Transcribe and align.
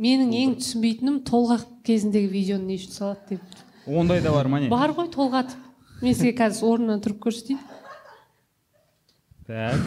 менің 0.00 0.32
ең 0.36 0.54
түсінбейтінім 0.60 1.20
толғақ 1.28 1.64
кезіндегі 1.86 2.28
видеоны 2.32 2.70
не 2.70 2.76
үшін 2.80 2.92
салады 2.94 3.36
деп. 3.36 3.62
Ондай 3.86 4.20
да 4.24 4.32
бар 4.34 4.48
ма 4.50 4.60
не 4.60 4.68
бар 4.72 4.92
ғой 4.96 5.08
толғатып 5.14 6.02
мен 6.02 6.14
сізге 6.14 6.34
қазір 6.36 6.68
орнымнан 6.70 7.02
тұрып 7.04 7.20
көрсетейін. 7.26 7.60
Так. 9.46 9.80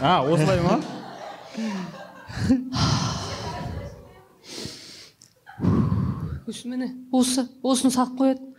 А 0.00 0.16
осылай 0.24 0.60
ма? 0.64 0.80
Осы 6.48 6.68
міне 6.68 6.90
осы 7.12 7.46
осыны 7.62 7.92
салып 7.94 8.18
қояды. 8.20 8.50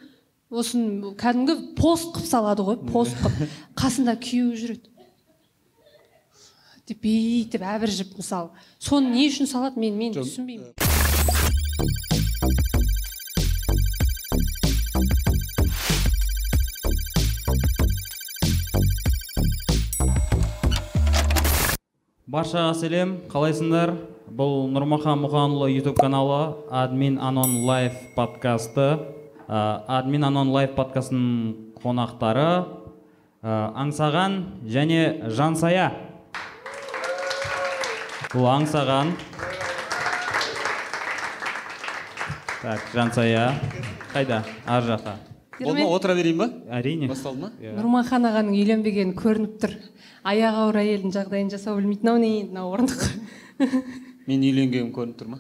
Осын 0.56 1.16
кәдімгі 1.20 1.56
пост 1.78 2.14
қылып 2.16 2.30
салады 2.30 2.66
ғой 2.66 2.78
пост 2.88 3.18
қылып 3.20 3.50
қасында 3.82 4.16
күйеуі 4.22 4.60
жүреді. 4.62 4.95
Деп 6.86 7.00
бүйтіп 7.02 7.64
әбіржіп 7.66 8.12
мысалы 8.20 8.52
соны 8.78 9.10
не 9.10 9.26
үшін 9.32 9.48
салады 9.50 9.82
мен 9.82 9.96
мен 9.98 10.14
түсінбеймін. 10.14 10.76
Баршаға 22.30 22.76
сәлем 22.78 23.18
қалайсыңдар? 23.32 23.96
Бұл 24.36 24.68
нұрмахан 24.70 25.22
мұханұлы 25.24 25.72
ютуб 25.72 25.98
каналы 25.98 26.58
админ 26.70 27.18
анон 27.18 27.64
лайф 27.66 27.96
подкасты. 28.14 29.00
Ә, 29.48 29.86
админ 29.88 30.26
анон 30.28 30.52
лайф 30.54 30.76
подкастының 30.76 31.78
қонақтары 31.82 32.50
ә, 33.42 33.72
аңсаған 33.74 34.42
және 34.68 35.32
жансая. 35.32 35.94
Бұл 38.36 38.50
аңсаған 38.52 39.14
так 42.60 42.82
жансая. 42.92 43.54
Қайда? 44.12 44.42
Ар 44.68 44.84
жақта 44.84 45.14
болды 45.62 45.86
ма? 45.86 45.94
Отыра 45.96 46.16
берейін 46.18 46.42
ба? 46.42 46.48
Әрине. 46.76 47.08
Басталды 47.08 47.46
ма? 47.46 47.52
Нұрмахан 47.78 48.28
ағаның 48.28 48.58
үйленбегені 48.58 49.16
көрініп 49.16 49.54
тұр. 49.62 49.78
Аяғы 50.28 50.66
ауыр 50.66 50.82
әйелдің 50.82 51.14
жағдайын 51.16 51.54
жасау 51.54 51.78
білмейтін 51.80 52.12
ау 52.12 52.20
не 52.20 52.34
мынау 52.50 52.74
орындық. 52.76 53.06
Мен 54.28 54.44
үйленгенім 54.50 54.92
көрініп 54.98 55.22
тұр 55.22 55.32
ма? 55.32 55.40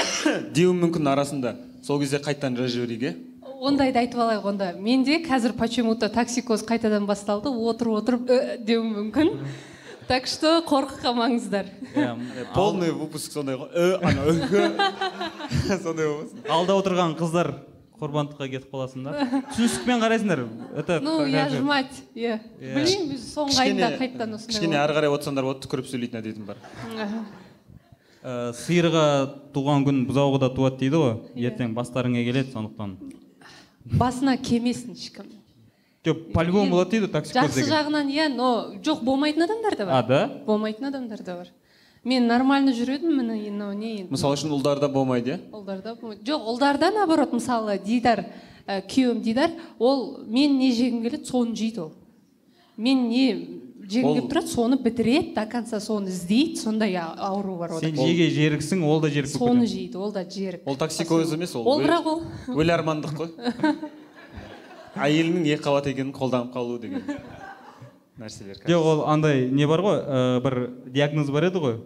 Деуім 0.56 0.80
мүмкін 0.86 1.12
арасында. 1.12 1.58
Сол 1.84 2.00
кезде 2.00 2.22
қайтадан 2.24 2.56
жазып 2.56 2.86
жіберейік 2.86 3.08
иә 3.10 3.14
ондайды 3.64 4.00
айтып 4.00 4.20
алайық 4.20 4.48
онда. 4.48 4.72
Менде 4.76 5.20
қазір 5.24 5.54
почему 5.56 5.94
то 5.96 6.08
токсикоз 6.08 6.64
қайтадан 6.68 7.06
басталды. 7.06 7.48
Отырып 7.48 8.00
отырып 8.00 8.30
«Э» 8.30 8.58
деуім 8.60 8.90
мүмкін 8.98 9.30
так 10.08 10.26
что 10.26 10.62
қорқытпаңыздар 10.68 11.66
Иә, 11.94 12.16
полный 12.54 12.92
выпуск 12.92 13.32
сондай 13.32 13.56
ғой 13.56 13.68
«Э, 13.74 13.98
ана 14.02 14.20
«Э». 14.26 15.78
сондай 15.82 16.06
болмасын 16.08 16.50
алда 16.50 16.76
отырған 16.80 17.14
қыздар 17.18 17.52
құрбандыққа 18.00 18.48
кетіп 18.50 18.72
қаласыңдар 18.74 19.20
түсіністікпен 19.54 20.02
қарайсыңдар. 20.02 20.42
Это 20.76 20.98
ну 21.00 21.24
я 21.26 21.44
как- 21.46 21.54
ж 21.54 21.60
мать 21.62 22.02
иә 22.14 22.40
білмеймін 22.58 23.20
соңғы 23.22 23.60
айында 23.62 23.90
қайтадан 24.00 24.34
осындай 24.34 24.54
кішкене 24.58 24.78
ары 24.82 24.96
қарай 24.98 25.12
отырсаңдар 25.14 25.46
болады 25.46 25.62
түкіріп 25.64 25.88
сөйлейтін 25.92 26.20
әдетім 26.20 26.48
бар. 26.48 26.58
Ә, 28.24 28.52
сиырға 28.56 29.06
туған 29.54 29.84
күн 29.86 30.02
бұзауға 30.08 30.40
да 30.40 30.48
туады 30.50 30.78
дейді 30.80 30.96
ғой. 30.96 31.14
Иә. 31.36 31.50
ертең 31.52 31.74
бастарыңа 31.76 32.22
келеді 32.24 32.54
сондықтан. 32.54 32.96
Басына 33.84 34.38
кемесін 34.40 34.96
ешкім. 34.96 35.28
Жоқ 36.04 36.32
по 36.32 36.42
любому 36.44 36.70
болады 36.70 36.90
дейді 36.90 37.08
токсикоз 37.12 37.48
жақсы 37.48 37.64
жағынан 37.68 38.10
иә 38.12 38.28
но 38.34 38.74
жоқ 38.84 39.02
болмайтын 39.04 39.46
адамдар 39.46 39.76
да 39.76 39.86
бар. 39.86 39.94
а 39.94 40.02
да? 40.06 40.42
Болмайтын 40.46 40.86
адамдар 40.90 41.22
да 41.22 41.36
бар. 41.36 41.48
Мен 42.04 42.26
нормально 42.26 42.74
жүрдім 42.76 43.16
міне 43.16 43.50
мынау 43.50 43.72
не 43.72 44.00
енді 44.02 44.12
мысалы 44.12 44.36
үшін 44.36 44.52
ұлдарда 44.52 44.90
болмайды 44.92 45.30
иә? 45.30 45.38
Ұлдарда 45.56 45.94
болмайды. 45.96 46.20
Жоқ 46.28 46.48
ұлдарда 46.52 46.92
наоборот 46.92 47.32
мысалы 47.32 47.78
дидар 47.80 48.26
ә, 48.66 48.82
күйеуім 48.84 49.22
дидар 49.24 49.50
ол 49.78 50.20
мен 50.26 50.58
не 50.58 50.72
жегім 50.72 51.02
келеді 51.06 51.24
соны 51.24 51.56
жейді 51.56 51.86
ол. 51.86 51.92
Мен 52.76 53.08
не 53.08 53.24
жегім 53.88 54.12
келіп 54.12 54.28
тұрады 54.28 54.52
соны 54.52 54.76
бітіреді 54.84 55.32
до 55.32 55.46
конца 55.48 55.80
соны 55.80 56.12
іздейді 56.12 56.60
сондай 56.60 57.00
ауру 57.00 57.56
бар 57.56 57.78
сен 57.80 57.96
ода 57.96 58.04
жеге 58.04 58.28
жеріксің 58.36 58.84
ол 58.84 59.00
да 59.00 59.08
жерік 59.08 59.32
соны 59.32 59.64
жейді 59.64 59.96
ол 59.96 60.12
да 60.12 60.28
жерік. 60.28 60.60
Ол 60.68 60.76
токсикоз 60.76 61.32
емес 61.32 61.56
ол 61.56 61.64
ол 61.64 61.80
өл- 61.80 61.88
бірақ 61.88 62.06
ол 62.12 62.60
өлармандық 62.60 63.16
қой. 63.16 63.32
әйелінің 64.96 65.46
екі 65.54 65.62
қабат 65.64 65.86
екенін 65.90 66.12
қолданып 66.14 66.52
қалу 66.54 66.78
деген 66.82 67.02
нәрселер 68.20 68.56
жоқ 68.68 68.84
ол 68.92 69.00
андай 69.10 69.48
не 69.50 69.66
бар 69.66 69.80
ғой 69.82 69.98
ә, 70.00 70.40
бір 70.44 70.54
диагноз 70.94 71.30
бар 71.34 71.42
еді 71.50 71.58
ғой. 71.62 71.76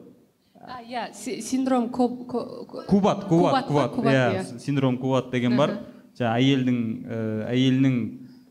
А, 0.61 0.83
иә 0.85 1.07
си- 1.17 1.41
синдром 1.41 1.89
кубат 1.89 2.85
кубат 2.89 3.25
Кубат 3.25 3.71
иә 4.05 4.43
иә. 4.43 4.59
синдром 4.61 4.99
кубат 4.99 5.31
деген 5.31 5.57
бар. 5.57 5.79
Жаңағы 6.19 6.43
әйелдің 6.43 6.79
ә, 7.07 7.09
әйелінің 7.55 7.95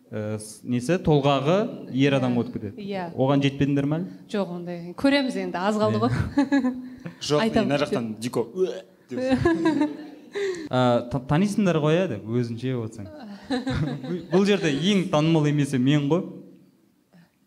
ә, 0.10 0.40
с- 0.40 0.62
несі 0.64 0.98
толғағы 1.04 1.58
ер 1.94 2.14
адам 2.18 2.38
өтіп 2.42 2.54
кетеді 2.58 2.82
Иә. 2.82 3.12
оған 3.14 3.42
жетпедіңдер 3.44 3.86
ме 3.86 3.96
әлі? 4.00 4.06
Жоқ 4.32 4.50
ондай. 4.56 4.94
Көреміз 4.98 5.36
енді 5.38 5.58
аз 5.62 5.76
қалды 5.76 6.00
ғой. 6.02 6.12
Жоқ 7.22 7.54
мына 7.62 7.78
жақтан 7.78 8.16
дико 8.20 8.48
танисыңдар 11.30 11.78
ғой 11.82 11.96
иә 12.02 12.08
деп 12.12 12.26
өзінше 12.28 12.74
отырсаң? 12.82 13.08
Бұл 14.32 14.46
жерде 14.48 14.72
ең 14.72 15.08
танымал 15.12 15.48
емесі 15.50 15.80
мен 15.80 16.08
ғой. 16.12 16.24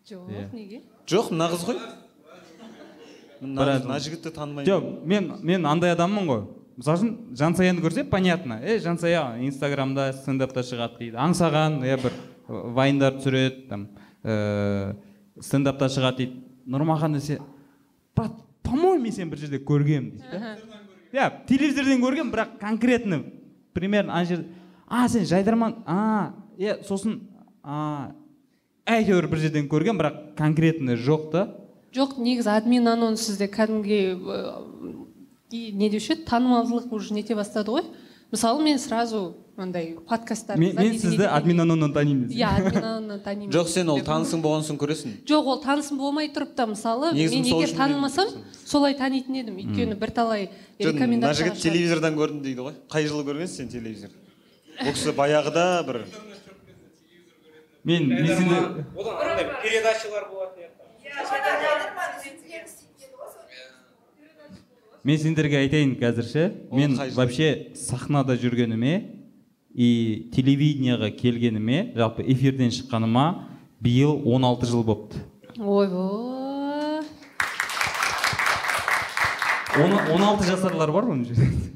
Жоқ 0.07 0.29
Иә. 0.31 0.47
неге? 0.53 0.81
Жоқ 1.07 1.31
мына 1.31 1.49
қыз 1.53 1.65
ғой 1.69 1.79
мына 3.41 3.99
жігітті 3.99 4.33
танымаймын. 4.35 4.67
Жоқ 4.69 5.05
мен 5.05 5.31
мен 5.41 5.65
андай 5.65 5.93
адаммын 5.95 6.27
ғой. 6.29 6.43
Мысалы 6.77 6.97
үшін 6.97 7.15
жансаяны 7.37 7.81
көрсе 7.83 8.03
понятно. 8.09 8.59
Е 8.63 8.79
жансая 8.79 9.37
инстаграмда 9.45 10.11
стендапта 10.13 10.63
шығады 10.65 10.99
дейді. 10.99 11.17
Аңсаған 11.17 11.81
иә 11.85 11.97
бір 12.01 12.13
вайндар 12.47 13.17
түсіреді 13.19 13.67
там 13.69 13.87
ә, 14.23 14.95
стендапта 15.39 15.89
шығады 15.91 16.17
дейді. 16.25 16.41
Нұрмахан 16.67 17.13
десе 17.17 17.39
брат 18.15 18.31
по 18.63 18.71
моему 18.71 19.03
мен 19.03 19.11
сені 19.11 19.29
бір 19.31 19.41
жерде 19.41 19.59
көргенмін 19.65 20.21
дейді 20.21 20.41
иә 21.11 21.29
телевизордан 21.47 22.01
көргенмін 22.03 22.31
бірақ 22.33 22.57
конкретно 22.61 23.23
примерно 23.73 24.13
ана 24.13 24.25
жерде 24.25 24.47
а 24.91 25.07
сен 25.09 25.25
жайдарман 25.25 25.77
а 25.87 26.33
иә 26.59 26.81
сосын 26.83 27.21
а 27.63 28.11
әйтеуір 28.91 29.29
бір 29.31 29.39
жерден 29.45 29.69
көргенмін 29.71 30.01
бірақ 30.01 30.17
конкретно 30.35 30.97
жоқ 30.99 31.29
та. 31.31 31.47
Жоқ 31.95 32.17
негізі 32.19 32.51
админ 32.51 32.87
анон 32.91 33.15
сізде 33.17 33.47
кәдімгідей 33.47 34.17
и 35.51 35.71
не 35.71 35.89
деуші 35.91 36.17
еді 36.17 36.27
танымалдылық 36.27 36.91
уже 36.91 37.13
нете 37.15 37.35
бастады 37.35 37.71
ғой. 37.71 37.87
Мысалы 38.31 38.63
мен 38.63 38.79
сразу 38.79 39.35
андай 39.57 39.97
подкасттар 40.07 40.57
мен, 40.59 40.75
мен 40.75 40.99
сізді 40.99 41.27
админ 41.27 41.59
аноннан 41.63 41.91
танимын 41.93 42.31
иә 42.31 42.47
админ 42.47 42.83
аноннан 42.83 43.19
танимын 43.23 43.51
жоқ 43.51 43.67
сен 43.67 43.89
ол 43.91 43.99
танысың 43.99 44.43
болған 44.43 44.63
соң 44.67 44.79
көресің. 44.79 45.17
Жоқ 45.27 45.51
ол 45.51 45.61
танысым 45.63 45.99
болмай 45.99 46.31
тұрып 46.31 46.55
та 46.55 46.67
мысалы 46.67 47.11
Негізі 47.15 47.35
мен 47.35 47.51
егер 47.51 47.75
танымасам 47.75 48.31
солай 48.65 48.95
танитын 48.95 49.39
едім. 49.43 49.59
Өйткені 49.59 49.99
бірталай 49.99 50.49
жоқ 50.79 50.95
мына 50.95 50.95
рекомендация 50.95 51.51
жігіт 51.51 51.63
телевизордан 51.63 52.15
көрдім 52.15 52.41
дейді 52.43 52.67
ғой. 52.69 52.79
Қай 52.91 53.07
жылы 53.11 53.27
көргенсің 53.27 53.67
сен 53.67 53.71
телевизор? 53.75 54.15
Бұл 54.81 54.95
кісі 54.95 55.13
баяғыда 55.13 55.65
бір 55.85 55.97
мен 57.85 58.11
одан 58.11 59.17
андай 59.21 59.45
передачалар 59.61 60.25
болатын 60.31 60.69
мен 65.03 65.17
сендерге 65.21 65.61
айтайын 65.61 65.95
қазір 66.01 66.25
ше 66.25 66.45
мен 66.71 66.97
вообще 67.15 67.71
сахнада 67.75 68.37
жүргеніме 68.41 68.93
и 69.73 70.29
телевидениеға 70.35 71.11
келгеніме 71.17 71.91
жалпы 71.95 72.25
эфирден 72.25 72.73
шыққаныма 72.73 73.25
биыл 73.79 74.17
16 74.25 74.69
жыл 74.69 74.83
болыпты 74.83 75.21
ойбой 75.57 77.05
16 79.77 80.49
жасарлар 80.49 80.91
бар 80.91 81.13
оның 81.13 81.29
жерде 81.29 81.70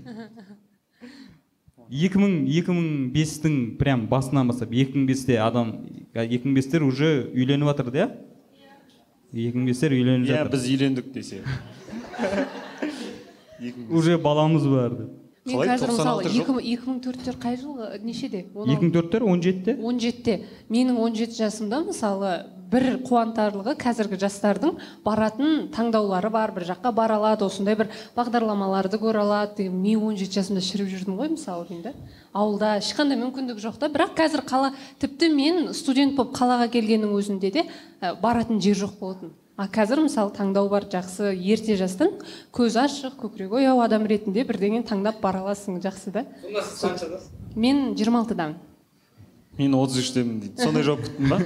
2000 1.95 2.45
2005-тің 2.51 3.55
прям 3.79 4.07
басынан 4.11 4.47
бастап 4.51 4.71
2005-те 4.75 5.37
адам 5.39 5.69
2005-тер 6.13 6.83
уже 6.83 7.09
үйленіп 7.33 7.69
жатыр 7.71 7.91
да? 7.95 8.07
2005-тер 9.33 9.95
үйленіп 9.95 10.27
иә 10.27 10.33
жатыр. 10.33 10.51
біз 10.55 10.65
үйлендік 10.69 11.11
десе. 11.15 11.41
Екі 13.59 13.79
мың- 13.79 13.93
уже 13.95 14.17
баламыз 14.17 14.65
бар. 14.67 14.91
Деп 15.45 15.53
мен 15.53 15.55
Қалай? 15.55 15.67
қазір 15.69 15.91
мысалы 15.93 16.23
96 16.23 16.33
жыл? 16.33 16.41
екі 16.41 16.51
мың- 16.55 16.67
екі 16.73 16.85
мың 16.89 16.99
төрттер 17.05 17.35
қай 17.39 17.57
жылғы? 17.61 17.89
Нешеде? 18.03 18.45
Он 18.55 18.69
алты- 18.69 18.89
2004-тер 18.89 19.21
17-те 19.21 19.75
он 19.81 19.99
жетіде 19.99 20.35
менің 20.69 20.97
17 20.97 21.37
жасымда 21.37 21.83
мысалы 21.85 22.31
бір 22.71 22.85
қуантарлығы 23.05 23.75
қазіргі 23.79 24.17
жастардың 24.21 24.75
баратын 25.05 25.69
таңдаулары 25.75 26.31
бар 26.33 26.53
бір 26.55 26.67
жаққа 26.71 26.91
бара 26.95 27.19
алады 27.19 27.45
осындай 27.45 27.77
бір 27.77 27.91
бағдарламаларды 28.17 28.99
көре 29.01 29.21
алады. 29.21 29.69
Мен 29.69 30.01
17 30.15 30.33
жасымда 30.35 30.63
шіріп 30.65 30.89
жүрдім 30.91 31.17
ғой 31.19 31.31
мысалы 31.35 31.67
деймін 31.69 31.83
да 31.85 31.93
ауылда 32.33 32.75
ешқандай 32.81 33.19
мүмкіндік 33.21 33.61
жоқ 33.63 33.79
та. 33.79 33.89
Бірақ 33.93 34.15
қазір 34.17 34.45
қала 34.47 34.73
тіпті 34.99 35.31
мен 35.35 35.73
студент 35.73 36.15
болып 36.17 36.35
қалаға 36.35 36.69
келгеннің 36.73 37.15
өзінде 37.15 37.51
де 37.51 37.65
ә, 38.01 38.15
баратын 38.19 38.61
жер 38.61 38.77
жоқ 38.81 38.99
болатын. 38.99 39.33
А 39.55 39.69
қазір 39.71 40.01
мысалы 40.03 40.33
таңдау 40.35 40.67
бар 40.67 40.83
жақсы 40.91 41.31
ерте 41.31 41.77
жастан 41.79 42.11
көзі 42.51 42.81
ашық 42.83 43.15
көкірегі 43.21 43.61
ояу 43.61 43.79
адам 43.85 44.03
ретінде 44.03 44.43
бірдеңені 44.43 44.83
таңдап 44.89 45.21
бара 45.23 45.45
аласың 45.45 45.79
жақсы 45.79 46.11
да. 46.11 46.25
Сонда 46.43 46.65
сіз 46.67 46.81
қаншадасыз? 46.83 47.29
Мен 47.55 47.93
26-дамын 47.95 48.57
мен 49.57 49.75
отыз 49.79 49.97
үштемін 50.03 50.39
дейді 50.43 50.63
сондай 50.63 50.83
жауап 50.83 51.01
күттің 51.05 51.25
ба 51.29 51.37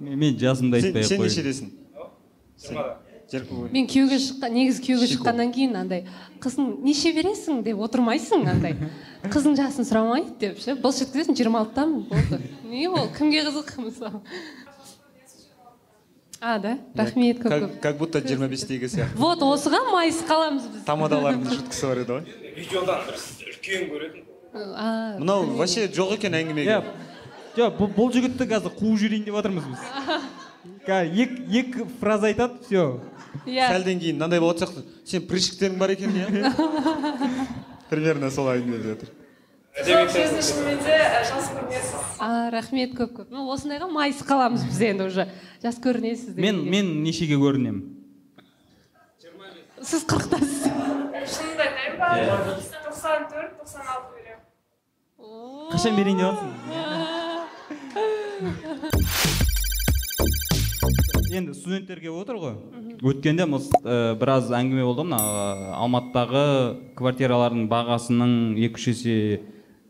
мен, 0.00 0.38
жасымды 0.40 0.80
айтпай 0.80 1.02
ақ 1.02 1.08
сен? 1.08 1.20
Нешедесің 1.24 1.68
мен 3.70 3.86
күйеуге 3.86 4.18
шыққан 4.20 4.50
негізі 4.56 4.82
күйеуге 4.84 5.06
шыққаннан 5.12 5.52
кейін 5.54 5.76
андай 5.78 6.04
қызың 6.42 6.80
неше 6.84 7.12
бересің? 7.14 7.62
деп 7.64 7.78
отырмайсың 7.84 8.48
андай. 8.50 8.74
Қыздың 9.22 9.54
жасын 9.58 9.84
сұрамайды 9.86 10.32
деп 10.40 10.58
ше. 10.60 10.74
Былшыт 10.80 11.12
кетесің 11.12 11.36
жиырма 11.36 11.60
алтыдамын 11.62 12.06
болды. 12.08 12.40
Не 12.64 12.88
ол 12.88 13.06
кімге 13.16 13.44
қызық 13.46 13.68
мысалы 13.84 14.22
а 16.40 16.58
да? 16.58 16.78
Рахмет 16.96 17.38
көп 17.38 17.48
как, 17.48 17.62
көп 17.62 17.80
как 17.80 17.98
будто 17.98 18.20
жиырма 18.24 18.48
бестегі 18.48 18.88
сияқты 18.88 19.18
вот 19.20 19.42
осыған 19.44 19.90
майысып 19.92 20.30
қаламыз 20.30 20.68
біз 20.72 20.84
тамадалардың 20.88 21.52
шуткасы 21.52 21.86
бар 21.90 22.00
еді 22.00 22.16
ғой. 22.16 22.24
Видеодан 22.56 23.02
бір 23.04 23.18
үлкен 23.50 23.86
көретін 23.90 24.24
а 24.54 25.18
мынау 25.18 25.44
вообще 25.60 25.84
жоқ 25.92 26.16
екен 26.16 26.38
әңгімеге 26.40 26.72
иә 26.72 26.80
жоқ 27.58 27.76
бұл, 27.92 28.08
жігітті 28.14 28.48
қазір 28.48 28.72
қуып 28.78 28.98
жіберейін 29.04 29.28
деп 29.28 29.36
жатырмыз 29.36 29.68
біз. 29.68 29.84
Қазір 30.88 31.22
екі 31.24 31.60
екі 31.60 31.86
фраза 32.00 32.32
айтады 32.32 32.64
все 32.64 32.86
иә 33.44 33.68
сәлден 33.74 34.00
кейін 34.00 34.16
мынандай 34.16 34.40
болатын 34.40 34.64
сияқты 34.64 35.08
сен 35.12 35.28
прыщиктерің 35.28 35.76
бар 35.78 35.92
екен 35.92 36.16
иә 36.16 36.54
примерно 37.90 38.30
солай 38.30 38.62
әңгіме 38.62 38.80
жатыр. 38.88 39.12
Шынымен 39.78 40.78
де 40.82 40.96
жас 41.28 41.50
көрінесіз. 41.54 41.94
А 42.18 42.50
рахмет 42.50 42.94
көп 42.98 43.12
көп. 43.16 43.26
Ну 43.30 43.46
осындайға 43.54 43.88
майысып 43.90 44.26
қаламыз 44.28 44.64
біз 44.66 44.80
енді 44.82 45.04
уже. 45.06 45.26
Жас 45.62 45.78
көрінесіз 45.80 46.36
мен 46.36 46.64
мен 46.70 47.02
нешеге 47.04 47.36
көрінемін? 47.38 47.82
Сіз 49.82 50.04
қырықтасыз. 50.04 50.66
Шынымды 51.30 51.62
айтайын 51.64 51.98
ба 52.00 52.08
тоқсан 52.84 53.28
төрт 53.30 53.52
тоқсан 53.60 53.84
алты 53.86 54.10
беремін 54.18 54.40
қашан 55.70 55.96
берейін 55.96 56.18
деп 56.18 56.26
жатсың 56.26 56.50
енді 61.30 61.54
студенттерге 61.54 62.10
отыр 62.10 62.36
ғой. 62.42 62.54
Өткенде 63.06 63.44
мыс- 63.46 63.70
ә, 63.86 64.16
біраз 64.18 64.50
әңгіме 64.50 64.82
болды. 64.84 65.04
Мына 65.06 65.20
алматыдағы 65.78 66.44
квартиралардың 66.98 67.68
бағасының 67.70 68.32
екі 68.58 68.74
үш 68.80 68.86
есе 68.90 69.14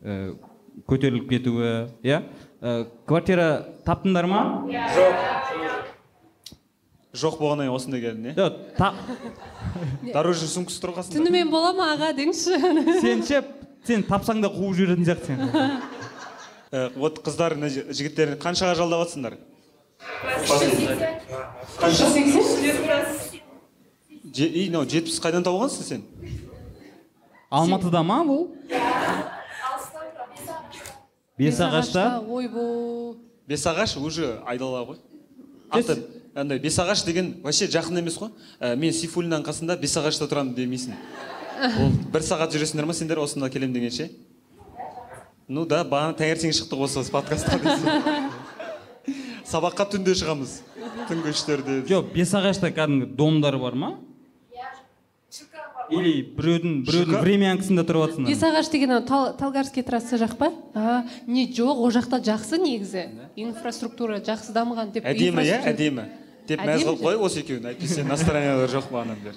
көтеріліп 0.02 1.28
кетуі 1.28 1.70
иә? 2.06 2.22
Ә, 2.60 2.86
квартира 3.08 3.48
таптыңдар 3.86 4.26
ма? 4.30 4.40
Жоқ. 7.10 7.38
Болғаннан 7.40 7.66
кейін 7.66 7.74
осында 7.74 7.98
келдің 8.00 8.28
иә 8.30 8.34
жоқ 8.38 10.12
дорожный 10.14 10.48
сумкасы 10.48 10.78
тұр 10.82 10.92
қасында 10.98 11.16
түнімен 11.18 11.50
бола 11.50 11.72
ма 11.74 11.88
аға 11.96 12.12
деңізші? 12.14 13.00
Сен 13.02 13.24
ше 13.26 13.40
сен 13.88 14.04
тапсаң 14.06 14.40
да 14.44 14.48
қуып 14.52 14.76
жіберетін 14.78 15.08
сияқтысың. 15.08 15.36
Сен 15.50 15.80
Ә, 16.70 16.84
вот 16.94 17.16
қыздар 17.26 17.56
мына 17.58 17.66
жі- 17.66 17.88
жігіттерді 17.90 18.36
қаншаға 18.38 18.76
жалдап 18.78 19.00
жатсыңдар 19.08 19.34
Же- 24.32 24.46
и 24.46 24.68
мынау 24.68 24.84
жетпіс 24.86 25.18
қайдан 25.18 25.42
тауып 25.42 25.64
алғансың 25.64 25.82
сен? 25.88 26.02
Алматыда 27.50 28.02
ма 28.06 28.20
бұл? 28.28 28.46
Бесағашта 31.40 32.06
ойбой 32.28 33.16
бесағаш 33.48 33.96
уже 33.98 34.38
айдала 34.46 34.84
ғой. 34.86 35.00
Аты 35.70 35.98
андай 36.34 36.60
бесағаш 36.62 37.04
деген 37.06 37.36
вообще 37.42 37.66
жақын 37.66 37.98
емес 38.02 38.18
қой. 38.20 38.30
Ә, 38.60 38.76
мен 38.76 38.92
сейфуллиннің 38.92 39.44
қасында 39.46 39.78
бесағашта 39.80 40.28
тұрамын 40.30 40.54
демейсің. 40.54 40.94
Ол 41.80 41.94
бір 42.12 42.24
сағат 42.24 42.54
жүресіңдер 42.54 42.86
ма 42.88 42.94
сендер 42.96 43.20
осында 43.20 43.50
келемін 43.52 43.74
дегенше 43.74 44.10
ну 45.50 45.64
да 45.66 45.82
бағана 45.82 46.14
таңертең 46.16 46.54
шықтық 46.54 46.84
осы 46.86 47.02
подкастқа 47.10 47.58
дейсің. 47.64 48.28
сабаққа 49.50 49.88
түнде 49.96 50.14
шығамыз. 50.14 50.60
Түнгі 51.08 51.32
үштерде. 51.34 51.80
Жоқ 51.90 52.12
бесағашта 52.14 52.70
кәдімгі 52.74 53.10
домдар 53.18 53.58
бар 53.58 53.74
ма? 53.74 53.90
Или 55.90 56.12
біреудің 56.36 56.74
біреудің 56.88 57.22
времянкасында 57.24 57.84
тұрып 57.88 58.06
жатсыңдар 58.06 58.32
бесағаш 58.32 58.70
деген 58.72 58.94
анау 58.96 59.06
Тал- 59.08 59.36
талгарский 59.38 59.82
трасса 59.86 60.18
жақ 60.20 60.36
па? 60.38 60.50
А 60.74 61.04
не 61.26 61.46
жоқ 61.50 61.84
ол 61.84 61.90
жақта 61.94 62.22
жақсы 62.24 62.58
негізі. 62.62 63.06
Инфраструктура 63.36 64.20
жақсы 64.20 64.54
дамыған 64.56 64.92
деп 64.94 65.06
әдемі 65.06 65.44
иә 65.46 65.62
әдемі. 65.72 66.08
Деп 66.48 66.60
мәз 66.66 66.84
қылып 66.86 67.04
қой 67.04 67.20
осы 67.20 67.42
екеуін. 67.44 67.70
Әйтпесе 67.72 68.04
настроениялары 68.04 68.70
жоқ 68.72 68.90
бағанан 68.92 69.18
бері 69.24 69.36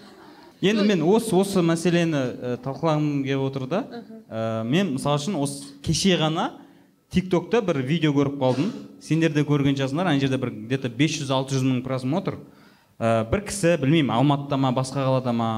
енді 0.64 0.84
мен 0.88 1.02
осы 1.04 1.36
осы 1.36 1.62
мәселені 1.66 2.20
ә, 2.20 2.58
талқылағым 2.64 3.24
келіп 3.26 3.42
отыр 3.50 3.66
да. 3.68 3.82
Ә, 4.30 4.64
мен 4.64 4.94
мысалы 4.96 5.20
үшін 5.20 5.36
осы 5.42 5.74
кеше 5.84 6.16
ғана 6.22 6.52
тик 7.12 7.30
токта 7.32 7.62
бір 7.62 7.82
видео 7.84 8.14
көріп 8.16 8.40
қалдым. 8.40 8.72
Сендер 9.04 9.34
де 9.36 9.44
көрген 9.44 9.76
шығарсыңдар. 9.76 10.08
Ана 10.08 10.20
жерде 10.22 10.40
бір 10.40 10.54
где 10.64 10.78
то 10.80 10.88
500-600 10.88 11.68
мың 11.68 11.84
просмотр. 11.84 12.40
Ә, 12.98 13.26
бір 13.30 13.44
кісі 13.50 13.76
білмеймін 13.82 14.14
алматыда 14.16 14.58
ма 14.58 14.72
басқа 14.72 15.04
қалада 15.04 15.34
ма 15.36 15.52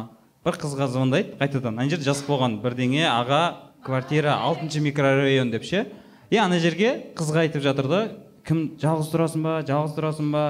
бір 0.45 0.59
қызға 0.62 0.86
звондайды 0.94 1.33
қайтадан. 1.39 1.74
Ана 1.80 1.89
жерде 1.89 2.06
жазып 2.06 2.27
қойған 2.30 2.59
бірдеңе 2.62 3.07
аға 3.09 3.42
квартира 3.86 4.36
алтыншы 4.45 4.81
микрорайон 4.86 5.50
деп 5.51 5.65
ше? 5.65 5.88
И 6.30 6.38
ана 6.38 6.59
жерге 6.59 7.12
қызға 7.18 7.47
айтып 7.47 7.63
жатыр 7.65 7.89
да 7.89 8.01
кім 8.45 8.75
жалғыз 8.81 9.09
тұрасың 9.13 9.42
ба 9.45 9.56
жалғыз 9.65 9.95
тұрасың 9.97 10.31
ба? 10.31 10.44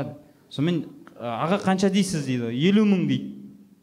Сонымен 0.52 0.84
«А, 1.16 1.46
аға 1.46 1.62
қанша 1.64 1.90
дейсіз? 1.90 2.26
дейді. 2.28 2.52
Елу 2.52 2.84
мың 2.84 3.08
дейді. 3.08 3.32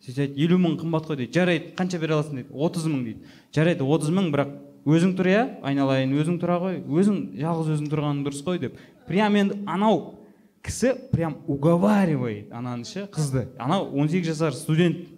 Сөйтсе 0.04 0.26
айтады 0.26 0.44
елу 0.44 0.58
мың 0.60 0.76
қымбат 0.82 1.06
қой 1.08 1.16
дейді. 1.16 1.32
Жарайды 1.32 1.72
қанша 1.78 1.98
бере 1.98 2.12
аласың? 2.18 2.42
дейді. 2.42 2.52
Отыз 2.52 2.84
мың 2.84 3.04
дейді. 3.06 3.32
Жарайды 3.56 3.84
отыз 3.84 4.10
мың 4.12 4.28
бірақ 4.34 4.50
өзің 4.84 5.14
тұр 5.16 5.30
иә 5.32 5.42
айналайын 5.64 6.12
өзің 6.12 6.36
тұра 6.42 6.58
ғой. 6.60 6.82
Өзің 6.84 7.22
жалғыз 7.40 7.72
өзің 7.76 7.88
тұрғаның 7.88 8.24
дұрыс 8.26 8.44
қой 8.44 8.60
деп. 8.60 8.76
Прям 9.08 9.36
енді 9.40 9.62
анау 9.64 10.18
кісі 10.62 10.92
прям 11.12 11.38
уговаривает 11.46 12.52
ананы 12.52 12.84
ше 12.84 13.08
қызды. 13.08 13.48
Анау 13.58 13.88
18 13.96 14.26
жасар 14.26 14.52
студент. 14.52 15.08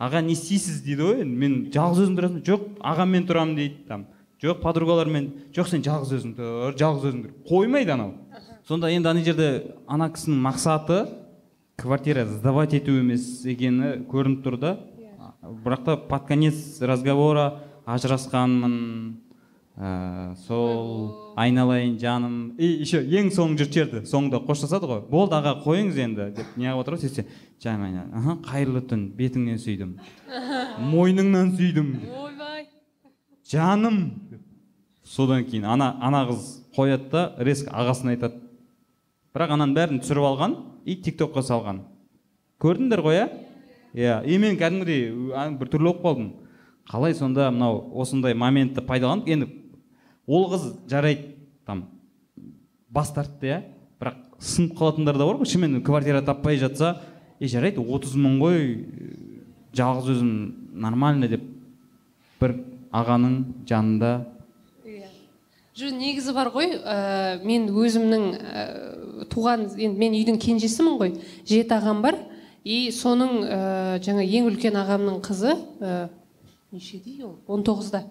Аға 0.00 0.22
не 0.24 0.32
істейсіз 0.32 0.80
дейді 0.84 1.04
ғой 1.04 1.22
енді 1.24 1.36
мен 1.42 1.56
жалғыз 1.74 2.06
өзің 2.06 2.16
тұрасың. 2.16 2.42
Жоқ 2.46 2.66
ағаммен 2.80 3.26
тұрамын 3.28 3.56
дейді 3.58 3.84
там. 3.88 4.06
Жоқ 4.40 4.62
подругалармен. 4.62 5.26
Жоқ 5.52 5.68
сен 5.68 5.84
жалғыз 5.84 6.14
өзің 6.16 6.36
тұр 6.38 6.76
жалғыз 6.80 7.08
өзің 7.10 7.24
тұр. 7.26 7.34
Қоймайды 7.50 7.92
анау. 7.92 8.14
Сонда 8.68 8.88
енді 8.88 9.12
ана 9.12 9.24
жерде 9.24 9.50
ана 9.86 10.08
кісінің 10.08 10.40
мақсаты 10.46 11.02
квартира 11.80 12.24
сдавать 12.24 12.74
ету 12.78 12.96
емес 12.96 13.44
екені 13.44 13.98
көрініп 14.08 14.44
тұр 14.46 14.56
да. 14.60 14.78
Бірақ 15.40 15.84
та 15.84 15.96
под 15.96 16.26
конец 16.28 16.80
разговора 16.80 17.60
ажырасқанмын. 17.84 19.16
Ә, 19.80 20.34
сол 20.46 21.32
айналайын 21.40 21.96
жаным. 21.98 22.34
И 22.58 22.66
еще 22.82 23.00
ең 23.00 23.30
соңғы 23.32 23.64
жерде 23.64 24.02
соңында 24.04 24.42
қоштасады 24.44 24.88
ғой. 24.88 25.00
Болды 25.08 25.38
аға 25.38 25.56
қойыңыз 25.64 26.00
енді 26.04 26.26
деп 26.36 26.56
неғып 26.60 26.82
отыр 26.82 26.96
ғой 26.96 27.04
сөйтсе 27.06 27.24
жаным 27.62 27.86
айналайын. 27.88 28.12
Аха 28.20 28.36
қайырлы 28.50 28.82
түн 28.90 29.06
бетіңнен 29.16 29.60
сүйдім. 29.62 29.94
Мойныңнан 30.92 31.54
сүйдім. 31.56 31.94
Ойбай. 32.26 32.66
Жаным. 33.50 34.02
Содан 35.04 35.46
кейін 35.48 35.64
ана 35.64 35.94
ана 36.00 36.26
қыз 36.28 36.50
қояды 36.76 37.08
да 37.10 37.24
резко 37.38 37.72
ағасына 37.72 38.14
айтады. 38.14 38.42
Бірақ 39.34 39.56
ананың 39.56 39.74
бәрін 39.78 40.02
түсіріп 40.04 40.26
алған 40.28 40.58
и 40.84 40.98
тик 41.00 41.16
токқа 41.18 41.42
салған. 41.46 41.80
Көрдіңдер 42.60 43.00
ғой 43.02 43.16
иә? 43.16 43.26
Иә 43.94 44.20
и 44.28 44.36
мен 44.38 44.58
кәдімгідей 44.60 45.56
біртүрлі 45.58 45.88
болып 45.88 46.04
қалдым. 46.04 46.30
Қалай 46.90 47.14
сонда 47.14 47.50
мынау 47.50 47.84
осындай 48.02 48.34
моментті 48.34 48.82
пайдаланып 48.86 49.28
енді 49.30 49.48
ол 50.30 50.46
қыз 50.52 50.66
жарайды 50.88 51.34
там 51.66 51.84
бас 52.88 53.10
тартты 53.12 53.46
иә. 53.46 53.62
бірақ 54.00 54.14
сынып 54.38 54.78
қалатындар 54.78 55.18
да 55.18 55.26
бар 55.26 55.36
ғой. 55.36 55.46
шынымен 55.46 55.82
квартира 55.82 56.22
таппай 56.22 56.56
жатса 56.56 57.00
е 57.40 57.48
жарайды 57.48 57.80
отыз 57.80 58.14
мың 58.14 58.38
ғой 58.38 58.58
жалғыз 59.74 60.14
өзім 60.14 60.30
нормально 60.72 61.28
деп 61.28 61.42
бір 62.40 62.54
ағаның 62.92 63.66
жанында. 63.68 64.12
Жоқ 65.80 65.92
негізі 65.96 66.32
бар 66.34 66.50
ғой 66.52 66.74
ә, 66.76 67.40
мен 67.46 67.68
өзімнің 67.70 68.24
ә, 68.36 68.64
туған 69.32 69.68
енді 69.78 69.98
мен 69.98 70.16
үйдің 70.18 70.40
кенжесімін 70.42 70.98
ғой. 71.00 71.14
Жеті 71.46 71.76
ағам 71.78 72.02
бар. 72.04 72.18
И 72.64 72.90
соның 72.92 73.44
ә, 73.46 73.60
жаңа 74.04 74.26
ең 74.26 74.50
үлкен 74.50 74.76
ағамның 74.76 75.22
қызы 75.24 75.54
ә, 75.80 76.08
нешеде 76.72 77.24
ол? 77.24 77.38
он 77.46 77.62
тоғызда. 77.64 78.04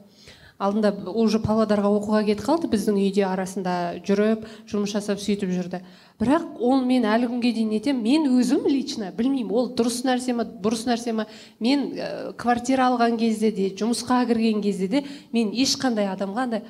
Алдында 0.59 0.91
уже 1.15 1.39
павлодарға 1.39 1.89
оқуға 1.97 2.21
кетіп 2.27 2.43
қалды 2.43 2.69
біздің 2.71 2.99
үйде 2.99 3.23
арасында 3.27 3.75
жүріп 4.03 4.43
жұмыс 4.67 4.91
жасап 4.91 5.21
сөйтіп 5.23 5.53
жүрді. 5.55 5.79
Бірақ 6.19 6.59
ол 6.59 6.83
мен 6.83 7.07
әлі 7.07 7.29
күнге 7.31 7.53
дейін 7.55 7.71
нетемін 7.71 8.03
мен 8.03 8.27
өзім 8.41 8.67
лично 8.67 9.13
білмеймін 9.15 9.55
ол 9.55 9.71
дұрыс 9.71 10.01
нәрсе 10.03 10.35
ма 10.35 10.43
бұрыс 10.43 10.83
нәрсе 10.89 11.15
ма 11.15 11.29
мен 11.63 11.93
ә, 11.95 12.33
квартира 12.35 12.89
алған 12.91 13.15
кезде 13.21 13.53
де 13.55 13.69
жұмысқа 13.71 14.25
кірген 14.27 14.59
кезде 14.61 14.91
де 14.91 15.03
мен 15.31 15.53
ешқандай 15.55 16.11
адамға 16.11 16.47
андай 16.49 16.63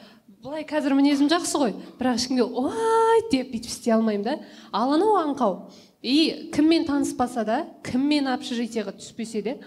былай 0.43 0.63
қазір 0.69 0.93
мінезім 0.96 1.34
жақсы 1.34 1.60
ғой 1.60 1.74
бірақ 1.98 2.22
ешкімге 2.22 2.46
ой! 2.46 3.25
деп 3.31 3.50
бүйтіп 3.51 3.69
істей 3.74 3.93
алмаймын 3.93 4.25
да. 4.25 4.36
Ал 4.72 4.93
анау 4.93 5.17
аңқау. 5.19 5.58
И 6.01 6.50
кіммен 6.55 6.86
таныспаса 6.88 7.43
да 7.43 7.58
кіммен 7.84 8.29
общежитиеға 8.31 8.93
түспесе 8.96 9.41
де 9.43 9.58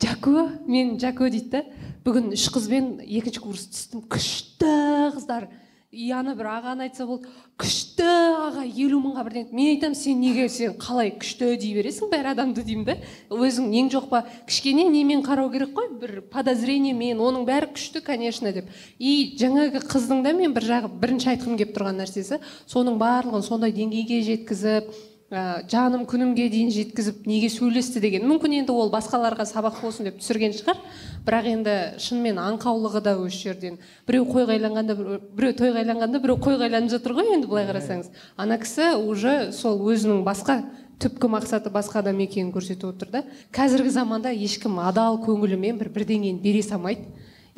жако 0.00 0.48
мен 0.66 0.98
жако 1.00 1.28
дейді 1.30 1.64
бүгін 2.04 2.32
үш 2.36 2.46
қызбен 2.52 3.00
екінші 3.04 3.42
курс 3.44 3.66
түстім. 3.68 4.04
Күшті 4.08 4.70
қыздар. 5.16 5.48
И 5.90 6.12
ана 6.14 6.36
бір 6.38 6.46
ағаны 6.46 6.84
айтса 6.86 7.02
болды 7.02 7.26
күшті 7.58 8.04
аға 8.06 8.62
елу 8.62 9.00
мыңға 9.02 9.24
бірден 9.26 9.48
мен 9.50 9.72
айтамын 9.72 9.96
сен 9.98 10.20
неге 10.22 10.44
сен 10.48 10.76
қалай 10.78 11.10
күшті 11.18 11.56
дей 11.58 11.74
бересің 11.74 12.12
бәрі 12.12 12.30
адамды? 12.30 12.62
деймін 12.62 12.86
да 12.86 12.94
өзің 13.34 13.66
нең 13.72 13.90
жоқ 13.90 14.06
па? 14.08 14.20
Кішкене 14.46 14.86
немен 14.86 15.24
қарау 15.26 15.50
керек 15.50 15.74
қой? 15.74 15.90
Бір 15.98 16.20
подозрениемен 16.30 17.18
оның 17.18 17.42
бәрі 17.48 17.72
күшті 17.74 18.04
конечно 18.06 18.52
деп. 18.54 18.70
И 19.00 19.34
жаңағы 19.34 19.82
қыздың 19.82 20.22
да 20.22 20.32
мен 20.32 20.54
бір 20.54 20.68
жағы 20.70 20.94
бірінші 20.94 21.34
айтқым 21.34 21.58
келіп 21.58 21.74
тұрған 21.74 21.98
нәрсесі 22.04 22.38
соның 22.70 23.02
барлығын 23.02 23.42
сондай 23.42 23.74
деңгейге 23.74 24.22
жеткізіп 24.30 24.94
ә, 25.30 25.62
жаным 25.70 26.02
күнімге 26.10 26.48
дейін 26.50 26.70
жеткізіп 26.74 27.26
неге 27.30 27.48
сөйлесті 27.52 28.00
деген. 28.02 28.26
Мүмкін 28.26 28.58
енді 28.60 28.74
ол 28.74 28.90
басқаларға 28.90 29.46
сабақ 29.46 29.80
болсын 29.82 30.08
деп 30.08 30.18
түсірген 30.20 30.56
шығар. 30.58 30.80
Бірақ 31.26 31.48
енді 31.52 31.76
шынымен 32.02 32.40
аңқаулығы 32.42 33.02
да 33.04 33.16
осы 33.20 33.38
жерден. 33.46 33.78
Біреу 34.08 34.26
қойғайланғанда 34.26 34.96
біреу- 34.98 35.20
біреу 35.38 35.56
тойғайланғанда 35.60 36.20
біреу 36.20 36.36
қойғайланып 36.42 36.90
жатыр 36.90 37.14
ғой 37.14 37.34
енді 37.36 37.46
былай 37.46 37.66
қарасаңыз. 37.70 38.10
Ана 38.36 38.58
кісі 38.58 38.94
уже 39.06 39.52
сол 39.52 39.78
өзінің 39.78 40.24
басқа 40.26 40.64
түпкі 41.00 41.30
мақсаты 41.32 41.70
басқа 41.72 42.02
адам 42.02 42.18
екенін 42.20 42.52
көрсетіп 42.52 42.90
отыр 42.90 43.08
да. 43.10 43.24
Қазіргі 43.52 43.88
заманда 43.88 44.34
ешкім 44.34 44.80
адал 44.82 45.16
көңілімен 45.24 45.78
бір 45.78 45.88
бірдеңені 45.94 46.42
бере 46.42 46.62
салмайды. 46.62 47.06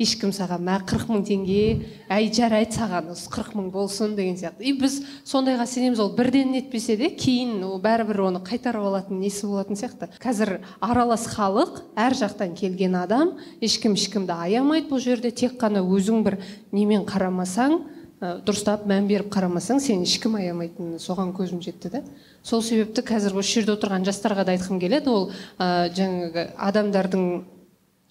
Ешкім 0.01 0.33
саған 0.33 0.63
мә 0.65 0.79
қырық 0.89 1.09
мың 1.11 1.23
теңге 1.27 1.63
әй 2.11 2.29
жарайды 2.33 2.75
саған 2.77 3.11
осы 3.13 3.29
қырық 3.33 3.53
мың 3.57 3.69
болсын 3.73 4.15
деген 4.17 4.37
сияқты. 4.39 4.65
И 4.65 4.73
біз 4.77 4.99
сондайға 5.29 5.67
сенеміз 5.69 6.01
ол 6.01 6.13
бірден 6.17 6.51
нетпесе 6.53 6.97
де 6.97 7.11
кейін 7.13 7.61
ол 7.67 7.79
бәрібір 7.83 8.23
оны 8.29 8.43
қайтарып 8.43 8.87
алатын 8.89 9.21
несі 9.21 9.47
болатын 9.47 9.77
сияқты. 9.77 10.09
Қазір 10.23 10.59
аралас 10.81 11.27
халық 11.35 11.83
әр 11.95 12.17
жақтан 12.17 12.55
келген 12.57 12.97
адам 12.97 13.35
ешкім 13.61 13.97
ешкімді 13.97 14.33
аямайды 14.33 14.89
бұл 14.89 15.03
жерде 15.03 15.31
тек 15.31 15.59
қана 15.61 15.85
өзің 15.85 16.23
бір 16.25 16.39
немен 16.71 17.05
қарамасаң 17.05 17.79
ә, 18.23 18.37
дұрыстап 18.45 18.85
мән 18.89 19.07
беріп 19.09 19.31
қарамасаң 19.33 19.81
сен 19.83 20.03
ешкім 20.05 20.37
аямайтынына 20.39 21.01
соған 21.01 21.33
көзім 21.35 21.61
жетті 21.63 21.91
да 21.93 22.03
сол 22.43 22.63
себепті 22.63 23.03
қазір 23.05 23.37
осы 23.39 23.59
жерде 23.59 23.75
отырған 23.75 24.05
жастарға 24.07 24.45
да 24.47 24.55
айтқым 24.55 24.79
келеді 24.81 25.11
ол 25.11 25.25
ә, 25.57 25.89
жаңағы 25.95 26.47
адамдардың 26.69 27.27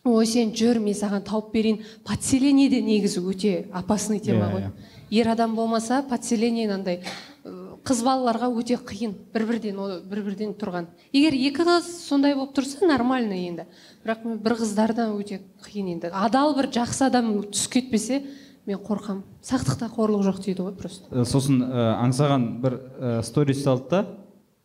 ой 0.05 0.27
сен 0.27 0.51
жүр 0.57 0.81
мен 0.83 0.95
саған 0.99 1.23
тауып 1.27 1.53
берейін. 1.55 1.79
Подселение 2.05 2.69
де 2.69 2.81
негізі 2.83 3.21
өте 3.23 3.67
опасный 3.73 4.19
тема 4.21 4.47
Иә, 4.47 4.53
ғой. 4.53 4.61
иә. 4.63 4.71
ер 5.11 5.29
адам 5.29 5.55
болмаса 5.55 6.03
подселение 6.03 6.69
андай 6.73 7.03
қыз 7.45 8.03
балаларға 8.03 8.49
өте 8.51 8.77
қиын. 8.79 9.15
Бір 9.33 9.45
бірден 9.47 9.79
о- 9.79 10.01
бір 10.03 10.23
бірден 10.23 10.55
тұрған. 10.55 10.87
Егер 11.13 11.33
екі 11.35 11.63
қыз 11.63 11.83
сондай 12.09 12.35
болып 12.35 12.55
тұрса 12.55 12.87
нормально 12.87 13.35
енді. 13.35 13.67
Бірақ 14.05 14.25
мен 14.25 14.39
бір 14.39 14.55
қыздардан 14.59 15.15
өте 15.19 15.41
қиын 15.65 15.93
енді. 15.95 16.11
Адал 16.13 16.55
бір 16.55 16.67
жақсы 16.71 17.07
адам 17.07 17.43
түсіп 17.43 17.71
кетпесе 17.73 18.23
мен 18.67 18.79
қорқамын 18.79 19.23
сақтықта 19.43 19.89
қорлық 19.95 20.23
жоқ 20.23 20.39
дейді 20.45 20.63
ғой 20.63 20.75
просто. 20.79 21.25
Сосын 21.25 21.63
э, 21.63 21.97
аңсаған 22.07 22.61
бір 22.63 22.81
э, 22.99 23.23
сторис 23.23 23.63
салды 23.65 23.89
да 23.91 24.07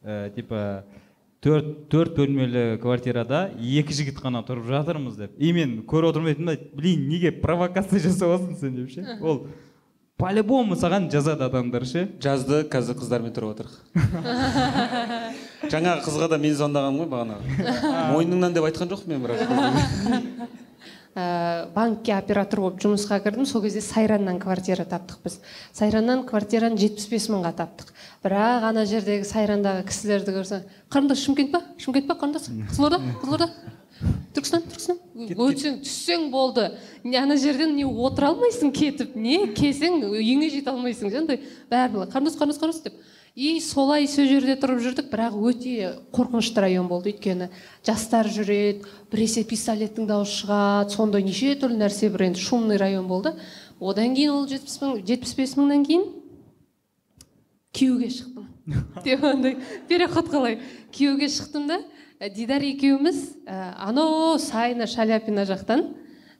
э, 0.04 0.32
типа 0.36 0.84
төрт 1.44 1.88
төрт 1.92 2.16
бөлмелі 2.18 2.64
квартирада 2.82 3.48
екі 3.58 3.94
жігіт 3.94 4.20
қана 4.24 4.42
тұрып 4.48 4.66
жатырмыз 4.72 5.18
деп. 5.20 5.32
И 5.38 5.54
мен 5.54 5.84
көріп 5.88 6.12
отырмын 6.12 6.34
айтдым 6.34 6.50
да 6.50 6.58
блин 6.74 7.08
неге 7.10 7.32
провокация 7.32 8.00
жасап 8.02 8.34
жатрсың 8.34 8.60
сен? 8.60 8.76
деп 8.76 8.92
ше. 8.92 9.06
Ол 9.22 9.48
по 10.18 10.32
любому 10.34 10.76
саған 10.76 11.12
жазады 11.14 11.46
адамдар 11.46 11.86
ше? 11.86 12.08
Жазды 12.24 12.64
қазір 12.72 12.98
қыздармен 12.98 13.36
тұрып 13.38 13.54
жатырық 13.54 13.74
жаңағы 15.74 16.06
қызға 16.08 16.32
да 16.34 16.40
мен 16.42 16.56
звондағанмын 16.58 17.04
ғой 17.04 17.10
бағана 17.12 17.36
мойныңнан 18.16 18.58
деп 18.58 18.66
айтқан 18.72 18.90
жоқ 18.90 19.06
мен 19.06 19.22
бірақ. 19.28 19.46
ә, 21.18 21.68
банкке 21.74 22.14
оператор 22.14 22.62
болып 22.62 22.82
жұмысқа 22.84 23.18
кірдім. 23.24 23.48
Сол 23.50 23.64
кезде 23.66 23.82
сайраннан 23.82 24.38
квартира 24.40 24.86
таптық 24.86 25.24
біз. 25.26 25.40
Сайраннан 25.74 26.24
квартираны 26.30 26.78
жетпіс 26.78 27.10
бес 27.10 27.28
мыңға 27.34 27.56
таптық. 27.58 27.90
Бірақ 28.26 28.68
ана 28.70 28.86
жердегі 28.90 29.26
сайрандағы 29.26 29.88
кісілерді 29.90 30.38
көрсең 30.38 30.64
қарындас 30.94 31.26
шымкент 31.26 31.52
па? 31.56 31.64
Шымкент 31.82 32.08
па 32.08 32.18
қарындас? 32.22 32.50
Қызылорда? 32.70 33.02
Қызылорда? 33.24 33.50
Түркістан 34.38 34.66
түркістан? 34.70 34.98
Өтсең 35.42 35.80
түссең 35.82 36.28
болды. 36.30 36.68
Не 37.04 37.18
ана 37.18 37.38
жерден 37.42 37.74
не 37.74 37.86
отыра 37.88 38.30
алмайсың 38.30 38.70
кетіп? 38.76 39.16
Не 39.18 39.48
келсең 39.58 40.04
үйіңе 40.12 40.52
жете 40.54 40.70
алмайсың 40.70 41.10
жаңағыдай 41.10 41.40
бәрі 41.72 41.96
былай 41.96 42.12
қарындас 42.12 42.38
қарындас 42.38 42.62
қарындас 42.62 42.84
деп. 42.86 43.00
И 43.38 43.60
солай 43.62 44.08
сол 44.10 44.26
жерде 44.26 44.56
тұрып 44.58 44.80
жүрдік 44.82 45.12
бірақ 45.12 45.36
өте 45.38 45.92
қорқынышты 46.10 46.64
район 46.64 46.88
болды. 46.90 47.12
Өйткені 47.14 47.52
жастар 47.86 48.26
жүреді 48.34 48.88
біресе 49.12 49.44
пистолеттің 49.46 50.08
дауысы 50.10 50.40
шығады 50.42 50.96
сондай 50.96 51.22
неше 51.22 51.54
түрлі 51.62 51.78
нәрсе 51.84 52.10
бір 52.10 52.32
енді 52.32 52.42
шумный 52.42 52.82
район 52.82 53.06
болды. 53.06 53.36
Одан 53.78 54.16
кейін 54.18 54.34
ол 54.34 54.48
жетпіс 54.50 54.80
мың 54.82 55.04
жетпіс 55.06 55.36
бес 55.38 55.54
мыңнан 55.60 55.86
кейін 55.86 56.08
күйеуге 57.78 58.10
шықтым. 58.16 58.50
Деп 59.06 59.24
андай 59.30 59.60
переход 59.88 60.34
қалай. 60.34 60.58
Күйеуге 60.98 61.30
шықтым 61.30 61.70
да 61.70 61.78
дидар 62.34 62.66
екеуміз 62.66 63.22
ә, 63.46 63.76
анау 63.78 64.40
сайна 64.42 64.90
шаляпина 64.90 65.46
жақтан 65.46 65.92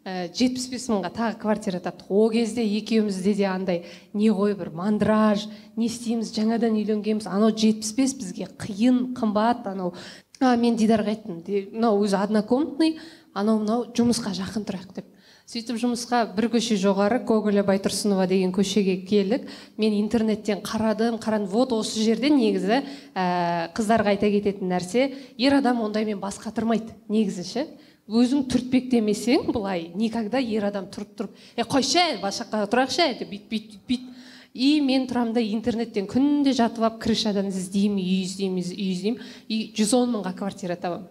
жетпіс 0.08 0.70
бес 0.72 0.86
мыңға 0.88 1.10
тағы 1.12 1.40
квартира 1.42 1.82
таптық. 1.84 2.08
Ол 2.10 2.30
кезде 2.32 2.64
екеумізде 2.64 3.34
де 3.36 3.48
андай 3.52 3.84
не 4.14 4.30
ғой 4.32 4.56
бір 4.56 4.72
мандраж 4.72 5.48
не 5.76 5.90
істейміз 5.90 6.32
жаңадан 6.32 6.78
үйленгенбіз. 6.80 7.28
Анау 7.28 7.52
жетпіс 7.52 7.92
бес 7.98 8.14
бізге 8.16 8.48
қиын 8.56 9.14
қымбат 9.18 9.68
анау 9.68 9.94
а, 10.40 10.56
мен 10.56 10.78
дидарға 10.80 11.12
айттым 11.12 11.42
«Де- 11.44 11.68
мынау 11.74 12.00
өзі 12.06 12.22
однокомнатный 12.22 13.00
анау 13.34 13.60
мынау 13.60 13.88
жұмысқа 13.92 14.32
жақын 14.38 14.64
тұрайық 14.70 14.96
деп. 14.96 15.10
Сөйтіп 15.48 15.78
жұмысқа 15.80 16.22
бір 16.36 16.50
көше 16.52 16.76
жоғары 16.76 17.22
гоголя 17.24 17.64
байтұрсынова 17.64 18.26
деген 18.28 18.52
көшеге 18.52 18.98
келдік. 19.08 19.46
Мен 19.78 19.94
интернеттен 19.96 20.60
қарадым 20.60 21.22
қарадым. 21.24 21.48
Вот 21.48 21.72
осы 21.72 22.04
жерде 22.04 22.28
негізі 22.30 22.82
ә, 23.16 23.72
қыздарға 23.72 24.12
айта 24.16 24.28
кететін 24.28 24.68
нәрсе 24.68 25.14
ер 25.38 25.56
адам 25.56 25.80
ондаймен 25.82 26.20
бас 26.20 26.36
қатырмайды 26.44 26.98
негізі 27.08 27.48
ше. 27.48 27.68
Өзің 28.08 28.46
түртпектемесең 28.52 29.50
былай 29.52 29.90
никогда 29.96 30.40
ер 30.40 30.70
адам 30.70 30.88
тұрып 30.92 31.12
тұрып 31.18 31.42
е 31.58 31.66
қойшы 31.68 32.00
әй, 32.00 32.22
бас 32.22 32.40
жаққа 32.42 32.68
тұрайықшы 32.72 33.04
әй», 33.04 33.18
деп 33.20 33.34
бүйтіп 33.34 33.52
бүйтіп 33.52 33.92
бүйтіп 33.92 34.14
и 34.58 34.80
мен 34.82 35.06
тұрамын 35.10 35.36
да 35.36 35.44
интернеттен 35.44 36.08
күнде 36.10 36.54
жатып 36.58 36.88
алып 36.88 37.02
крышадан 37.04 37.52
іздеймін 37.52 38.00
үй 38.02 38.24
іздеймін 38.24 38.64
үй 38.64 38.88
іздеймін. 38.94 39.20
И 39.50 39.72
жүз 39.78 39.94
он 40.00 40.16
мыңға 40.16 40.34
квартира 40.40 40.80
табамын 40.80 41.06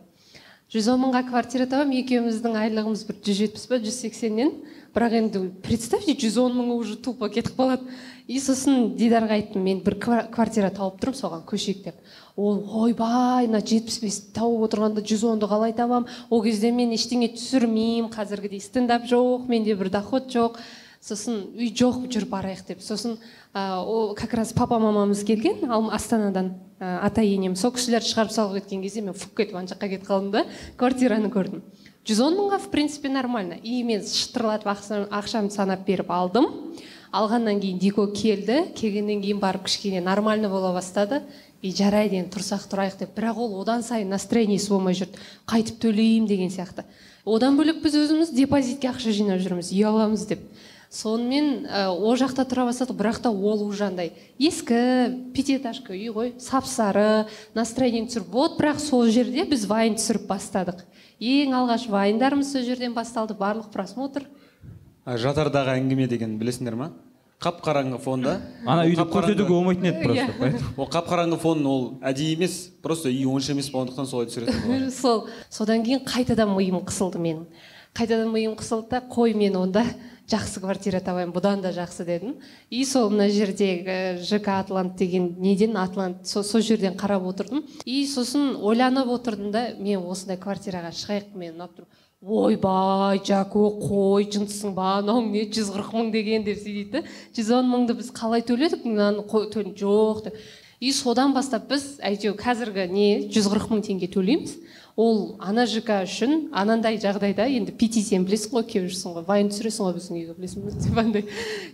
жүз 0.73 0.88
он 0.91 1.05
мыңға 1.05 1.23
квартира 1.29 1.67
табамын 1.71 2.00
екеуміздің 2.00 2.57
айлығымыз 2.59 3.05
бір 3.07 3.21
жүз 3.23 3.38
жетпіс 3.38 3.69
па 3.71 3.79
жүз 3.79 4.00
сексеннен. 4.03 4.50
Бірақ 4.97 5.15
енді 5.21 5.43
представьте 5.62 6.17
жүз 6.19 6.41
он 6.43 6.57
мыңы 6.59 6.75
уже 6.81 6.97
тупо 6.97 7.29
кетіп 7.31 7.55
қалады. 7.55 7.87
И 8.26 8.41
сосын 8.43 8.97
дидарға 8.99 9.37
айттым 9.38 9.62
мен 9.62 9.79
бір 9.85 9.95
ква- 10.03 10.25
квартира 10.33 10.73
тауып 10.75 10.99
тұрмын 10.99 11.21
соған 11.21 11.45
көшейік 11.47 11.85
деп. 11.85 12.00
Ол 12.37 12.62
ойбай 12.85 13.47
мына 13.49 13.62
жетпіс 13.64 14.00
бес 14.02 14.19
тауып 14.37 14.66
отырғанда 14.69 15.00
жүз 15.00 15.25
онды 15.33 15.49
қалай 15.49 15.73
табамын 15.76 16.09
ол 16.31 16.43
кезде 16.45 16.71
мен 16.71 16.93
ештеңе 16.93 17.31
түсірмеймін 17.33 18.11
қазіргідей 18.12 18.61
стендап 18.61 19.09
жоқ 19.09 19.49
менде 19.49 19.75
бір 19.75 19.90
доход 19.90 20.28
жоқ. 20.28 20.61
Сосын 21.00 21.45
үй 21.55 21.71
жоқ 21.71 22.09
жүр 22.11 22.25
барайық 22.26 22.64
деп. 22.66 22.81
Сосын 22.83 23.16
ә, 23.55 23.78
ол 23.78 24.14
как 24.14 24.35
раз 24.35 24.52
папа 24.52 24.78
мамамыз 24.78 25.23
келген 25.25 25.64
астанадан 25.71 26.55
ата 26.81 27.23
енем 27.23 27.55
сол 27.57 27.71
кісілерді 27.73 28.11
шығарып 28.11 28.33
салып 28.35 28.61
кеткен 28.61 28.83
кезде 28.83 29.00
мен 29.02 29.14
фук 29.14 29.37
кетіп 29.37 29.55
ана 29.55 29.71
жаққа 29.71 29.88
кетіп 29.93 30.09
қалдым 30.09 30.33
да 30.35 30.45
квартираны 30.76 31.31
көрдім. 31.31 31.62
Жүз 32.07 32.21
он 32.23 32.37
мыңға 32.38 32.59
в 32.62 32.69
принципе 32.71 33.09
нормально. 33.09 33.57
И 33.62 33.83
мен 33.83 34.02
шытырлатып 34.02 34.66
ақша- 34.66 35.09
ақшамды 35.09 35.50
санап 35.50 35.87
беріп 35.87 36.11
алдым. 36.11 36.47
Алғаннан 37.12 37.61
кейін 37.61 37.78
дико 37.78 38.07
келді. 38.12 38.75
Келгеннен 38.75 39.23
кейін 39.23 39.40
барып 39.40 39.64
кішкене 39.66 40.00
нормально 40.00 40.49
бола 40.49 40.73
бастады. 40.73 41.23
И 41.67 41.73
жарайды 41.75 42.21
енді 42.21 42.31
тұрсақ 42.37 42.69
тұрайық 42.71 43.01
деп. 43.01 43.13
Бірақ 43.17 43.41
ол 43.43 43.59
одан 43.61 43.83
сайын 43.83 44.13
настроениесі 44.13 44.71
болмай 44.71 44.95
жүрді. 44.95 45.19
Қайтып 45.51 45.81
төлеймін 45.83 46.29
деген 46.31 46.53
сияқты. 46.55 46.87
Одан 47.27 47.59
бөлек 47.59 47.83
біз 47.83 47.97
өзіміз 47.99 48.31
депозитке 48.37 48.93
ақша 48.93 49.11
жинап 49.11 49.43
жүрміз 49.43 49.73
үй 49.75 49.83
аламыз 49.83 50.27
деп. 50.31 50.45
Сонымен 50.87 51.67
ә, 51.67 51.89
ол 51.91 52.15
жақта 52.15 52.45
тұра 52.47 52.69
бастадық 52.69 52.95
бірақ 53.01 53.19
та 53.25 53.33
ол 53.35 53.65
уже 53.67 53.89
андай 53.89 54.13
ескі 54.39 55.33
пятиэтажка 55.35 55.91
үй 55.93 56.13
ғой 56.15 56.31
сап 56.39 56.69
сары 56.71 57.27
настроение 57.59 58.07
түсіріп. 58.07 58.31
Вот 58.31 58.55
бірақ 58.61 58.79
сол 58.79 59.11
жерде 59.11 59.45
біз 59.51 59.67
вайн 59.67 59.99
түсіріп 59.99 60.29
бастадық. 60.31 60.85
Ең 61.19 61.57
алғаш 61.59 61.89
вайндарымыз 61.91 62.53
сол 62.55 62.63
жерден 62.63 62.95
басталды 62.95 63.35
барлық 63.35 63.73
просмотр. 63.75 64.29
Жатардағы 65.07 65.75
әңгіме 65.81 66.07
деген 66.07 66.39
білесіңдер 66.39 66.79
ма? 66.79 66.93
Қап 67.47 67.61
қараңғы 67.62 68.00
фонда. 68.03 68.41
Ана 68.67 68.85
үйді 68.88 69.05
көрсетуге 69.12 69.49
болмайтын 69.55 69.87
еді 69.93 70.03
просто 70.03 70.25
Иә. 70.26 70.38
поэтому. 70.38 70.73
ол 70.76 70.88
қап 70.91 71.07
қараңғы 71.07 71.38
фон 71.38 71.67
ол 71.67 71.85
әдейі 72.03 72.35
емес 72.35 72.57
просто 72.83 73.09
үй 73.09 73.25
онша 73.31 73.53
емес 73.55 73.71
болғандықтан 73.71 74.07
солай 74.11 74.26
түсіретін 74.26 74.91
сол 75.03 75.29
содан 75.50 75.85
кейін 75.87 76.03
қайтадан 76.05 76.50
миым 76.57 76.83
қысылды 76.83 77.23
менің. 77.23 77.47
Қайтадан 77.95 78.33
миым 78.33 78.57
қысылды 78.59 78.91
да 78.91 79.03
қой 79.09 79.35
мен 79.35 79.57
онда 79.57 79.85
жақсы 80.26 80.59
квартира 80.61 80.99
табайын 81.00 81.31
бұдан 81.33 81.62
да 81.62 81.71
жақсы 81.71 82.05
дедім. 82.05 82.35
И 82.69 82.85
сол 82.85 83.11
мына 83.11 83.29
жердегі 83.31 84.19
жк 84.26 84.49
атлант 84.49 84.97
деген 84.97 85.37
неден 85.38 85.76
атлант 85.76 86.26
со, 86.26 86.43
сол 86.43 86.61
жерден 86.61 86.97
қарап 86.99 87.23
отырдым. 87.29 87.62
И 87.85 88.05
сосын 88.07 88.57
ойланып 88.59 89.07
отырдым 89.07 89.53
да 89.53 89.69
мен 89.79 90.03
осындай 90.03 90.37
квартираға 90.37 90.91
шығайық 90.91 91.37
мен 91.38 91.55
ұнап 91.55 91.79
тұр 91.79 91.87
ойбай 92.25 93.21
жако 93.21 93.69
қой 93.77 94.25
жынтысың 94.33 94.73
ба 94.75 94.97
анау 94.99 95.21
не 95.21 95.45
жүз 95.53 95.69
қырық 95.75 95.93
мың 95.93 96.13
деген 96.15 96.47
деп 96.47 96.63
сөйтеді 96.63 97.03
да 97.03 97.03
жүз 97.37 97.51
он 97.59 97.69
мыңды 97.69 97.97
біз 97.99 98.09
қалай 98.17 98.41
төледік? 98.41 98.87
Мынаны 98.89 99.21
жоқ 99.77 100.25
деп. 100.25 100.35
И 100.81 100.93
содан 100.93 101.33
бастап 101.33 101.69
біз 101.69 102.01
әйтеуір 102.01 102.37
қазіргі 102.41 102.89
не 102.89 103.29
жүз 103.29 103.51
қырық 103.53 103.69
мың 103.69 103.85
теңге 103.85 104.09
төлейміз. 104.13 104.57
Ол 104.97 105.37
ана 105.45 105.67
жк 105.69 105.91
үшін 105.93 106.49
анандай 106.57 106.97
жағдайда 106.97 107.51
енді 107.53 107.75
пити 107.77 108.01
сен 108.01 108.25
білесің 108.25 108.55
ғой 108.57 108.65
келіп 108.65 108.93
жүрсің 108.95 109.17
ғой 109.19 109.25
вайн 109.29 109.51
түсіресің 109.53 109.85
ғой 109.85 109.95
біздің 109.99 110.17
үйге 110.17 110.37
білесің 110.39 110.79
деп 110.87 111.01
андай. 111.01 111.25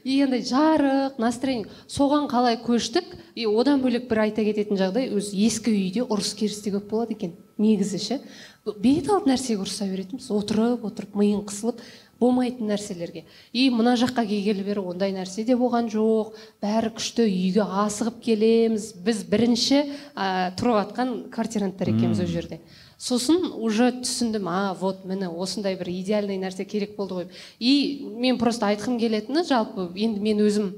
И 0.02 0.20
андай 0.22 0.42
жарық 0.42 1.20
настроение. 1.22 1.70
Соған 1.86 2.26
қалай 2.26 2.58
көштік? 2.58 3.14
И 3.34 3.46
одан 3.46 3.82
бөлек 3.82 4.08
бір 4.10 4.24
айта 4.26 4.42
кететін 4.42 4.78
жағдай 4.78 5.12
өзі 5.14 5.38
ескі 5.46 5.70
үйде 5.70 6.02
ұрыс 6.02 6.34
керіс 6.34 6.62
те 6.62 6.74
көп 6.74 6.90
болады 6.90 7.14
екен. 7.14 7.36
Негізі 7.62 8.02
ше. 8.02 8.20
Бет 8.64 9.10
алды 9.10 9.32
нәрсеге 9.32 9.62
ұрыса 9.64 9.88
беретінбіз 9.90 10.30
отырып 10.30 10.84
отырып 10.86 11.16
миың 11.18 11.42
қысылып 11.48 11.80
болмайтын 12.22 12.68
нәрселерге. 12.70 13.24
И 13.52 13.66
мына 13.74 13.96
жаққа 13.98 14.24
келгелі 14.28 14.62
бері 14.66 14.84
ондай 14.92 15.10
нәрсе 15.14 15.42
де 15.46 15.56
болған 15.58 15.88
жоқ. 15.90 16.36
Бәрі 16.62 16.92
күшті 16.94 17.26
үйге 17.26 17.66
асығып 17.82 18.20
келеміз. 18.22 18.92
Біз 19.02 19.24
бірінші 19.26 19.80
ә, 20.14 20.52
тұрып 20.58 20.78
жатқан 20.78 21.12
квартиранттар 21.34 21.90
екенбіз 21.90 22.22
ол 22.22 22.30
жерде. 22.30 22.60
Сосын 23.02 23.50
уже 23.58 23.90
түсіндім 23.98 24.46
а 24.46 24.76
вот 24.78 25.02
міне 25.04 25.26
осындай 25.26 25.74
бір 25.74 25.90
идеальный 25.90 26.38
нәрсе 26.38 26.64
керек 26.64 26.94
болды 26.96 27.22
ғой. 27.24 27.28
И 27.58 28.06
мен 28.06 28.38
просто 28.38 28.70
айтқым 28.70 29.00
келетіні 29.02 29.42
жалпы 29.48 29.90
енді 29.96 30.22
мен 30.22 30.46
өзім 30.46 30.70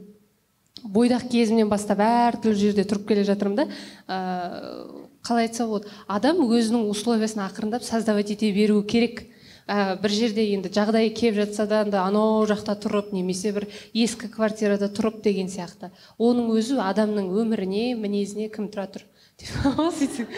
бойдақ 0.85 1.29
кезімнен 1.29 1.69
бастап 1.69 2.01
әртүрлі 2.01 2.57
жерде 2.57 2.89
тұрып 2.89 3.05
келе 3.11 3.29
жатырмын 3.29 3.61
да 3.61 3.69
ыыы 4.09 5.04
қалай 5.25 5.49
айтса 5.49 5.67
болады. 5.67 5.89
Адам 6.07 6.43
өзінің 6.45 6.89
условиясын 6.93 7.45
ақырындап 7.47 7.85
создавать 7.87 8.31
ете 8.35 8.53
беруі 8.53 8.85
керек. 8.87 9.25
Ә, 9.65 9.97
бір 9.97 10.13
жерде 10.13 10.45
енді 10.53 10.69
жағдайы 10.69 11.15
келіп 11.17 11.39
жатса 11.39 11.65
да 11.65 11.81
анда 11.87 12.03
анау 12.05 12.45
жақта 12.45 12.75
тұрып 12.77 13.15
немесе 13.17 13.49
бір 13.57 13.65
ескі 13.97 14.29
квартирада 14.29 14.91
тұрып 14.93 15.23
деген 15.25 15.49
сияқты. 15.49 15.89
Оның 16.21 16.51
өзі 16.53 16.77
адамның 16.85 17.31
өміріне 17.33 17.95
мінезіне 17.97 18.51
кім 18.53 18.69
тұра 18.69 18.85
тұр? 18.93 19.07
Сөйтсең 19.99 20.29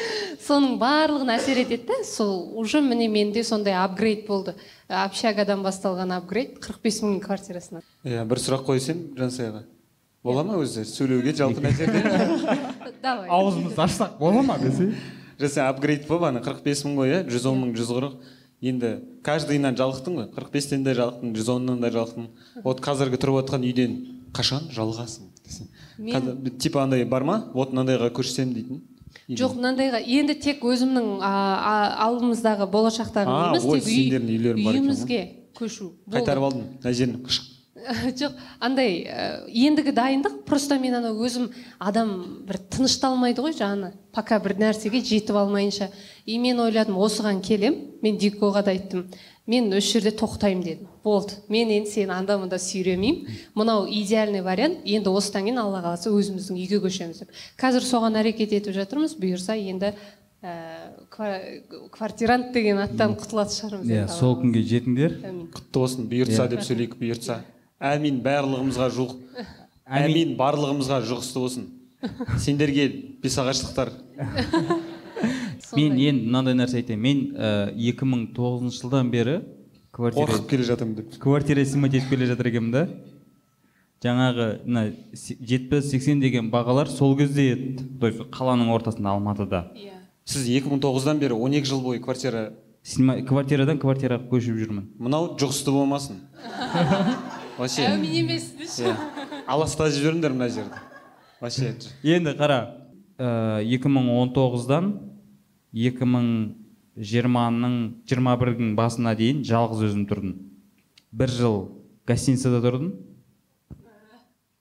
соның 0.41 0.79
барлығына 0.81 1.35
әсер 1.37 1.59
етеді 1.61 1.91
да 1.91 1.99
сол 2.07 2.55
уже 2.57 2.81
міне 2.81 3.11
менде 3.11 3.43
сондай 3.45 3.75
апгрейд 3.77 4.25
болды. 4.31 4.55
Общагадан 4.89 5.67
басталған 5.67 6.15
апгрейд 6.17 6.57
қырық 6.63 6.81
бес 6.87 7.03
мың 7.03 7.19
квартирасына 7.27 7.83
иә 8.07 8.25
бір 8.31 8.41
сұрақ 8.41 8.65
қойсам 8.71 9.03
жансаяға 9.19 9.67
бола 10.25 10.47
ма 10.47 10.57
өзі? 10.63 10.87
Сөйлеуге 10.89 11.35
жалпы 11.37 11.61
мына 11.67 11.75
жерде 11.77 12.76
давай. 13.07 13.29
Аузымызды 13.31 13.83
ашсақ 13.87 14.19
бола 14.19 14.43
ма 14.43 14.59
десе 14.59 14.91
жаса 15.39 15.69
апгрейд 15.69 16.09
болып 16.09 16.29
ана 16.31 16.43
қырық 16.43 16.65
бес 16.65 16.83
мың 16.87 16.99
ғой 16.99 17.13
иә 17.15 17.23
жүз 17.31 17.47
он 17.51 17.63
мың 17.63 17.77
жүз 17.79 17.93
қырық. 17.95 18.19
Енді 18.67 18.91
каждыйынан 19.23 19.77
жалықтың 19.77 20.19
ғой. 20.19 20.29
қырық 20.35 20.51
бестен 20.53 20.85
де 20.85 20.95
жалықтың 20.97 21.35
жүз 21.37 21.51
оннан 21.55 21.81
да 21.81 21.91
жалықтың. 21.93 22.29
Вот 22.65 22.81
қазіргі 22.81 23.21
тұрып 23.21 23.43
жатқан 23.43 23.65
үйден 23.69 23.97
қашан 24.33 24.71
жалығасың 24.73 25.31
десең. 25.45 25.67
Мен- 25.99 26.59
типа 26.59 26.83
андай 26.83 27.05
бар 27.05 27.23
ма? 27.25 27.51
Вот 27.55 27.73
мынандайға 27.73 28.11
көшсем 28.11 28.55
дейтін 28.55 28.83
жоқ 29.31 29.57
мынандайға 29.59 30.01
енді 30.07 30.35
тек 30.41 30.63
өзімнің 30.63 31.21
алдымыздағы 31.25 32.69
болашақтағы 32.71 33.61
ой, 33.65 33.81
тек 33.81 34.23
үйімізге 34.55 35.21
көшу. 35.57 35.93
Қайтарып 36.11 36.45
алдым 36.47 36.67
мына 36.83 36.93
жерін 36.93 37.25
жоқ 38.21 38.35
андай 38.61 39.05
ә, 39.05 39.45
ендігі 39.47 39.93
дайындық 39.97 40.43
просто 40.49 40.79
мен 40.81 40.97
ана 40.99 41.13
өзім 41.15 41.51
адам 41.79 42.11
бір 42.49 42.59
тынышталмайды 42.73 43.45
ғой 43.45 43.55
жаны. 43.57 43.93
Пока 44.13 44.39
бір 44.41 44.57
нәрсеге 44.61 45.03
жетіп 45.05 45.37
алмайынша. 45.37 45.91
И 46.27 46.39
мен 46.39 46.61
ойладым 46.61 46.99
осыған 46.99 47.41
келем 47.45 47.77
мен 48.03 48.19
дикоға 48.19 48.65
да 48.67 48.75
айттым. 48.75 49.07
Мен 49.47 49.71
осы 49.77 50.01
жерде 50.01 50.11
тоқтаймын 50.17 50.65
дедім. 50.65 50.89
Болды 51.05 51.39
мен 51.49 51.71
енді 51.71 51.91
сені 51.93 52.11
анда 52.17 52.39
мында 52.41 52.59
сүйремеймін. 52.59 53.29
Мынау 53.55 53.87
идеальный 53.87 54.43
вариант 54.43 54.83
енді 54.85 55.13
осыдан 55.15 55.47
кейін 55.47 55.61
алла 55.63 55.85
қаласа 55.85 56.11
өзіміздің 56.11 56.59
үйге 56.59 56.81
көшеміз 56.83 57.23
деп. 57.23 57.35
Қазір 57.61 57.87
соған 57.87 58.19
әрекет 58.19 58.57
етіп 58.59 58.75
жатырмыз 58.75 59.15
бұйырса 59.21 59.55
енді 59.55 59.93
ә, 60.43 60.57
ква- 61.11 61.89
квартирант 61.95 62.51
деген 62.53 62.83
аттан 62.83 63.15
құтылатын 63.21 63.55
шығармыз 63.61 63.93
иә 63.93 64.09
сол 64.11 64.35
күнге 64.41 64.65
жетіңдер. 64.67 65.21
Құтты 65.55 65.79
болсын 65.79 66.11
бұйыртса 66.11 66.49
деп 66.51 66.67
сөйлейік 66.67 66.99
бұйыртса 66.99 67.39
әмин 67.81 68.21
барлығымызға 68.25 68.89
жуық. 68.95 69.17
Әмин. 69.87 70.35
Барлығымызға 70.39 71.01
жұғысты 71.07 71.43
болсын. 71.43 71.67
Сендерге 72.39 72.87
бесағаштықтар 73.23 73.91
мен 75.77 75.97
енді 75.97 76.27
мынандай 76.27 76.55
нәрсе 76.59 76.81
айтайын. 76.81 77.01
Мен 77.03 77.23
екі 77.75 78.07
мың 78.09 78.27
тоғызыншы 78.37 78.83
жылдан 78.85 79.11
бері 79.11 79.41
квартира 79.97 80.27
қорқып 80.27 80.49
келе 80.51 80.67
жатырмын 80.69 80.99
деп. 81.01 81.17
Квартира 81.23 81.65
снимать 81.65 81.97
етіп 81.97 82.13
келе 82.13 82.29
жатыр 82.31 82.51
екенмін 82.53 82.75
да. 82.75 82.85
Жаңағы 84.05 84.49
мына 84.67 84.85
жетпіс 85.19 85.91
сексен 85.91 86.21
деген 86.21 86.51
бағалар 86.53 86.91
сол 86.93 87.17
кезде 87.19 87.49
еді. 87.55 87.87
То 88.01 88.11
есть 88.11 88.21
қаланың 88.31 88.71
ортасында 88.77 89.17
алматыда. 89.17 89.65
Иә. 89.75 89.97
Сіз 90.27 90.47
2009-дан 90.51 91.19
бері 91.23 91.35
12 91.35 91.71
жыл 91.71 91.81
бойы 91.83 92.03
квартира 92.03 92.53
квартирадан 93.27 93.81
квартираға 93.83 94.29
көшіп 94.31 94.61
жүрмін. 94.61 94.85
Мынау 95.01 95.33
жұғысты 95.41 95.73
болмасын. 95.75 96.21
вообще. 97.59 97.87
Әумин 97.89 98.13
емес 98.23 98.51
деші 98.59 98.89
иә 98.91 98.97
аластап 99.47 99.91
жіберіңдер 99.95 100.35
мына 100.35 100.49
жерді. 100.53 100.81
Вообще 101.41 101.75
енді 102.03 102.35
қара 102.39 102.59
ә, 103.19 103.63
2019-дан 103.65 104.93
2020-ның 105.77 107.75
21-дің 108.09 108.75
басына 108.79 109.15
дейін 109.19 109.43
жалғыз 109.47 109.85
өзім 109.91 110.07
тұрдым. 110.11 110.35
Бір 111.13 111.33
жыл 111.33 111.59
гостиницада 112.09 112.63
тұрдым. 112.65 112.95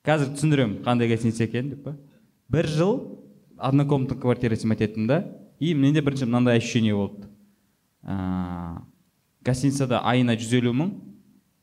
Қазір 0.05 0.35
түсіндіремін 0.35 0.83
қандай 0.85 1.09
гостиница 1.09 1.47
екенін 1.47 1.75
деп 1.75 1.83
па. 1.87 1.95
Бір 2.51 2.67
жыл 2.69 2.93
однокомнатный 3.57 4.19
квартира 4.21 4.55
снимать 4.55 4.81
еттім 4.81 5.07
да 5.07 5.23
и 5.59 5.73
менде 5.73 6.01
бірінші 6.01 6.25
мынандай 6.27 6.57
ощущение 6.59 6.95
болды. 6.95 7.29
Ә, 8.03 8.83
гостиницада 9.45 10.03
айына 10.03 10.35
жүз 10.37 10.53
елу 10.59 10.73
мың 10.75 10.91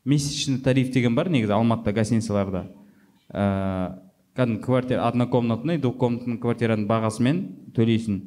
месячный 0.04 0.60
тариф 0.60 0.92
деген 0.92 1.14
бар 1.14 1.30
негізі 1.30 1.54
алматыда 1.56 1.92
гостиницаларда. 1.96 2.66
Ә, 3.32 3.98
кәдімгі 4.36 4.62
квартира 4.64 5.06
однокомнатный 5.08 5.78
двухкомнатный 5.78 6.38
квартираның 6.42 6.86
бағасымен 6.90 7.42
төлейсің. 7.76 8.20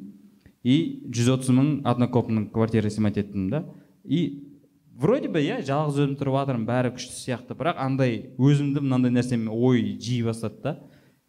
И 0.66 1.06
жүз 1.14 1.32
отыз 1.36 1.54
мың 1.54 1.70
однокомнатный 1.86 2.50
квартира 2.50 2.90
снимать 2.90 3.18
еттім 3.18 3.50
да. 3.50 3.64
И 4.04 4.58
вроде 4.94 5.28
бы 5.28 5.42
иә 5.42 5.60
жалғыз 5.66 6.02
өзім 6.02 6.18
тұрып 6.18 6.40
жатырмын 6.40 6.66
бәрі 6.66 6.94
күшті 6.96 7.16
сияқты. 7.20 7.56
Бірақ 7.58 7.80
андай 7.82 8.32
өзімді 8.38 8.82
мынандай 8.82 9.14
нәрсемен 9.14 9.52
ой 9.52 9.96
жей 10.00 10.22
бастады 10.26 10.62
да. 10.62 10.78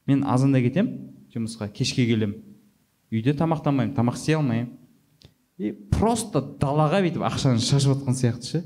Мен 0.07 0.23
азанда 0.23 0.61
кетем 0.61 1.13
жұмысқа 1.33 1.69
кешке 1.69 2.07
келем 2.07 2.37
үйде 3.11 3.33
тамақтанбаймын 3.37 3.95
тамақ 3.95 4.17
істей 4.17 4.35
алмаймын. 4.35 4.73
И 5.57 5.71
просто 5.71 6.41
далаға 6.61 7.01
бүйтіп 7.05 7.23
ақшаны 7.25 7.61
шашып 7.63 7.95
жатқан 7.95 8.17
сияқты 8.17 8.49
ше. 8.51 8.63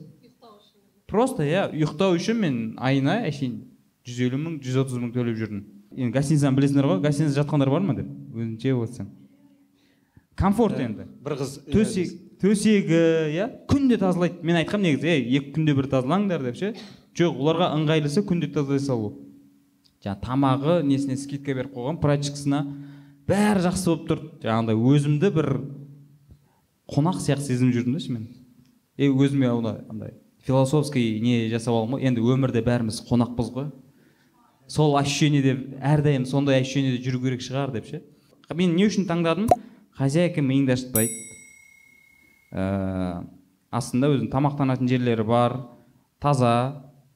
Просто 1.11 1.45
иә 1.45 1.67
ұйықтау 1.75 2.15
үшін 2.17 2.39
мен 2.39 2.57
айына 2.79 3.19
әшейін 3.27 3.59
жүз 4.07 4.19
елу 4.25 4.39
мың 4.41 4.57
жүз 4.63 4.77
отыз 4.85 4.99
мың 5.01 5.11
төлеп 5.13 5.37
жүрдім. 5.37 5.63
Енді 5.91 6.15
гостиницаны 6.15 6.57
білесіңдер 6.57 6.87
ғой 6.87 7.01
гостиницада 7.03 7.41
жатқандар 7.41 7.71
бар 7.71 7.83
ма 7.85 7.95
деп? 7.97 8.07
Өзіңше 8.33 8.73
отырсаң. 8.79 9.09
Комфорт 10.39 10.79
енді. 10.79 11.05
бір 11.21 11.35
қыз 11.41 11.57
төсек 11.67 12.15
төсегі 12.41 13.01
иә? 13.35 13.49
Күнде 13.69 13.99
тазалайды. 14.01 14.39
Мен 14.41 14.61
айтқанмын 14.61 14.87
негізі 14.89 15.11
ей 15.11 15.27
екі 15.37 15.51
күнде 15.57 15.75
бір 15.77 15.89
тазалаңдар 15.91 16.47
деп 16.47 16.57
ше? 16.57 16.71
Жоқ 17.13 17.37
оларға 17.43 17.73
ыңғайлысы 17.75 18.23
күнде 18.25 18.49
тазалай 18.55 18.79
салу. 18.79 19.11
Жаңағы 20.01 20.25
тамағы 20.25 20.77
несіне 20.87 21.17
скидка 21.19 21.53
беріп 21.53 21.75
қойған 21.75 21.99
прачкасына 22.01 22.63
бәрі 23.27 23.65
жақсы 23.67 23.91
болып 23.91 24.07
тұр. 24.09 24.23
Жаңағыдай 24.41 24.79
өзімді 24.95 25.33
бір 25.35 25.49
қонақ 26.89 27.21
сияқты 27.21 27.51
сезініп 27.51 27.75
жүрдім 27.75 27.99
да 27.99 28.01
шынымен 28.03 28.29
е 28.97 29.11
өзіме 29.11 29.51
андай 29.51 30.15
философский 30.45 31.19
не 31.21 31.49
жасап 31.49 31.75
алдым 31.75 31.97
ғой. 31.97 32.05
Енді 32.09 32.21
өмірде 32.21 32.63
бәріміз 32.65 33.01
қонақпыз 33.09 33.51
ғой. 33.55 33.71
Сол 34.67 34.95
ощущениеде 34.97 35.57
әрдайым 35.81 36.25
сондай 36.25 36.61
ощущениеде 36.61 37.01
жүру 37.03 37.21
керек 37.25 37.43
шығар 37.43 37.73
деп 37.75 37.89
ше. 37.89 38.01
Мен 38.53 38.75
не 38.75 38.87
үшін 38.87 39.07
таңдадым? 39.09 39.49
Хозяйка 39.97 40.41
миыңды 40.41 40.73
ашытпайды 40.75 41.11
ә, 42.51 43.23
астында 43.71 44.11
өзінің 44.11 44.31
тамақтанатын 44.31 44.89
жерлері 44.89 45.25
бар 45.27 45.57
таза 46.23 46.53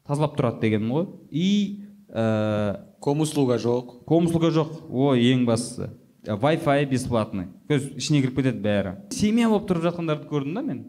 тазалап 0.07 0.35
тұрады 0.37 0.61
дегенім 0.63 0.93
ғой. 0.95 1.07
И 1.31 1.85
ә, 2.09 2.85
комуслуга 3.01 3.57
жоқ. 3.59 4.03
комуслуга 4.07 4.51
жоқ. 4.51 4.87
Ой 4.89 5.31
ең 5.33 5.45
бастысы. 5.45 5.91
Вай 6.25 6.57
фай 6.57 6.85
бесплатный. 6.85 7.47
Көз 7.69 7.91
ішіне 7.99 8.21
кіріп 8.23 8.39
кетеді 8.39 8.63
бәрі. 8.63 8.95
Семья 9.13 9.49
болып 9.49 9.67
тұрып 9.69 9.85
жатқандарды 9.85 10.29
көрдім 10.29 10.55
да 10.55 10.61
мен. 10.65 10.83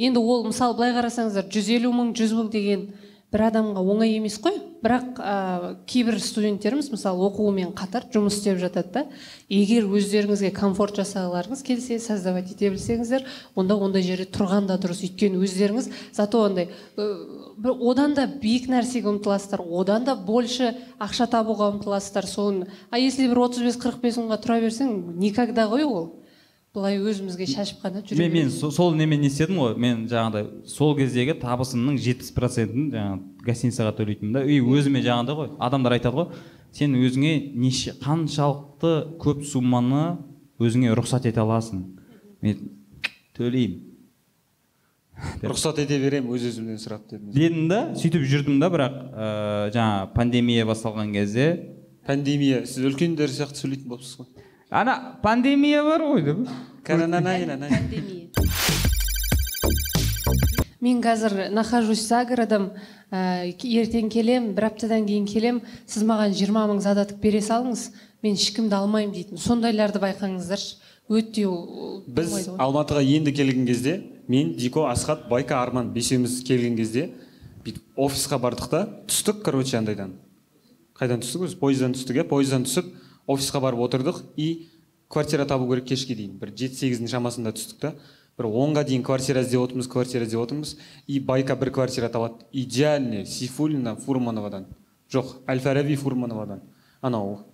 Енді 0.00 0.24
ол 0.24 0.48
мысалы 0.48 0.78
былай 0.78 0.96
қарасаңыздар 0.96 1.46
жүз 1.52 1.70
елу 1.76 1.92
мың 1.92 2.14
жүз 2.16 2.34
мың 2.38 2.50
деген 2.52 2.88
бір 3.30 3.44
адамға 3.46 3.82
оңай 3.86 4.16
емес 4.16 4.40
қой. 4.42 4.56
Бірақ 4.80 5.18
ә, 5.20 5.34
кейбір 5.86 6.16
студенттеріміз 6.24 6.88
мысалы 6.90 7.26
оқуымен 7.28 7.74
қатар 7.76 8.06
жұмыс 8.10 8.38
істеп 8.38 8.58
жатады 8.58 8.90
да. 8.94 9.02
Егер 9.52 9.84
өздеріңізге 9.86 10.50
комфорт 10.56 10.96
жасағыларыңыз 10.98 11.62
келсе 11.66 12.00
создавать 12.02 12.50
ете 12.50 12.72
білсеңіздер 12.72 13.26
онда 13.54 13.76
ондай 13.76 14.02
жерде 14.02 14.26
тұрған 14.32 14.66
да 14.70 14.78
дұрыс. 14.80 15.04
Өйткені 15.04 15.44
өздеріңіз 15.44 15.90
зато 16.16 16.42
андай 16.48 16.70
одан 16.96 18.16
да 18.16 18.26
биік 18.26 18.70
нәрсеге 18.72 19.12
ұмтыласыздар 19.12 19.62
одан 19.62 20.08
да 20.08 20.16
больше 20.16 20.72
ақша 20.98 21.28
табуға 21.30 21.70
ұмтыласыздар. 21.76 22.26
Соны 22.26 22.70
а 22.90 22.98
если 22.98 23.28
бір 23.28 23.44
35-45 23.46 24.24
мыңға 24.24 24.40
тұра 24.42 24.58
берсең 24.64 24.96
никогда 25.20 25.68
ғой 25.70 25.86
ол. 25.86 26.08
Былай 26.74 27.00
өзімізге 27.02 27.48
шашып 27.50 27.80
қана 27.82 28.02
жүре 28.06 28.28
мен, 28.30 28.50
сол 28.50 28.94
немен 28.94 29.20
не 29.24 29.26
істедім 29.30 29.58
ғой? 29.58 29.74
Мен 29.80 30.04
жаңағыдай 30.10 30.68
сол 30.70 30.94
кездегі 30.98 31.34
табысымның 31.42 31.98
жетпіс 31.98 32.30
процентін 32.36 32.90
жаңағы 32.94 33.46
гостиницаға 33.46 33.94
төлейтінмін 33.98 34.36
да. 34.38 34.44
И 34.46 34.60
өзіме 34.62 35.02
жаңағыдай 35.02 35.38
ғой 35.40 35.50
адамдар 35.66 35.96
айтады 35.98 36.20
ғой 36.20 36.42
сен 36.76 36.94
өзіңе 36.94 37.32
неше 37.58 37.96
қаншалықты 38.04 38.92
көп 39.22 39.42
сумманы 39.50 40.04
өзіңе 40.62 40.94
рұқсат 40.94 41.26
ете 41.26 41.42
аласың? 41.42 41.82
Мен 42.44 42.62
төлеймін. 43.34 43.86
Рұқсат 45.50 45.82
ете 45.82 45.98
беремін 46.00 46.30
өз 46.36 46.46
өзімнен 46.52 46.78
сұрап 46.80 47.10
дедім 47.10 47.34
дедім 47.34 47.66
да 47.68 47.80
сөйтіп 47.98 48.22
жүрдім 48.30 48.62
да 48.62 48.70
бірақ 48.72 48.94
ә, 48.94 49.26
жаңа 49.74 50.06
пандемия 50.14 50.64
басталған 50.68 51.10
кезде 51.12 51.48
пандемия 52.06 52.62
сіз 52.64 52.86
үлкендер 52.88 53.28
сияқты 53.28 53.60
сөйлейтін 53.60 53.90
болыпсыз 53.90 54.22
ғой. 54.22 54.30
Ана 54.70 55.18
пандемия 55.22 55.82
бар 55.82 56.02
ғой 56.06 56.22
деп 56.22 56.38
мен 60.80 61.02
қазір 61.02 61.50
нахожусь 61.50 62.06
за 62.06 62.24
городом 62.24 62.70
ә, 63.10 63.50
ертең 63.50 64.08
келем 64.08 64.54
бір 64.54 64.70
аптадан 64.70 65.04
кейін 65.08 65.26
келем 65.26 65.60
сіз 65.86 66.06
маған 66.06 66.32
20 66.38 66.70
мың 66.70 66.80
задаток 66.80 67.18
бере 67.20 67.42
салыңыз 67.42 67.90
мен 68.22 68.38
ешкімді 68.38 68.78
алмаймын 68.78 69.12
дейтін 69.16 69.42
сондайларды 69.42 70.00
байқаңыздаршы 70.00 70.78
өте 71.10 71.44
біз 72.06 72.48
алматыға 72.54 73.02
енді 73.02 73.34
келген 73.34 73.66
кезде 73.66 73.98
мен 74.28 74.54
дико 74.54 74.86
асхат 74.86 75.26
байка 75.28 75.58
арман 75.58 75.90
бесеуміз 75.92 76.40
келген 76.46 76.78
кезде 76.78 77.10
бүйтіп 77.66 78.06
офисқа 78.06 78.38
бардық 78.38 78.70
та 78.70 78.86
түстік 79.10 79.42
короче 79.42 79.76
андайдан 79.82 80.14
қайдан 80.94 81.20
түстік 81.26 81.48
өзі 81.48 81.58
пойыздан 81.58 81.98
түстік 81.98 82.22
иә 82.22 82.28
пойыздан 82.30 82.64
түсіп 82.64 82.94
офисқа 83.30 83.60
барып 83.60 83.80
отырдық. 83.86 84.22
И 84.36 84.68
квартира 85.08 85.46
табу 85.46 85.68
керек 85.70 85.86
кешке 85.88 86.14
дейін. 86.14 86.38
Бір 86.40 86.52
жеті 86.56 86.80
сегіздің 86.80 87.10
шамасында 87.10 87.52
түстік 87.54 87.80
та. 87.80 87.92
Бір 88.38 88.48
онға 88.50 88.84
дейін 88.88 89.04
квартира 89.06 89.44
іздеп 89.44 89.62
отырмыз 89.62 89.88
квартира 89.88 90.26
іздеп 90.26 90.42
отырмыз. 90.42 90.76
И 91.06 91.20
байка 91.20 91.56
бір 91.56 91.70
квартира 91.70 92.08
табады. 92.08 92.44
Идеальный 92.52 93.26
сейфуллина 93.26 93.96
фурмановадан. 93.96 94.66
Жоқ 95.10 95.40
әл 95.46 95.60
фараби 95.60 95.96
фурмановадан. 95.96 96.62
Анау 97.00 97.46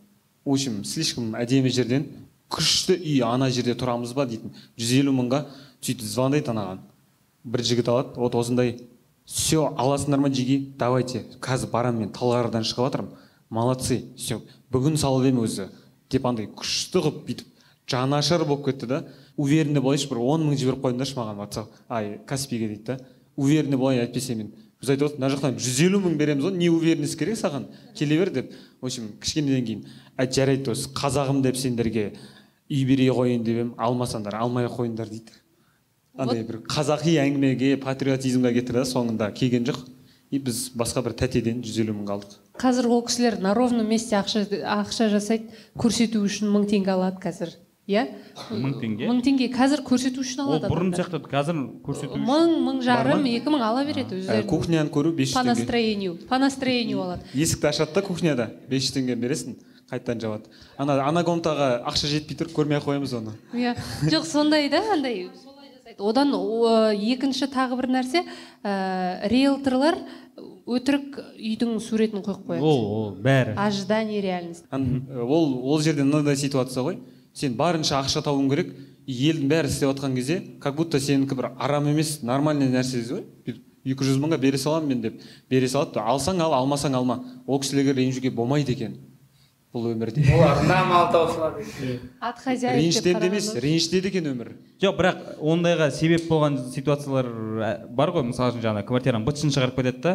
в 0.45 0.51
общем 0.51 0.85
слишком 0.85 1.35
әдемі 1.35 1.71
жерден 1.71 2.07
күшті 2.49 2.95
үй 2.97 3.23
ана 3.27 3.51
жерде 3.51 3.75
тұрамыз 3.75 4.13
ба 4.15 4.27
дейтін. 4.27 4.53
Жүз 4.79 4.93
елу 5.01 5.15
мыңға 5.17 5.47
сөйтіп 5.81 6.05
звондайды 6.07 6.53
анаған. 6.53 6.85
Бір 7.45 7.63
жігіт 7.67 7.89
алады 7.89 8.21
вот 8.21 8.35
осындай 8.35 8.77
все 9.27 9.67
аласыңдар 9.67 10.21
ма 10.23 10.31
жиги 10.31 10.61
давайте 10.79 11.25
қазір 11.43 11.71
барамын 11.73 12.05
мен 12.05 12.13
талғардан 12.15 12.63
шығып 12.63 12.87
жатырмын 12.87 13.25
молодцы 13.51 14.05
все 14.17 14.41
бүгін 14.73 14.99
салып 15.01 15.27
едім 15.29 15.43
өзі. 15.45 15.69
Деп 16.11 16.27
андай 16.27 16.47
күшті 16.47 17.03
қылып 17.03 17.23
бүйтіп 17.27 17.47
жанашыр 17.91 18.45
болып 18.45 18.67
кетті 18.67 18.87
да. 18.87 19.05
Уверенный 19.37 19.81
болайыншы 19.81 20.09
бір 20.11 20.23
он 20.23 20.47
мың 20.47 20.59
жіберіп 20.59 20.85
қойыңдаршы 20.85 21.17
маған 21.19 21.41
ватсап 21.41 21.75
ай 21.89 22.19
каспиге 22.27 22.69
дейді 22.69 22.85
да. 22.85 22.99
Уверенный 23.37 23.77
болайын 23.77 24.07
әйтпесе 24.07 24.35
мен. 24.35 24.53
Біз 24.81 24.91
айтып 24.93 25.09
отырмыз 25.09 25.21
мына 25.21 25.31
жақтан 25.35 25.59
жүз 25.61 25.81
елу 25.87 26.01
мың 26.05 26.17
береміз 26.21 26.45
ғой 26.45 26.57
не 26.57 26.69
уверенность 26.71 27.19
керек 27.19 27.39
саған? 27.39 27.69
Келе 27.97 28.19
бер 28.19 28.31
деп. 28.31 28.53
В 28.81 28.87
общем 28.87 29.09
кішкенеден 29.21 29.65
кейін 29.65 29.85
әй 30.19 30.31
жарайды 30.33 30.71
осы 30.73 30.91
қазағым 30.93 31.43
деп 31.43 31.57
сендерге 31.57 32.13
үй 32.71 32.85
бере 32.85 33.09
қояйын 33.09 33.45
деп 33.45 33.57
едім. 33.57 33.75
Алмасаңдар 33.79 34.37
алмай 34.41 34.67
ақ 34.69 34.81
қойыңдар 34.81 35.09
дейді. 35.11 35.33
Андай 36.17 36.45
бір 36.49 36.63
қазақи 36.69 37.17
әңгімеге 37.23 37.77
патриотизмге 37.81 38.53
кетті 38.57 38.73
да 38.77 38.85
соңында. 38.89 39.31
Келген 39.37 39.65
жоқ. 39.69 39.85
И 40.31 40.39
біз 40.43 40.71
басқа 40.77 41.03
бір 41.07 41.15
тәтеден 41.21 41.63
жүз 41.65 41.79
елу 41.85 41.95
мыңға 42.01 42.17
алдық. 42.17 42.41
Қазір 42.59 42.89
ол 42.91 43.05
кісілер 43.07 43.39
на 43.41 43.55
ровном 43.55 43.87
месте 43.87 44.17
ақша, 44.19 44.47
ақша 44.49 45.11
жасайды 45.13 45.53
көрсету 45.79 46.23
үшін 46.25 46.51
мың 46.51 46.67
теңге 46.71 46.95
алады 46.97 47.21
қазір 47.23 47.53
иә? 47.87 48.07
Мың 48.51 48.73
теңге? 48.81 49.07
Мың 49.11 49.21
теңге 49.23 49.49
қазір 49.55 49.85
көрсету 49.87 50.25
үшін 50.25 50.43
ол 50.43 50.55
алады 50.57 50.71
бұрын 50.73 50.91
адамдар. 50.91 51.21
сияқты 51.21 51.31
қазір 51.31 51.61
көрсету 51.87 52.17
үшін 52.17 52.27
мың 52.27 52.57
мың 52.67 52.83
жарым 52.83 53.29
екі 53.31 53.53
мың 53.55 53.63
ала 53.69 53.85
береді 53.87 54.19
өздері 54.19 54.49
кухняны 54.51 54.91
көру 54.91 55.13
бес 55.15 55.35
по 55.37 55.45
жүз 55.45 55.53
теңге. 55.53 55.61
Настроению 55.61 56.19
по 56.27 56.39
настроению 56.43 57.03
алады. 57.05 57.23
Есікті 57.35 57.71
ашады 57.71 57.95
да 57.95 58.03
кухняда 58.03 58.51
бес 58.69 58.89
жүз 58.89 58.97
теңге 58.97 59.15
бересің 59.21 59.59
қайтадан 59.93 60.19
жабады. 60.19 60.51
Ана 60.79 60.97
ана 61.07 61.23
комнатаға 61.23 61.85
ақша 61.87 62.09
жетпей 62.11 62.35
тұр 62.41 62.51
көрмей 62.57 62.81
ақ 62.81 62.89
қоямыз 62.89 63.13
оны. 63.21 63.37
Иә. 63.55 63.77
Жоқ 64.11 64.25
сондай 64.27 64.67
да 64.73 64.81
андай. 64.97 65.29
Одан 65.99 66.35
о, 66.35 66.93
екінші 66.93 67.49
тағы 67.53 67.79
бір 67.81 67.91
нәрсе 67.97 68.23
ә, 68.63 69.27
риэлторлар 69.31 69.99
өтірік 70.67 71.21
үйдің 71.39 71.77
суретін 71.81 72.25
қойып 72.27 72.49
қояды. 72.49 72.65
Ол 72.67 72.81
ол 72.97 73.15
бәрі. 73.23 73.55
Ожидание 73.57 74.21
реальность. 74.21 74.65
Ол 74.71 75.55
ол 75.63 75.81
жерде 75.81 76.03
мынандай 76.03 76.37
ситуация 76.37 76.83
ғой. 76.83 76.99
Сен 77.33 77.55
барынша 77.55 78.01
ақша 78.01 78.25
табуың 78.27 78.51
керек 78.51 78.75
и 79.07 79.15
елдің 79.31 79.49
бәрі 79.53 79.71
істеп 79.71 79.93
жатқан 79.93 80.17
кезде 80.17 80.43
как 80.61 80.77
будто 80.77 80.99
сенікі 80.99 81.39
бір 81.39 81.53
арам 81.59 81.87
емес 81.93 82.21
нормальный 82.23 82.69
нәрсе 82.73 83.05
ғой. 83.07 83.23
Бүйтіп 83.47 83.63
екі 83.87 84.09
жүз 84.11 84.19
мыңға 84.19 84.41
бере 84.43 84.59
саламын 84.59 84.89
мен 84.91 85.03
деп. 85.05 85.21
Бере 85.49 85.69
салады 85.71 86.03
алсаң 86.03 86.43
ал 86.43 86.57
алмасаң 86.59 86.99
алма. 86.99 87.23
Ол 87.47 87.61
кісілерге 87.63 87.95
ренжуге 87.95 88.31
болмайды 88.35 88.73
екен. 88.75 88.97
Бұл 89.77 89.91
өмірде 89.93 90.25
оларда 90.33 90.79
мал 90.89 91.11
таусылады 91.13 91.65
от 92.25 92.39
хозяев 92.41 92.79
реніштерде 92.81 93.29
емес 93.29 93.51
реніште 93.61 94.01
екен 94.01 94.31
өмір. 94.33 94.55
Жоқ 94.81 94.97
бірақ 94.97 95.19
ондайға 95.41 95.91
себеп 95.93 96.25
болған 96.31 96.57
ситуациялар 96.73 97.29
ә, 97.29 97.71
бар 97.89 98.13
ғой 98.15 98.25
мысалы 98.31 98.55
үшін 98.55 98.65
жаңағы 98.65 98.89
квартираның 98.89 99.27
бытшын 99.27 99.53
шығарып 99.53 99.77
кетеді 99.77 100.03
да. 100.07 100.15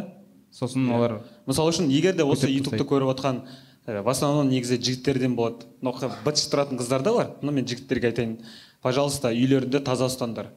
Сосын 0.52 0.89
олар 0.89 1.19
мысалы 1.45 1.74
үшін 1.74 1.91
егер 1.93 2.17
де 2.17 2.26
осы 2.26 2.50
ютубты 2.50 2.88
көріп 2.88 3.13
отқан 3.13 3.43
ә, 3.86 4.02
в 4.02 4.10
основном 4.10 4.50
негізі 4.50 4.80
жігіттерден 4.82 5.36
болады. 5.38 5.69
Мынау 5.82 6.12
бытш 6.26 6.47
тұратын 6.50 6.82
қыздар 6.82 7.06
да 7.06 7.13
бар. 7.13 7.30
Мына 7.41 7.54
мен 7.60 7.67
жігіттерге 7.69 8.12
айтайын. 8.12 8.39
Пожалуйста 8.82 9.30
үйлеріңді 9.30 9.84
таза 9.86 10.10
ұстаңдар. 10.10 10.50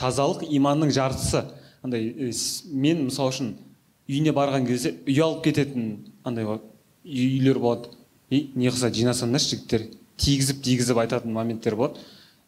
Тазалық 0.00 0.46
иманның 0.48 0.92
жартысы. 0.96 1.44
Андай 1.84 2.08
мен 2.72 3.04
мысалы 3.10 3.34
үшін 3.34 3.52
үйіне 4.08 4.32
барған 4.34 4.66
кезде 4.66 4.94
ұялып 5.06 5.44
кететін 5.44 5.90
андай 6.24 6.48
болады 6.48 6.72
үйлер 7.06 7.60
болады. 7.62 7.92
И 8.30 8.50
не 8.54 8.70
қылса 8.70 8.90
жинасаңдаршы 8.90 9.54
жігіттер 9.54 9.86
тигізіп 10.16 10.62
тигізіп 10.64 10.98
айтатын 11.04 11.32
моменттер 11.32 11.76
болады. 11.76 12.00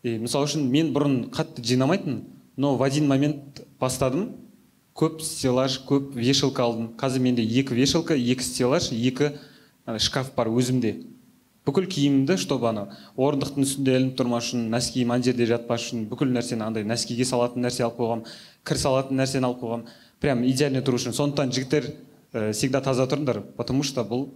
И 0.02 0.16
мысалы 0.18 0.48
үшін 0.48 0.66
мен 0.72 0.92
бұрын 0.94 1.28
қатты 1.34 1.62
жинамайтынмын 1.62 2.24
но 2.58 2.76
в 2.76 2.82
один 2.82 3.06
момент 3.06 3.64
бастадым. 3.78 4.32
Көп 4.98 5.20
стеллаж 5.22 5.78
көп 5.86 6.10
вешалка 6.18 6.64
алдым. 6.64 6.88
Қазір 6.98 7.22
менде 7.22 7.44
екі 7.46 7.76
вешалка 7.78 8.16
екі 8.18 8.42
стеллаж 8.42 8.90
екі 8.90 9.36
шкаф 10.02 10.32
бар 10.34 10.50
өзімде. 10.50 10.96
Бүкіл 11.62 11.86
киімімді 11.86 12.34
чтобы 12.40 12.66
ана 12.72 12.88
орындықтың 13.14 13.62
үстінде 13.62 13.94
ілініп 13.94 14.18
тұрмас 14.18 14.48
үшін 14.48 14.66
носкиім 14.72 15.12
ана 15.14 15.22
жерде 15.22 15.46
жатпас 15.46 15.84
үшін 15.86 16.08
бүкіл 16.10 16.34
нәрсені 16.34 16.66
андай 16.66 16.82
носкиге 16.82 17.28
салатын 17.28 17.62
нәрсе 17.62 17.84
алып 17.86 18.00
қойғам 18.00 18.24
кір 18.66 18.82
салатын 18.82 19.22
нәрсені 19.22 19.46
алып 19.46 19.62
қойғам. 19.62 19.86
Прям 20.18 20.42
идеально 20.42 20.82
тұру 20.82 20.98
үшін. 20.98 21.14
Сондықтан 21.14 21.52
жігіттер 21.54 21.92
ә, 22.32 22.50
всегда 22.50 22.80
таза 22.80 23.06
тұрыңдар 23.06 23.42
потому 23.54 23.84
что 23.84 24.02
бұл 24.02 24.30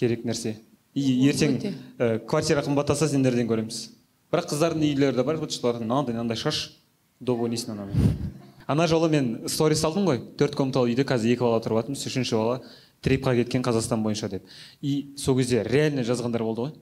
керек 0.00 0.26
нәрсе. 0.26 0.56
И 0.94 1.04
ертең 1.28 1.60
ә, 1.60 2.18
квартира 2.26 2.64
қымбаттаса 2.66 3.08
сендерден 3.12 3.48
көреміз. 3.50 3.90
Бірақ 4.32 4.50
қыздардың 4.50 4.88
үйлері 4.88 5.20
де 5.20 5.26
бар 5.26 5.38
бытшылардың 5.42 5.86
мынандай 5.86 6.16
мынандай 6.16 6.40
шаш. 6.40 6.70
Доп 7.20 7.44
ойнайсың 7.44 7.76
анамен 7.76 8.30
ана 8.70 8.86
жолы 8.86 9.08
мен 9.10 9.48
сторис 9.48 9.80
салдым 9.82 10.06
ғой. 10.06 10.20
Төрт 10.38 10.54
комнаталы 10.54 10.92
үйде 10.92 11.02
қазір 11.02 11.34
екі 11.34 11.42
бала 11.42 11.58
тұрып 11.62 11.80
жатырмыз. 11.80 12.04
Үшінші 12.06 12.36
бала 12.38 12.60
трипқа 13.02 13.34
кеткен 13.34 13.64
қазақстан 13.66 14.04
бойынша 14.04 14.28
деп. 14.30 14.44
И 14.80 15.10
сол 15.18 15.36
кезде 15.38 15.64
реально 15.66 16.04
жазғандар 16.06 16.44
болды 16.46 16.68
ғой. 16.68 16.74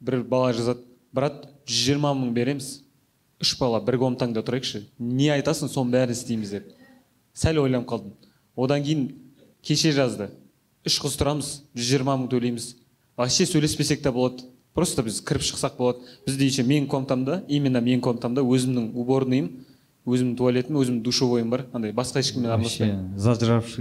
Бір 0.00 0.22
бала 0.28 0.52
жазады. 0.52 0.84
Брат 1.12 1.46
жүз 1.64 1.86
жиырма 1.86 2.12
мың 2.18 2.34
береміз. 2.36 2.82
Үш 3.40 3.54
бала 3.58 3.80
бір 3.80 3.96
комнатаңда 4.02 4.44
тұрайықшы. 4.44 4.84
Не 4.98 5.30
айтасың 5.38 5.72
соның 5.72 5.94
бәрін 5.96 6.12
істейміз 6.12 6.52
деп. 6.52 6.68
Сәл 7.32 7.62
ойланып 7.64 7.88
қалдым. 7.88 8.12
Одан 8.56 8.84
кейін 8.84 9.08
кеше 9.64 9.94
жазды. 9.96 10.28
Үш 10.86 10.98
қыз 11.02 11.18
тұрамыз 11.20 11.50
жүз 11.74 11.90
жиырма 11.90 12.16
мың 12.18 12.30
төлейміз. 12.32 12.74
Вообще 13.16 13.46
сөйлеспесек 13.46 14.02
те 14.02 14.10
болады. 14.10 14.42
Просто 14.74 15.02
біз 15.02 15.20
кіріп 15.20 15.42
шықсақ 15.44 15.76
болады. 15.78 15.98
Бізде 16.26 16.46
еще 16.46 16.62
менің 16.64 16.88
комнатамда 16.88 17.42
именно 17.48 17.80
менің 17.80 18.00
комнатамда 18.00 18.40
өзімнің 18.42 18.92
уборныйым 18.96 19.50
өзімнің 20.06 20.34
туалетім 20.36 20.78
өзімнің 20.80 21.02
душевойым 21.04 21.50
бар. 21.50 21.66
Андай 21.72 21.92
басқа 21.92 22.18
ешкіммен 22.18 22.50
араласпаймын. 22.56 23.12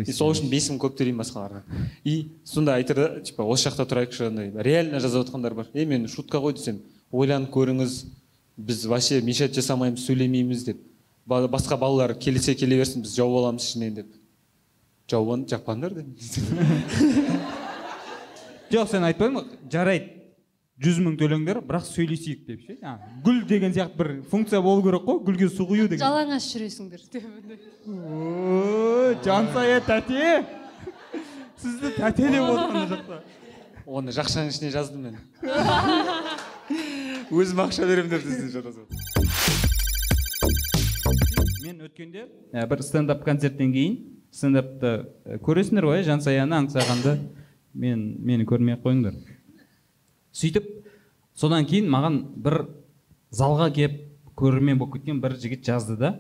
и 0.06 0.14
сол 0.14 0.34
үшін 0.36 0.50
бес 0.52 0.68
мың 0.70 0.78
көп 0.84 0.98
төлеймін 1.00 1.24
басқаларға. 1.24 1.64
И 2.04 2.28
сонда 2.46 2.76
айтады 2.76 3.08
да 3.08 3.22
типа 3.26 3.44
осы 3.44 3.70
жақта 3.70 3.88
тұрайықшы 3.90 4.28
андай 4.28 4.52
реально 4.62 5.00
жазып 5.00 5.26
жатқандар 5.26 5.56
бар. 5.56 5.68
Е 5.74 5.86
мен 5.86 6.08
шутка 6.08 6.38
ғой 6.38 6.54
десем 6.54 6.82
ойланып 7.12 7.50
көріңіз 7.50 8.04
біз 8.58 8.86
вообще 8.86 9.22
мешать 9.22 9.56
жасамаймыз 9.58 10.06
сөйлемейміз 10.06 10.66
деп. 10.66 10.78
Ба- 11.26 11.48
басқа 11.48 11.80
балалар 11.80 12.14
келсе 12.14 12.54
келе 12.54 12.78
берсін 12.78 13.02
біз 13.02 13.16
жауып 13.16 13.40
аламыз 13.42 13.64
ішінен 13.66 13.96
деп. 13.96 14.14
Жауған 15.12 15.44
жақпаңдар 15.52 15.92
деп. 16.00 16.08
Жоқ 18.72 18.88
сен 18.92 19.04
айтпаймын 19.04 19.44
жарайды 19.72 20.06
жүз 20.82 20.98
мың 21.04 21.18
төлеңдер 21.20 21.58
бірақ 21.68 21.84
сөйлесейік 21.90 22.46
деп 22.48 22.60
ше. 22.66 22.74
Гүл 23.26 23.40
деген 23.50 23.72
сияқты 23.76 23.96
бір 24.00 24.08
функция 24.32 24.60
болу 24.64 24.82
керек 24.86 25.04
қой 25.06 25.18
гүлге 25.28 25.48
су 25.52 25.64
құю 25.70 25.86
деген. 25.92 26.02
Жалаңаш 26.02 26.44
жүресіңдер 26.56 27.02
деп. 27.12 27.24
О, 27.86 27.88
жансая 29.26 29.80
тәте. 29.86 30.22
Сізді 31.62 31.88
тәте 32.00 32.26
деп 32.32 32.44
отыр 32.48 32.70
ана 32.72 32.86
жақта. 32.96 33.16
Оны 33.86 34.10
жақшаның 34.16 34.50
ішіне 34.56 34.70
жаздым 34.74 35.02
мен. 35.10 35.16
Өзім 37.32 37.58
ақша 37.68 37.82
беремін 37.88 38.10
деп 38.16 38.22
сізден 38.26 38.50
жатасыз 38.56 38.86
мен 41.62 41.78
өткенде 41.86 42.26
бір 42.52 42.82
стендап 42.84 43.24
концерттен 43.26 43.72
кейін 43.74 43.98
стендапты 44.32 44.92
ә, 45.26 45.38
көресіңдер 45.44 45.88
ғой 45.90 46.02
иә 46.02 46.08
жансаяны 46.08 46.58
аңсағанды. 46.62 47.18
Мен 47.74 48.04
мені 48.20 48.46
көрмей 48.48 48.76
ақ 48.76 48.86
қойыңдар. 48.86 49.16
Сөйтіп 50.36 50.68
содан 51.38 51.66
кейін 51.68 51.88
маған 51.92 52.18
бір 52.44 52.58
залға 53.32 53.70
келіп 53.76 54.00
көрермен 54.40 54.80
болып 54.80 54.98
кеткен 54.98 55.22
бір 55.24 55.38
жігіт 55.40 55.66
жазды 55.68 55.98
да. 56.00 56.14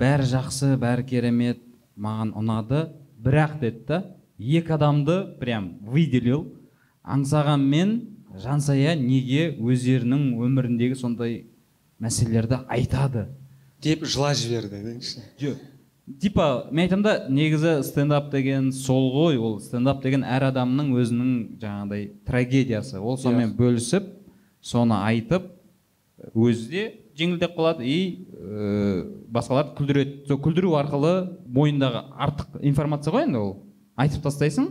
Бәрі 0.00 0.26
жақсы 0.28 0.74
бәрі 0.80 1.06
керемет 1.08 1.62
маған 1.96 2.34
ұнады. 2.36 2.88
Бірақ 3.20 3.58
деді 3.60 3.84
да 3.88 4.00
екі 4.38 4.76
адамды 4.76 5.20
прям 5.40 5.74
выделил. 5.80 6.46
Аңсаған 7.04 7.64
мен 7.68 7.96
жансая 8.36 8.94
неге 8.96 9.50
өздерінің 9.56 10.40
өміріндегі 10.40 10.96
сондай 10.96 11.44
мәселелерді 12.00 12.62
айтады. 12.68 13.28
Деп 13.80 14.04
жылап 14.04 14.36
жіберді 14.36 14.98
типа 16.20 16.66
мен 16.70 16.86
айтамын 16.86 17.04
да 17.04 17.14
негізі 17.28 17.80
стендап 17.86 18.30
деген 18.32 18.72
сол 18.72 19.10
ғой 19.14 19.38
ол 19.38 19.58
стендап 19.60 20.02
деген 20.02 20.24
әр 20.24 20.48
адамның 20.50 20.90
өзінің 20.96 21.30
жаңағыдай 21.62 22.06
трагедиясы. 22.26 22.98
Ол 22.98 23.18
сонымен 23.20 23.54
бөлісіп 23.58 24.08
соны 24.60 24.98
айтып 25.04 25.46
өзі 26.34 26.68
де 26.70 26.84
жеңілдеп 27.20 27.56
қалады 27.56 27.84
и 27.84 28.26
ә, 28.32 29.04
басқаларды 29.32 29.76
күлдіреді. 29.78 30.14
Сол 30.28 30.40
күлдіру 30.42 30.74
арқылы 30.80 31.14
бойындағы 31.46 32.04
артық 32.16 32.60
информация 32.62 33.14
ғой 33.14 33.26
енді 33.28 33.42
ол. 33.42 33.52
Айтып 34.00 34.24
тастайсың 34.24 34.70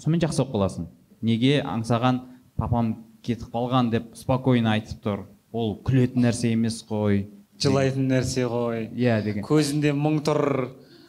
сонымен 0.00 0.24
жақсы 0.24 0.42
болып 0.42 0.56
қаласың. 0.56 0.88
Неге 1.24 1.60
аңсаған 1.62 2.22
папам 2.56 2.94
кетіп 3.24 3.52
қалған 3.54 3.90
деп 3.92 4.12
спокойно 4.16 4.74
айтып 4.76 5.00
тұр? 5.04 5.24
Ол 5.52 5.78
күлетін 5.86 6.24
нәрсе 6.26 6.52
емес 6.52 6.80
қой. 6.86 7.26
Жылайтын 7.62 8.08
нәрсе 8.10 8.48
ғой. 8.50 8.88
Иә 8.94 9.20
деген. 9.24 9.46
Көзінде 9.46 9.94
мұң 9.96 10.20
тұр. 10.26 10.44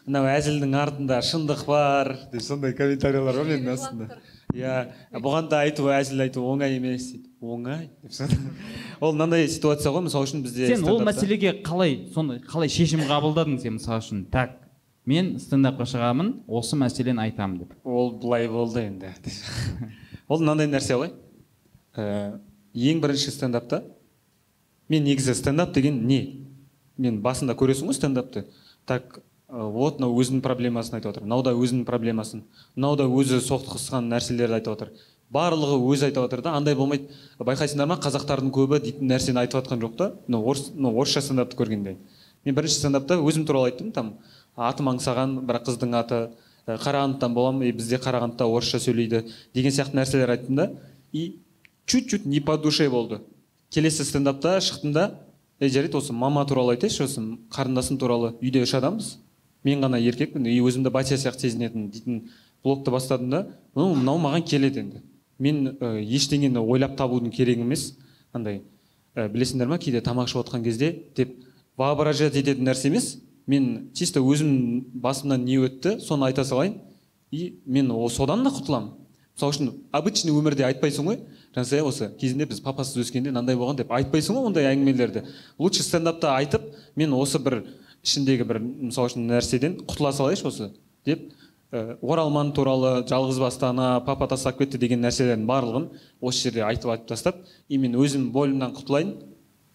Мынау 0.05 0.27
әзілдің 0.29 0.75
артында 0.77 1.17
шындық 1.25 1.63
бар. 1.65 2.11
Деп 2.31 2.43
сондай 2.45 2.75
комментарийлер 2.77 3.25
бар 3.25 3.47
менің 3.47 3.71
астымда? 3.73 4.19
Иә 4.53 4.75
бұған 5.17 5.47
да 5.49 5.63
айту 5.65 5.87
әзіл 5.89 6.21
айту 6.27 6.43
оңай 6.45 6.75
емес. 6.77 7.07
Дейді 7.15 7.31
оңай 7.41 7.89
ол 9.01 9.15
мынандай 9.15 9.47
ситуация 9.49 9.91
ғой 9.91 10.05
мысалы 10.05 10.27
үшін 10.27 10.43
бізде 10.45 10.69
сен 10.69 10.85
ол 10.87 11.01
мәселеге 11.05 11.55
қалай 11.65 11.97
соны 12.13 12.37
қалай 12.45 12.69
шешім 12.71 13.01
қабылдадың 13.09 13.57
сен 13.63 13.79
мысалы 13.79 14.03
үшін? 14.05 14.21
Так 14.29 14.59
мен 15.09 15.35
стендапқа 15.41 15.89
шығамын 15.89 16.31
осы 16.47 16.77
мәселені 16.77 17.25
айтамын 17.25 17.63
деп. 17.63 17.73
Ол 17.83 18.13
былай 18.21 18.47
болды 18.49 18.85
енді. 18.85 19.11
Ол 20.29 20.41
мынандай 20.41 20.69
нәрсе 20.69 20.97
ғой. 21.01 21.11
Ә, 21.97 22.37
ең 22.73 23.01
бірінші 23.01 23.33
стендапта 23.33 23.81
мен 24.89 25.03
негізі 25.03 25.35
стендап 25.35 25.73
деген 25.73 26.05
не? 26.07 26.45
Мен 26.97 27.21
басында 27.21 27.55
көресің 27.57 27.89
ғой 27.89 27.97
стендапты. 27.97 28.45
Так 28.85 29.19
ә, 29.49 29.65
вот 29.71 29.99
мынау 29.99 30.15
өзінің 30.21 30.41
проблемасын 30.45 30.99
айтып 30.99 31.11
отыр 31.11 31.25
мынау 31.25 31.43
да 31.43 31.53
өзінің 31.53 31.85
проблемасын 31.85 32.43
мынау 32.75 32.95
да 32.95 33.07
өзі 33.09 33.41
соқтығысқан 33.43 34.09
нәрселерді 34.11 34.59
айтып 34.59 34.73
отыр. 34.75 34.91
Барлығы 35.33 35.79
өзі 35.89 36.05
айтып 36.09 36.27
отыр 36.27 36.41
да 36.45 36.53
андай 36.55 36.75
болмайды. 36.75 37.09
Байқайсыңдар 37.39 37.89
ма 37.89 37.97
қазақтардың 37.99 38.51
көбі 38.53 38.79
дейтін 38.83 39.09
нәрсені 39.09 39.41
айтып 39.41 39.63
жатқан 39.63 39.81
жоқ 39.81 39.97
та? 39.97 40.11
Мынау 40.27 40.49
орыс 40.51 40.69
мынау 40.75 41.01
орысша 41.01 41.21
стендапты 41.25 41.57
көргенде. 41.57 41.97
Мен 42.45 42.55
бірінші 42.55 42.79
стендапта 42.79 43.17
өзім 43.17 43.47
туралы 43.49 43.71
айттым 43.71 43.91
там 43.91 44.13
атым 44.55 44.91
аңсаған 44.93 45.39
бір 45.49 45.63
қыздың 45.65 45.95
аты 45.97 46.19
ә, 46.67 46.77
қарағандыдан 46.77 47.33
боламын 47.33 47.65
и 47.67 47.73
бізде 47.73 47.97
қарағандыда 47.97 48.45
орысша 48.45 48.79
сөйлейді 48.79 49.25
деген 49.53 49.73
сияқты 49.73 49.97
нәрселер 49.97 50.29
айттым 50.29 50.55
да. 50.55 50.71
И 51.11 51.39
чуть 51.85 52.09
чуть 52.09 52.25
не 52.25 52.39
по 52.39 52.57
душе 52.57 52.89
болды. 52.89 53.21
Келесі 53.71 54.05
стендапта 54.05 54.59
шықтым 54.61 54.93
да 54.93 55.05
ей 55.59 55.69
жарайды 55.69 55.97
осы 55.97 56.13
мама 56.13 56.45
туралы 56.45 56.75
айтайыншы 56.75 57.03
осы 57.05 57.21
қарындасым 57.51 57.97
туралы 57.99 58.33
үйде 58.41 58.63
үш 58.63 58.73
адамбыз. 58.75 59.17
Мен 59.63 59.81
ғана 59.81 59.99
еркекпін 59.99 60.45
и 60.45 60.59
өзімді 60.61 60.91
батя 60.91 61.17
сияқты 61.17 61.49
сезінетін 61.49 61.89
дейтін 61.91 62.21
блогты 62.63 62.91
бастадым 62.91 63.29
да 63.29 63.39
мынау 63.75 64.19
маған 64.21 64.45
келеді 64.45 64.83
енді. 64.83 65.01
Мен 65.39 65.77
ә, 65.79 65.99
ештеңені 66.03 66.61
ойлап 66.61 66.95
табудың 66.97 67.31
керегі 67.33 67.61
емес. 67.65 67.95
Андай 68.33 68.61
ә, 69.15 69.27
білесіңдер 69.29 69.67
ма 69.67 69.79
кейде 69.79 70.01
тамақ 70.01 70.29
ішіп 70.29 70.43
отқан 70.43 70.63
кезде 70.63 70.91
деп 71.15 71.33
воображать 71.77 72.35
ететін 72.35 72.67
нәрсе 72.69 72.91
емес. 72.91 73.17
Мен 73.47 73.89
чисто 73.93 74.21
өзім 74.21 74.85
басымнан 74.93 75.43
не 75.45 75.57
өтті 75.57 75.99
соны 76.01 76.27
айта 76.29 76.45
салайын. 76.45 76.79
И 77.31 77.59
мен 77.65 77.91
о- 77.91 78.09
содан 78.09 78.43
да 78.43 78.49
құтыламын 78.49 79.04
мысалы 79.35 79.51
үшін 79.51 79.71
обычный 79.91 80.31
өмірде 80.31 80.63
айтпайсың 80.63 81.09
ғой? 81.09 81.17
Жансая 81.55 81.83
осы 81.83 82.09
кезінде 82.19 82.47
біз 82.47 82.61
папасыз 82.63 83.01
өскенде 83.03 83.33
мынандай 83.33 83.57
болған 83.59 83.81
деп 83.81 83.91
айтпайсың 83.91 84.37
ғой 84.37 84.47
ондай 84.47 84.69
әңгімелерді. 84.71 85.25
Лучше 85.59 85.83
стендапта 85.83 86.31
айтып 86.37 86.63
мен 86.95 87.13
осы 87.13 87.39
бір 87.43 87.65
ішіндегі 88.05 88.47
бір 88.47 88.61
мысалы 88.61 89.11
үшін 89.11 89.27
нәрседен 89.27 89.79
құтыла 89.83 90.13
салайыншы 90.15 90.47
осы 90.47 90.69
деп 91.05 91.25
ә, 91.71 91.97
оралман 92.01 92.53
туралы 92.55 93.03
жалғызбасты 93.09 93.67
ана 93.67 93.99
папа 94.05 94.27
тастап 94.31 94.59
кетті 94.59 94.79
деген 94.79 95.03
нәрселердің 95.03 95.45
барлығын 95.49 95.89
осы 96.21 96.47
жерде 96.47 96.63
айтып 96.63 96.93
айтып 96.93 97.11
тастап 97.11 97.41
и 97.67 97.77
мен 97.77 97.97
өзім 97.99 98.29
бойымнан 98.31 98.75
құтылайын 98.77 99.15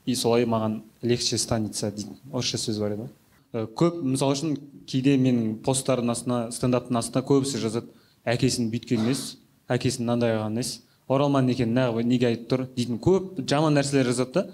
и 0.07 0.14
солай 0.14 0.46
маған 0.49 0.81
легче 1.03 1.38
станется 1.38 1.90
дейтін. 1.90 2.16
Орысша 2.33 2.59
сөз 2.59 2.81
бар 2.81 2.94
еді 2.96 3.05
ғой. 3.05 3.12
Ә, 3.53 3.66
көп 3.66 4.01
мысалы 4.05 4.37
үшін 4.38 4.57
кейде 4.87 5.16
менің 5.18 5.59
посттардың 5.66 6.14
астына 6.14 6.40
стендаптың 6.55 7.01
астына 7.03 7.25
көбісі 7.27 7.61
жазады 7.61 7.90
әкесін 8.25 8.70
бүйткен 8.73 9.05
емес 9.05 9.37
әкесін 9.71 10.05
мынандай 10.05 10.35
қылған 10.35 10.57
емес 10.57 10.73
оралман 11.09 11.49
екенін 11.51 11.79
неғып 11.79 12.11
неге 12.11 12.29
айтып 12.31 12.51
тұр 12.51 12.67
дейтін 12.77 13.01
көп 13.03 13.41
жаман 13.49 13.79
нәрселер 13.79 14.11
жазады 14.11 14.33
да. 14.35 14.47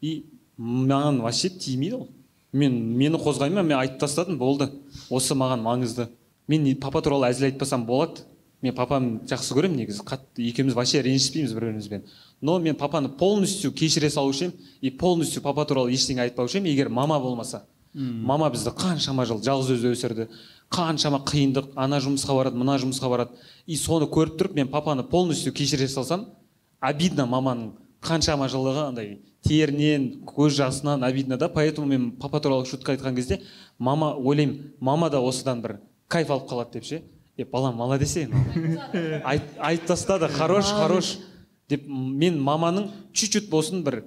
И 0.00 0.24
маған 0.58 1.20
вообще 1.22 1.48
тимейді 1.50 1.96
ол. 2.00 2.08
Мен 2.52 2.74
мені 2.98 3.20
қозғаймын 3.20 3.62
мен 3.62 3.78
айтып 3.78 4.00
тастадым 4.00 4.38
болды. 4.38 4.70
Осы 5.10 5.34
маған 5.34 5.62
маңызды. 5.62 6.08
Мен 6.48 6.66
папа 6.80 7.02
туралы 7.02 7.30
әзіл 7.30 7.50
айтпасам 7.52 7.86
болады. 7.86 8.26
Мен 8.62 8.74
папамды 8.74 9.28
жақсы 9.30 9.54
көремін 9.56 9.82
негізі. 9.82 10.04
Қатты 10.06 10.48
екеуміз 10.50 10.74
вообще 10.74 11.02
ренжіспейміз 11.02 11.54
бір 11.54 11.70
бірімізбен 11.70 12.04
но 12.42 12.58
мен 12.58 12.74
папаны 12.74 13.08
полностью 13.08 13.72
кешіре 13.72 14.10
салушы 14.10 14.46
едім 14.46 14.58
и 14.80 14.90
полностью 14.90 15.42
папа 15.42 15.64
туралы 15.64 15.94
ештеңе 15.94 16.26
айтпаушы 16.26 16.58
едім 16.58 16.68
егер 16.72 16.88
мама 16.90 17.20
болмаса. 17.20 17.62
Мама 17.94 18.50
бізді 18.50 18.74
қаншама 18.74 19.24
жыл 19.24 19.38
жалғыз 19.40 19.70
өзі 19.78 19.92
өсірді. 19.94 20.26
Қаншама 20.72 21.22
қиындық 21.28 21.72
ана 21.76 22.00
жұмысқа 22.02 22.36
барады 22.36 22.58
мына 22.58 22.78
жұмысқа 22.80 23.10
барады. 23.12 23.36
И 23.66 23.76
соны 23.76 24.08
көріп 24.10 24.38
тұрып 24.40 24.56
мен 24.56 24.68
папаны 24.72 25.04
полностью 25.04 25.52
кешіре 25.52 25.88
салсам 25.88 26.26
обидно 26.80 27.26
маманың 27.28 27.72
қаншама 28.02 28.48
жылығы 28.50 28.86
андай 28.88 29.10
терінен 29.46 30.24
көз 30.26 30.56
жасынан 30.58 31.04
обидно 31.04 31.36
да. 31.36 31.48
Поэтому 31.48 31.86
мен 31.86 32.10
папа 32.12 32.40
туралы 32.40 32.66
шутка 32.66 32.92
айтқан 32.92 33.14
кезде 33.14 33.42
мама 33.78 34.14
ойлаймын 34.16 34.72
мама 34.80 35.10
да 35.10 35.20
осыдан 35.20 35.62
бір 35.62 35.78
кайф 36.08 36.30
алып 36.30 36.48
қалады 36.50 36.72
деп 36.72 36.84
ше 36.84 37.02
е 37.36 37.44
балам 37.44 37.76
молодец 37.76 38.16
ей 38.16 38.28
айт, 39.24 39.42
айтып 39.58 39.86
тастады 39.86 40.28
хорош 40.28 40.72
хорош 40.72 41.18
деп 41.68 41.86
мен 41.88 42.40
маманың 42.40 42.90
чуть 43.12 43.32
чуть 43.32 43.50
болсын 43.50 43.82
бір 43.84 44.04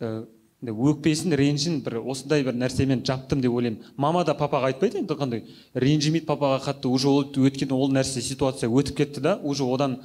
ә, 0.00 0.26
өкпесін 0.72 1.34
ренжін 1.36 1.80
бір 1.84 1.98
осындай 2.02 2.44
бір 2.46 2.56
нәрсемен 2.58 3.04
жаптым 3.06 3.40
деп 3.40 3.52
ойлаймын. 3.52 3.82
Мама 3.96 4.24
да 4.24 4.34
папаға 4.34 4.72
айтпайды 4.72 5.02
енді 5.02 5.14
қандай. 5.14 5.44
Ренжімейді 5.74 6.26
папаға 6.26 6.60
қатты 6.64 6.88
уже 6.88 7.08
ол 7.08 7.24
өйткені 7.24 7.72
ол 7.72 7.92
нәрсе 7.92 8.22
ситуация 8.22 8.70
өтіп 8.70 8.96
кетті 9.02 9.20
да 9.20 9.36
уже 9.42 9.64
одан 9.64 10.00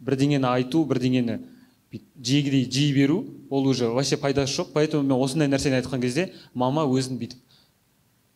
бірдеңені 0.00 0.46
айту 0.46 0.84
бірдеңені 0.84 1.40
жегідей 2.22 2.70
жей 2.70 2.92
беру 2.92 3.24
ол 3.50 3.66
уже 3.66 3.88
вообще 3.88 4.16
пайдасы 4.16 4.60
жоқ. 4.60 4.72
Поэтому 4.74 5.02
мен 5.02 5.18
осындай 5.18 5.48
нәрсені 5.48 5.80
айтқан 5.80 6.00
кезде 6.00 6.32
мама 6.54 6.84
өзін 6.84 7.18
бүйтіп 7.18 7.38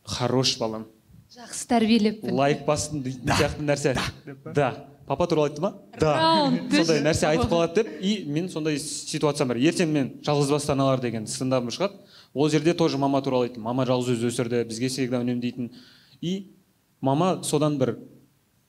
хорош 0.04 0.56
балам 0.58 0.86
жақсы 1.30 1.68
тәрбиелеппін 1.70 2.34
лайк 2.34 2.64
бастым 2.66 3.02
дейтін 3.04 3.30
сияқты 3.30 3.62
нәрсе. 3.62 3.94
Да. 4.54 4.89
Папа 5.10 5.26
туралы 5.26 5.50
айтты 5.50 5.62
ма? 5.64 5.72
Да. 5.98 6.14
Сондай 6.70 7.00
нәрсе 7.02 7.26
айтып 7.26 7.50
қалады 7.50 7.82
деп 7.82 7.88
и 7.98 8.12
мен 8.30 8.46
сондай 8.48 8.78
ситуациям 8.78 9.50
бар. 9.50 9.58
Ертең 9.58 9.90
мен 9.90 10.12
жалғызбасты 10.22 10.70
аналар 10.76 11.02
деген 11.02 11.26
стендапым 11.26 11.74
шығады. 11.74 11.98
Ол 12.32 12.48
жерде 12.48 12.74
тоже 12.78 12.98
мама 12.98 13.18
туралы 13.22 13.48
айттым. 13.48 13.64
Мама 13.66 13.88
жалғыз 13.90 14.14
өзі 14.14 14.30
өсірді 14.30 14.62
бізге 14.70 14.86
всегда 14.86 15.18
үнемдейтін 15.24 15.72
и 16.20 16.52
мама 17.00 17.40
содан 17.42 17.78
бір 17.78 17.96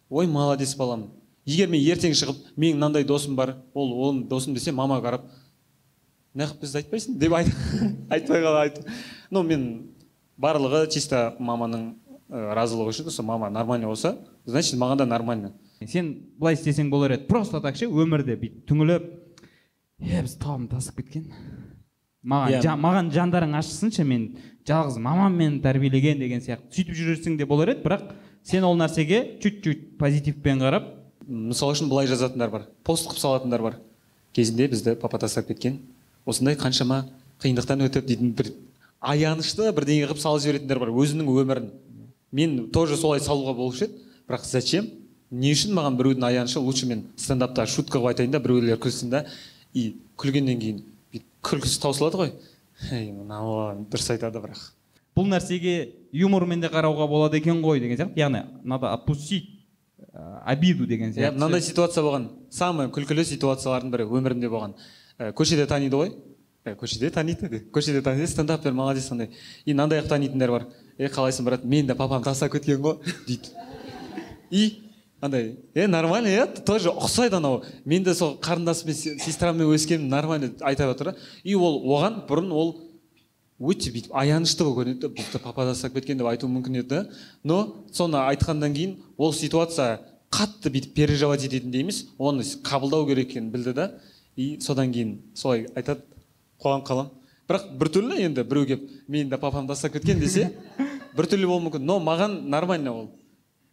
ой 0.10 0.26
молодец 0.26 0.74
балам 0.76 1.12
егер 1.46 1.70
мен 1.70 1.82
ертең 1.84 2.18
шығып 2.18 2.42
менің 2.56 2.80
мынандай 2.80 3.06
досым 3.06 3.36
бар 3.36 3.56
ол 3.74 3.94
оның 4.08 4.26
досым 4.32 4.58
десе 4.58 4.74
мама 4.74 4.98
қарап 5.04 5.30
неғып 6.34 6.62
бізді 6.64 6.82
айтпайсың? 6.82 7.18
деп 7.20 7.34
айт, 7.38 7.54
айтпай 8.10 8.42
қала 8.42 8.66
айт 8.66 8.82
ну 9.30 9.44
мен 9.44 9.94
барлығы 10.42 10.88
чисто 10.90 11.36
маманың 11.40 11.92
ә, 12.30 12.54
разылық 12.56 12.90
үшін 12.96 13.12
сол 13.12 13.26
мама 13.26 13.50
нормально 13.50 13.88
болса 13.88 14.18
значит 14.46 14.80
маған 14.80 14.98
да 14.98 15.06
нормально. 15.06 15.54
Сен 15.88 16.14
былай 16.40 16.56
істесең 16.56 16.90
болар 16.90 17.12
еді. 17.16 17.28
Просто 17.28 17.62
так 17.62 17.76
ше 17.76 17.88
өмірде 17.88 18.36
бүйтіп 18.38 18.66
түңіліп 18.70 19.10
е 20.02 20.22
біз 20.22 20.36
тауым 20.42 20.68
тасып 20.70 20.98
кеткен 21.02 21.26
маған 22.26 22.54
Иә. 22.54 22.62
жа- 22.62 22.78
маған 22.78 23.12
жандарың 23.14 23.56
ашысыншы 23.58 24.04
мен 24.06 24.38
жалғыз 24.68 25.00
мамам 25.02 25.34
мені 25.38 25.62
тәрбиелеген 25.62 26.20
деген 26.20 26.42
сияқты. 26.42 26.70
Сөйтіп 26.72 26.96
жүрсең 26.96 27.38
де 27.38 27.46
болар 27.46 27.70
еді 27.74 27.82
бірақ 27.84 28.12
сен 28.44 28.64
ол 28.64 28.76
нәрсеге 28.78 29.40
чуть 29.42 29.64
чуть 29.64 29.98
позитивпен 29.98 30.60
қарап 30.62 30.86
мысалы 31.28 31.74
үшін 31.74 31.90
былай 31.90 32.08
жазатындар 32.08 32.50
бар 32.50 32.68
пост 32.84 33.08
қылып 33.10 33.20
салатындар 33.20 33.62
бар. 33.62 33.76
Кезінде 34.34 34.68
бізді 34.70 34.96
папа 35.02 35.18
тастап 35.20 35.48
кеткен. 35.48 35.80
Осындай 36.26 36.56
қаншама 36.56 37.06
қиындықтан 37.42 37.82
өтіп 37.90 38.06
дейтін 38.06 38.34
бір 38.38 38.54
аянышты 39.02 39.72
бірдеңе 39.74 40.06
қылып 40.08 40.20
салып 40.22 40.42
жіберетіндер 40.46 40.80
бар 40.80 40.90
өзінің 40.94 41.26
өмірін. 41.26 41.70
Мен 42.32 42.70
тоже 42.72 42.96
солай 42.98 43.20
салуға 43.20 43.56
болушы 43.58 43.86
еді 43.90 43.98
бірақ 44.30 44.46
зачем? 44.46 44.88
Не 45.32 45.54
үшін 45.56 45.74
маған 45.78 45.98
біреудің 46.00 46.26
аянышы 46.28 46.60
лучше 46.60 46.86
мен 46.90 47.06
стендапта 47.16 47.66
шутка 47.66 47.98
қылып 47.98 48.12
айтайын 48.12 48.34
да 48.34 48.40
біреулер 48.44 48.80
күлсін 48.82 49.10
да. 49.10 49.26
И 49.74 49.96
күлгеннен 50.20 50.60
кейін 50.60 50.82
бүйтіп 51.14 51.28
күлкісі 51.48 51.82
таусылады 51.82 52.20
ғой. 52.20 52.34
Ей 52.92 53.12
мынау 53.16 53.86
дұрыс 53.88 54.12
айтады 54.12 54.42
бірақ. 54.44 54.66
Бұл 55.16 55.30
нәрсеге 55.32 55.94
юмормен 56.12 56.62
де 56.62 56.68
қарауға 56.72 57.08
болады 57.08 57.40
екен 57.40 57.62
ғой 57.64 57.80
деген 57.80 57.98
сияқты. 57.98 58.20
Яғни 58.20 58.44
надо 58.64 58.92
отпустить 58.94 59.50
ә, 60.14 60.44
обиду 60.46 60.86
деген 60.86 61.12
иә 61.12 61.16
сияқты. 61.16 61.38
мынандай 61.38 61.62
ситуация 61.62 62.04
болған. 62.04 62.28
Самый 62.50 62.92
күлкілі 62.92 63.24
ситуациялардың 63.24 63.92
бірі 63.92 64.10
өмірімде 64.12 64.50
болған. 64.52 64.76
Ә, 65.18 65.32
көшеде 65.32 65.68
таниды 65.68 65.96
ғой. 65.96 66.14
Ә, 66.66 66.76
көшеде 66.76 67.10
таниды 67.10 67.50
де. 67.50 67.64
көшеде 67.72 68.02
таниды 68.02 68.28
стендапер 68.28 68.74
молодец 68.74 69.12
андай 69.12 69.30
и 69.66 69.74
мынандай 69.74 70.00
қылып 70.00 70.10
танитындар 70.10 70.52
бар. 70.52 70.68
Е 70.98 71.08
қалайсың 71.08 71.44
брат? 71.44 71.64
Мені 71.66 71.88
де 71.88 71.96
папам 71.96 72.24
тастап 72.24 72.52
кеткен 72.52 72.82
ғой. 72.82 72.98
Дейді. 73.28 73.50
И 74.50 74.91
андай 75.22 75.56
е 75.76 75.88
нормально 75.88 76.28
иә 76.28 76.46
тоже 76.66 76.90
ұқсайды 76.90 77.38
анау. 77.38 77.64
Мен 77.86 78.04
де 78.04 78.14
сол 78.16 78.38
қарындасыммен 78.42 78.94
се- 78.94 79.18
сестраммен 79.20 79.70
өскенмін 79.70 80.10
нормально 80.10 80.50
айта 80.62 80.88
жатыр 80.90 81.12
да. 81.12 81.16
И 81.44 81.56
ол 81.56 81.82
оған 81.86 82.26
бұрын 82.28 82.52
ол 82.52 82.72
өте 83.62 83.92
бүйтіп 83.94 84.16
аянышты 84.18 84.64
болып 84.66 84.80
көрінеді 84.82 85.02
да. 85.02 85.10
Бізді 85.10 85.40
папа 85.44 85.66
тастап 85.70 85.94
кеткен 85.94 86.18
деп 86.18 86.28
айтуы 86.28 86.50
мүмкін 86.50 86.80
еді 86.82 87.04
но 87.44 87.86
соны 87.94 88.18
айтқаннан 88.18 88.74
кейін 88.74 88.96
ол 89.18 89.34
ситуация 89.34 90.00
қатты 90.32 90.72
бүйтіп 90.74 90.94
переживать 90.96 91.46
ететіндей 91.46 91.82
емес 91.86 92.08
оны 92.18 92.42
қабылдау 92.44 93.06
керек 93.08 93.30
екенін 93.30 93.52
білді 93.52 93.74
да. 93.74 93.92
И 94.36 94.58
содан 94.60 94.92
кейін 94.92 95.20
солай 95.36 95.68
айтады 95.76 96.02
қуанып 96.64 96.88
қаламын 96.88 97.10
бірақ 97.48 97.72
біртүрлі 97.78 98.22
енді 98.26 98.44
біреу 98.44 98.66
келіп 98.66 98.90
мені 99.08 99.30
де 99.30 99.38
папам 99.38 99.68
тастап 99.68 99.94
кеткен 99.94 100.20
десе 100.20 100.50
біртүрлі 101.18 101.46
болуы 101.46 101.68
мүмкін. 101.70 101.86
Но 101.86 102.00
маған 102.00 102.48
нормально 102.50 102.94
ол. 102.96 103.10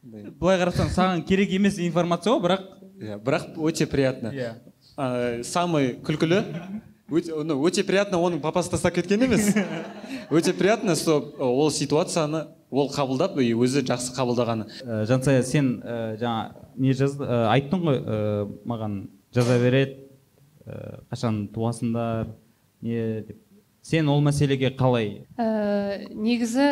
Былай 0.03 0.59
қарасаң 0.61 0.91
саған 0.95 1.25
керек 1.27 1.51
емес 1.57 1.79
информация 1.83 2.35
ғой 2.35 2.43
бірақ 2.45 2.67
иә 3.03 3.19
бірақ 3.23 3.57
өте 3.59 3.87
приятно. 3.87 4.33
Иә. 4.35 4.53
А, 4.97 5.41
самый 5.45 5.97
күлкілі 6.05 6.43
өте, 7.11 7.35
ну, 7.45 7.59
өте 7.67 7.85
приятно 7.87 8.21
оның 8.23 8.41
папасы 8.43 8.71
тастап 8.71 8.95
кеткен 8.95 9.23
емес. 9.27 9.55
Өте 10.31 10.53
приятно 10.53 10.95
что 10.95 11.35
ол 11.39 11.71
ситуацияны 11.71 12.47
ол 12.71 12.91
қабылдап 12.93 13.39
и 13.41 13.55
өзі 13.55 13.83
жақсы 13.87 14.15
қабылдағаны. 14.17 14.69
Ә, 14.85 15.05
жансая 15.09 15.43
сен 15.43 15.79
ә, 15.83 16.17
жаңа 16.21 16.69
не 16.77 16.93
жазды 16.93 17.25
ә, 17.25 17.49
айттың 17.55 17.85
ғой 17.87 17.99
ә, 17.99 18.19
маған 18.69 18.99
жаза 19.35 19.59
береді 19.63 20.05
ә, 20.67 21.01
қашан 21.11 21.47
туасыңдар 21.55 22.35
не 22.83 23.23
деп. 23.27 23.43
Сен 23.88 24.09
ол 24.12 24.20
мәселеге 24.24 24.70
қалай? 24.77 25.22
Ә, 25.40 26.09
негізі 26.12 26.66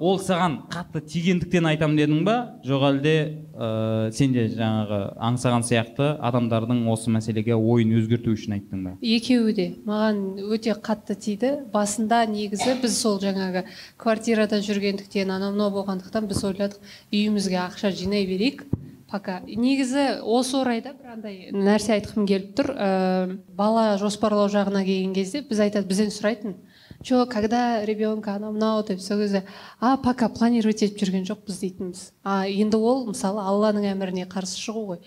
ол 0.00 0.18
саған 0.20 0.58
қатты 0.72 1.00
тигендіктен 1.08 1.68
айтамын 1.70 1.96
дедің 1.96 2.24
ба? 2.26 2.34
Жоқ 2.66 2.84
әлде 2.90 3.14
ә, 3.56 4.10
сен 4.16 4.34
де 4.36 4.44
жаңағы 4.52 5.00
аңсаған 5.30 5.64
сияқты 5.68 6.10
адамдардың 6.30 6.82
осы 6.92 7.12
мәселеге 7.14 7.56
ойын 7.56 7.94
өзгерту 8.00 8.34
үшін 8.36 8.58
айттың 8.58 8.84
ба? 8.84 8.94
екеуі 9.00 9.56
де. 9.56 9.66
Маған 9.88 10.20
өте 10.52 10.76
қатты 10.76 11.16
тиді. 11.16 11.54
Басында 11.72 12.26
негізі 12.28 12.76
біз 12.82 12.98
сол 13.00 13.18
жаңағы 13.24 13.64
квартирада 14.00 14.60
жүргендіктен 14.64 15.32
анау 15.32 15.54
мынау 15.56 15.72
болғандықтан 15.80 16.28
біз 16.28 16.44
ойладық 16.44 16.94
үйімізге 17.12 17.60
ақша 17.64 17.92
жинай 17.96 18.26
берейік. 18.28 18.66
Пока. 19.10 19.40
Негізі 19.46 20.22
осы 20.22 20.56
орайда 20.60 20.94
бір 20.94 21.14
андай 21.16 21.38
нәрсе 21.52 21.96
айтқым 21.98 22.26
келіп 22.30 22.54
тұр. 22.58 22.72
Ә, 22.74 23.38
бала 23.56 23.96
жоспарлау 24.00 24.50
жағына 24.52 24.84
келген 24.86 25.14
кезде 25.16 25.42
біз 25.46 25.66
айтады 25.66 25.90
бізден 25.90 26.14
сұрайтын 26.14 26.58
че 27.02 27.26
когда 27.26 27.84
ребенка 27.84 28.34
анау 28.34 28.52
мынау 28.52 28.82
деп 28.84 29.00
сол 29.00 29.18
кезде 29.18 29.44
а 29.80 29.96
пока 29.96 30.28
планировать 30.28 30.82
етіп 30.82 31.00
жүрген 31.00 31.24
жоқпыз 31.24 31.60
дейтінбіз. 31.60 32.12
А 32.24 32.46
енді 32.46 32.76
ол 32.76 33.06
мысалы 33.08 33.40
алланың 33.40 33.88
әміріне 33.94 34.26
қарсы 34.28 34.60
шығу 34.60 34.84
ғой. 34.90 35.00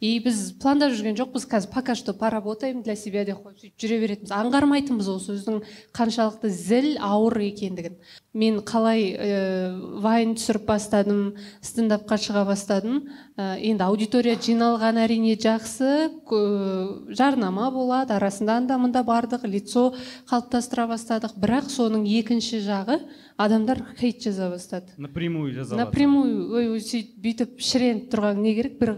И 0.00 0.16
біз 0.24 0.54
пландап 0.60 0.94
жүрген 0.96 1.18
жоқпыз 1.18 1.44
қазір 1.44 1.70
пока 1.74 1.94
что 1.94 2.14
поработаем 2.14 2.82
для 2.82 2.96
себя 2.96 3.24
деп 3.24 3.44
қойып 3.44 3.60
сөйтіп 3.60 3.76
жүре 3.76 3.98
беретінбіз. 4.00 4.32
Аңғармайтынбыз 4.32 5.08
ол 5.12 5.20
сөздің 5.20 5.60
қаншалықты 5.92 6.48
зіл 6.48 6.96
ауыр 7.04 7.36
екендігін. 7.50 7.98
Мен 8.32 8.60
қалай 8.64 9.12
ә, 9.12 10.00
вайн 10.00 10.36
түсіріп 10.38 10.64
бастадым 10.64 11.34
стендапқа 11.60 12.16
шыға 12.16 12.46
бастадым 12.48 13.10
ә, 13.36 13.58
енді 13.58 13.84
аудитория 13.84 14.38
жиналған 14.40 15.02
әрине 15.04 15.34
жақсы 15.36 16.22
кө- 16.24 17.12
жарнама 17.12 17.70
болады 17.74 18.14
арасында 18.16 18.56
анда 18.62 18.78
мында 18.78 19.02
бардық 19.04 19.44
лицо 19.44 19.90
қалыптастыра 20.30 20.86
бастадық. 20.88 21.36
Бірақ 21.36 21.68
соның 21.74 22.06
екінші 22.06 22.62
жағы 22.64 23.02
адамдар 23.40 23.80
хейт 23.98 24.20
жаза 24.22 24.50
бастады. 24.52 24.92
Напрямую 25.00 25.52
жаза 25.54 25.76
напрямую 25.78 26.52
ой 26.58 26.80
сөйтіп 26.84 27.16
бүйтіп 27.24 27.62
шіреніп 27.64 28.10
тұрған 28.12 28.42
не 28.44 28.52
керек 28.56 28.76
бір 28.80 28.92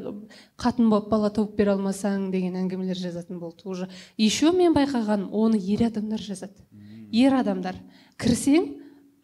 қатын 0.59 0.91
болып 0.91 1.09
бала 1.13 1.31
тауып 1.31 1.55
бере 1.59 1.77
алмасаң 1.77 2.31
деген 2.35 2.59
әңгімелер 2.59 2.99
жазатын 2.99 3.39
болды 3.39 3.69
уже. 3.71 3.89
Еще 4.19 4.51
мен 4.53 4.75
байқағаным 4.75 5.31
оны 5.31 5.61
ер 5.63 5.87
адамдар 5.87 6.21
жазады. 6.21 6.67
Ер 7.13 7.39
адамдар. 7.39 7.79
Кірсең 8.19 8.67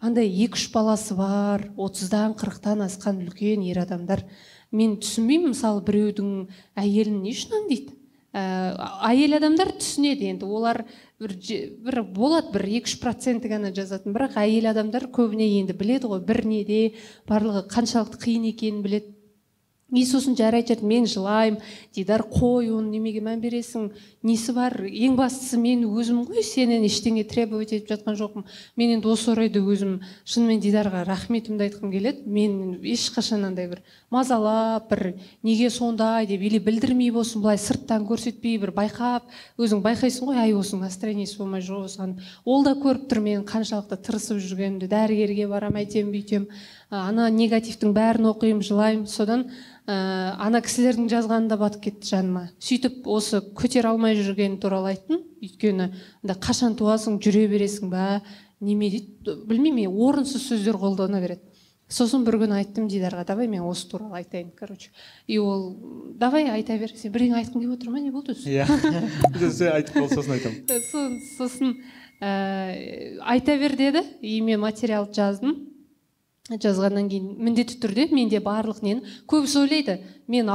андай 0.00 0.30
екі 0.30 0.54
үш 0.54 0.68
баласы 0.72 1.18
бар 1.18 1.66
отыздан 1.76 2.38
қырықтан 2.38 2.86
асқан 2.86 3.24
үлкен 3.26 3.66
ер 3.66 3.82
адамдар. 3.82 4.22
Мен 4.70 4.98
түсінбеймін 5.02 5.54
мысалы 5.56 5.82
біреудің 5.82 6.34
әйелін 6.78 7.22
не 7.24 7.34
үшін 7.34 7.58
аңдиды 7.62 7.98
ә, 8.32 8.76
әйел 9.08 9.38
адамдар 9.38 9.72
түсінеді 9.78 10.28
енді. 10.32 10.48
Олар 10.48 10.84
бір, 11.18 11.34
бір 11.84 12.02
болады 12.14 12.52
бір 12.54 12.64
екі 12.78 12.86
үш 12.86 12.96
проценті 13.02 13.50
ғана 13.50 13.72
жазатын. 13.74 14.14
Бірақ 14.14 14.38
әйел 14.38 14.70
адамдар 14.70 15.08
көбіне 15.10 15.48
енді 15.58 15.74
біледі 15.78 16.10
ғой 16.12 16.22
бір 16.24 16.44
неде 16.46 16.80
барлығы 17.28 17.66
қаншалықты 17.72 18.22
қиын 18.22 18.50
екенін 18.52 18.82
біледі. 18.86 19.17
И 19.90 20.04
сосын 20.04 20.36
жарайды 20.36 20.74
жарайды 20.74 20.86
мен 20.86 21.06
жылаймын 21.06 21.60
дидар 21.94 22.22
қой 22.22 22.68
оны 22.70 22.90
немеге 22.90 23.20
мән 23.24 23.40
бересің? 23.40 23.90
Несі 24.22 24.52
бар? 24.52 24.74
Ең 24.84 25.16
бастысы 25.16 25.56
мен 25.58 25.84
өзім 25.88 26.26
ғой 26.28 26.42
сенен 26.44 26.84
ештеңе 26.84 27.24
требовать 27.24 27.72
етіп 27.72 27.88
жатқан 27.94 28.18
жоқпын. 28.18 28.44
Мен 28.76 28.96
енді 28.98 29.08
осы 29.08 29.30
орайда 29.32 29.60
өзім 29.60 30.00
шынымен 30.28 30.60
дидарға 30.60 31.04
рахметімді 31.08 31.68
айтқым 31.68 31.92
келеді. 31.92 32.24
Мен 32.26 32.78
ешқашан 32.82 33.46
андай 33.48 33.68
бір 33.68 33.82
мазалап 34.10 34.90
бір 34.90 35.14
неге 35.42 35.70
сондай 35.70 36.26
деп 36.26 36.42
или 36.42 36.58
білдірмей 36.58 37.10
болсын 37.10 37.42
былай 37.42 37.58
сырттан 37.58 38.04
көрсетпей 38.08 38.58
бір 38.60 38.74
байқап 38.76 39.24
өзің 39.56 39.80
байқайсың 39.84 40.28
ғой 40.28 40.42
ай 40.44 40.52
осының 40.52 40.84
настроениесі 40.84 41.38
болмай 41.38 41.64
жүр 41.64 41.86
осыған. 41.86 42.18
Ол 42.44 42.64
да 42.64 42.74
көріп 42.76 43.08
тұр 43.08 43.22
менің 43.24 43.46
қаншалықты 43.48 44.00
тырысып 44.04 44.42
жүргенімді 44.44 44.90
дәрігерге 44.90 45.48
барамын 45.48 45.84
әйтем 45.84 46.12
бүйтем 46.12 46.48
А, 46.87 46.87
ана 46.90 47.28
негативтің 47.32 47.92
бәрін 47.96 48.30
оқимын 48.32 48.62
жылаймын. 48.64 49.06
Содан 49.10 49.46
ә, 49.86 50.34
ана 50.40 50.62
кісілердің 50.64 51.08
жазғаны 51.12 51.50
да 51.50 51.58
батып 51.60 51.88
кетті 51.88 52.14
жаныма. 52.14 52.48
Сөйтіп 52.60 53.06
осы 53.10 53.42
көтере 53.56 53.92
алмай 53.92 54.16
жүргені 54.18 54.60
туралы 54.62 54.94
айттым. 54.94 55.22
Өйткені 55.44 55.92
қашан 56.40 56.78
туасың 56.78 57.20
жүре 57.22 57.46
бересің 57.52 57.92
ба 57.92 58.22
неме 58.60 58.90
дейді 58.90 59.36
білмеймін 59.48 59.84
мен 59.84 60.00
орынсыз 60.08 60.48
сөздер 60.48 60.80
қолдана 60.80 61.20
береді. 61.20 61.44
Сосын 61.88 62.24
бір 62.26 62.36
күні 62.42 62.58
айттым 62.58 62.88
дидарға 62.90 63.22
давай 63.30 63.48
мен 63.48 63.62
осы 63.64 63.86
туралы 63.88 64.18
айтайын 64.18 64.50
короче 64.52 64.90
и 65.26 65.38
ол 65.38 65.70
давай 66.20 66.44
айта 66.52 66.76
бер 66.76 66.92
сен 66.92 67.14
бірдеңе 67.14 67.38
айтқың 67.38 67.62
келіп 67.62 67.78
отыр 67.78 67.94
ма 67.94 68.02
не 68.04 68.10
болды 68.12 68.34
өзі 68.34 68.58
иә. 68.58 68.66
Сен 69.56 69.72
айтып 69.72 69.96
бол 69.96 70.10
сосын 70.12 70.34
айтамын 70.36 70.66
сосын 70.68 71.16
сосын 71.38 71.72
ә, 72.20 73.16
айта 73.24 73.56
бер 73.56 73.76
деді 73.76 74.04
и 74.20 74.40
мен 74.42 74.60
материалды 74.60 75.16
жаздым. 75.16 75.56
Жазғаннан 76.48 77.08
кейін 77.12 77.32
міндетті 77.44 77.76
түрде 77.82 78.06
менде 78.08 78.38
барлық 78.40 78.80
нені 78.80 79.02
көбісі 79.28 79.60
ойлайды. 79.66 79.98
Мен 80.28 80.48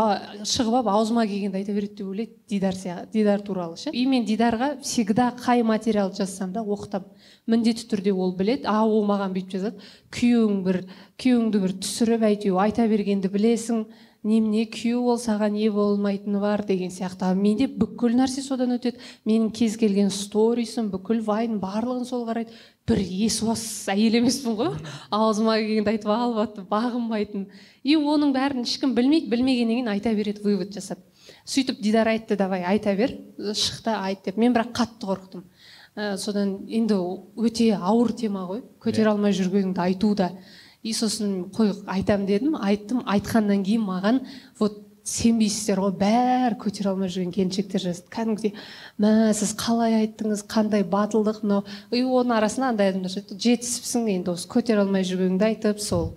шығып 0.45 0.79
алып 0.79 0.89
аузыма 0.89 1.25
келгенді 1.29 1.59
айта 1.59 1.73
береді 1.73 1.99
деп 1.99 2.07
ойлайды 2.07 2.33
дидар 2.49 2.75
дидар 3.13 3.41
туралы 3.41 3.77
ше. 3.77 3.91
И 3.93 4.05
мен 4.05 4.25
дидарға 4.25 4.79
всегда 4.81 5.33
қай 5.37 5.61
материалды 5.63 6.23
жазсам 6.23 6.53
да 6.53 6.61
оқытамын. 6.61 7.09
Міндетті 7.45 7.85
түрде 7.91 8.13
ол 8.13 8.33
білет 8.35 8.65
а 8.65 8.85
ол 8.85 9.05
маған 9.05 9.35
бүйтіп 9.35 9.53
жазады. 9.53 9.77
Күйеуің 10.09 10.63
бір 10.65 10.81
күйеуіңді 11.21 11.61
бір 11.61 11.77
түсіріп 11.83 12.25
әйтеуір 12.31 12.65
айта 12.65 12.87
бергенді 12.89 13.29
білесің. 13.29 13.85
Немене 14.23 14.63
күйеу 14.71 15.01
ол 15.11 15.17
саған 15.19 15.57
не 15.57 15.67
болмайтыны 15.67 16.39
бар 16.39 16.63
деген 16.63 16.93
сияқты. 16.95 17.27
Ал 17.27 17.35
менде 17.35 17.67
бүкіл 17.67 18.15
нәрсе 18.15 18.39
содан 18.39 18.71
өтеді. 18.77 19.01
Менің 19.27 19.49
кез 19.51 19.75
келген 19.75 20.13
сторисім 20.15 20.87
бүкіл 20.93 21.19
вайн 21.27 21.57
барлығын 21.59 22.07
сол 22.07 22.23
қарайды. 22.29 22.55
Бір 22.89 22.99
есуас 23.27 23.63
әйел 23.93 24.19
емеспін 24.19 24.57
ғой. 24.59 24.73
Аузыма 25.13 25.57
келгенді 25.61 25.93
айтып 25.93 26.11
алып 26.13 26.41
жатып 26.41 26.69
бағынбайтын 26.73 27.47
и 27.83 27.95
оның 27.95 28.33
бәрін 28.35 28.67
ешкім 28.67 28.95
білмейді 28.97 29.31
білмегеннен 29.31 29.79
кейін 29.83 29.93
айта 29.93 30.13
береді 30.17 30.43
вывод 30.43 30.73
жасап. 30.75 30.99
Сөйтіп 31.45 31.79
дидар 31.83 32.09
айтты 32.11 32.35
давай 32.35 32.65
айта 32.67 32.95
бер 32.99 33.15
шық 33.39 33.83
та 33.85 34.01
айт 34.03 34.25
деп 34.25 34.37
мен 34.37 34.55
бірақ 34.55 34.75
қатты 34.75 35.07
қорықтым 35.07 35.47
Ә, 35.93 36.15
содан 36.17 36.63
енді 36.73 36.95
өте 37.37 37.67
ауыр 37.77 38.15
тема 38.17 38.47
ғой. 38.49 38.63
Көтере 38.81 39.11
алмай 39.11 39.33
жүргеніңді 39.37 39.81
айту 39.83 40.15
да. 40.17 40.31
И 40.81 40.93
сосын 40.93 41.51
қой 41.53 41.69
айтам 41.85 42.25
дедім 42.25 42.55
айттым. 42.57 43.03
Айтқаннан 43.05 43.61
кейін 43.63 43.85
маған 43.85 44.23
вот 44.57 44.82
сенбейсіздер 45.03 45.81
ғой. 45.83 45.91
Бәрі 45.99 46.55
көтере 46.63 46.89
алмай 46.93 47.09
жүрген 47.11 47.33
келіншектер 47.35 47.81
жазды. 47.83 48.07
Кәдімгідей 48.13 48.53
мә 49.03 49.11
сіз 49.35 49.51
қалай 49.59 49.97
айттыңыз? 49.99 50.45
Қандай 50.47 50.85
батылдық? 50.87 51.41
Мынау 51.43 51.63
и 51.91 52.01
оның 52.07 52.37
арасында 52.37 52.69
андай 52.71 52.93
адамдар 52.93 53.11
жетісіпсің 53.11 54.07
енді 54.15 54.31
осы 54.37 54.47
көтере 54.51 54.85
алмай 54.85 55.03
жүргеніңді 55.07 55.47
айтып 55.49 55.81
сол 55.83 56.13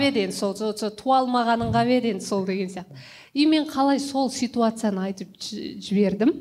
бе 0.00 0.08
еді 0.10 0.24
енді 0.26 0.36
сол 0.38 0.56
сол- 0.58 0.74
сол 0.78 0.90
туа 0.98 1.20
алмағаныңға 1.22 1.84
бе? 1.86 1.98
еді 2.00 2.14
енді 2.16 2.26
сол 2.26 2.44
деген 2.46 2.68
сияқты. 2.74 2.98
И 3.34 3.46
мен 3.46 3.68
қалай 3.70 4.00
сол 4.02 4.28
ситуацияны 4.30 5.06
айтып 5.06 5.30
жі- 5.38 5.78
жібердім? 5.78 6.32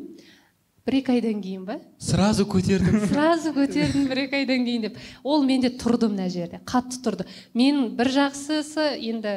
Бір 0.82 0.96
екі 0.98 1.12
айдан 1.14 1.42
кейін 1.46 1.66
ба 1.68 1.76
сразу 2.02 2.42
көтердім 2.50 3.06
сразу 3.14 3.52
көтердім 3.54 4.08
бір 4.10 4.24
екі 4.26 4.40
айдан 4.42 4.66
кейін 4.66 4.82
деп. 4.88 4.98
Ол 5.24 5.44
менде 5.46 5.70
тұрды 5.70 6.10
мына 6.10 6.26
жерде. 6.34 6.58
Қатты 6.66 6.98
тұрды. 7.06 7.28
Мен 7.54 7.92
бір 7.96 8.10
жақсысы 8.10 8.88
енді 8.98 9.36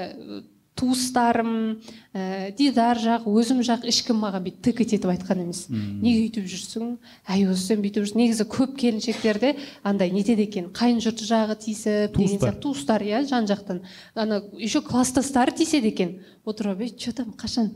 туыстарым 0.74 1.80
ә, 2.12 2.50
дидар 2.58 2.98
жақ 2.98 3.28
өзім 3.30 3.62
жақ 3.66 3.86
ешкім 3.86 4.18
маған 4.24 4.42
бүйтіп 4.46 4.64
тыкать 4.66 4.94
етіп 4.96 5.12
айтқан 5.12 5.44
емес. 5.44 5.66
Неге 5.70 6.24
өйтіп 6.26 6.48
жүрсің? 6.50 6.96
Әй 7.30 7.46
осы 7.46 7.70
сен 7.70 7.84
бүйтіп 7.84 8.02
жүрсің. 8.02 8.20
Негізі 8.24 8.46
көп 8.50 8.74
келіншектерде 8.82 9.54
андай 9.86 10.10
нетеді 10.10 10.48
екен? 10.48 10.72
Қайын 10.74 10.98
жұрты 11.04 11.28
жағы 11.28 11.58
тиісіп 11.62 12.18
деген 12.18 12.42
сияқты. 12.42 12.60
Туыстар 12.66 13.06
иә 13.06 13.22
жан 13.30 13.46
жақтан. 13.46 13.84
Ана 14.14 14.42
еще 14.58 14.82
класстастары 14.82 15.54
тиіседі 15.54 15.94
екен. 15.94 16.14
Отырып 16.44 16.82
ей 16.82 16.96
че 16.98 17.12
там 17.12 17.30
қашан? 17.38 17.70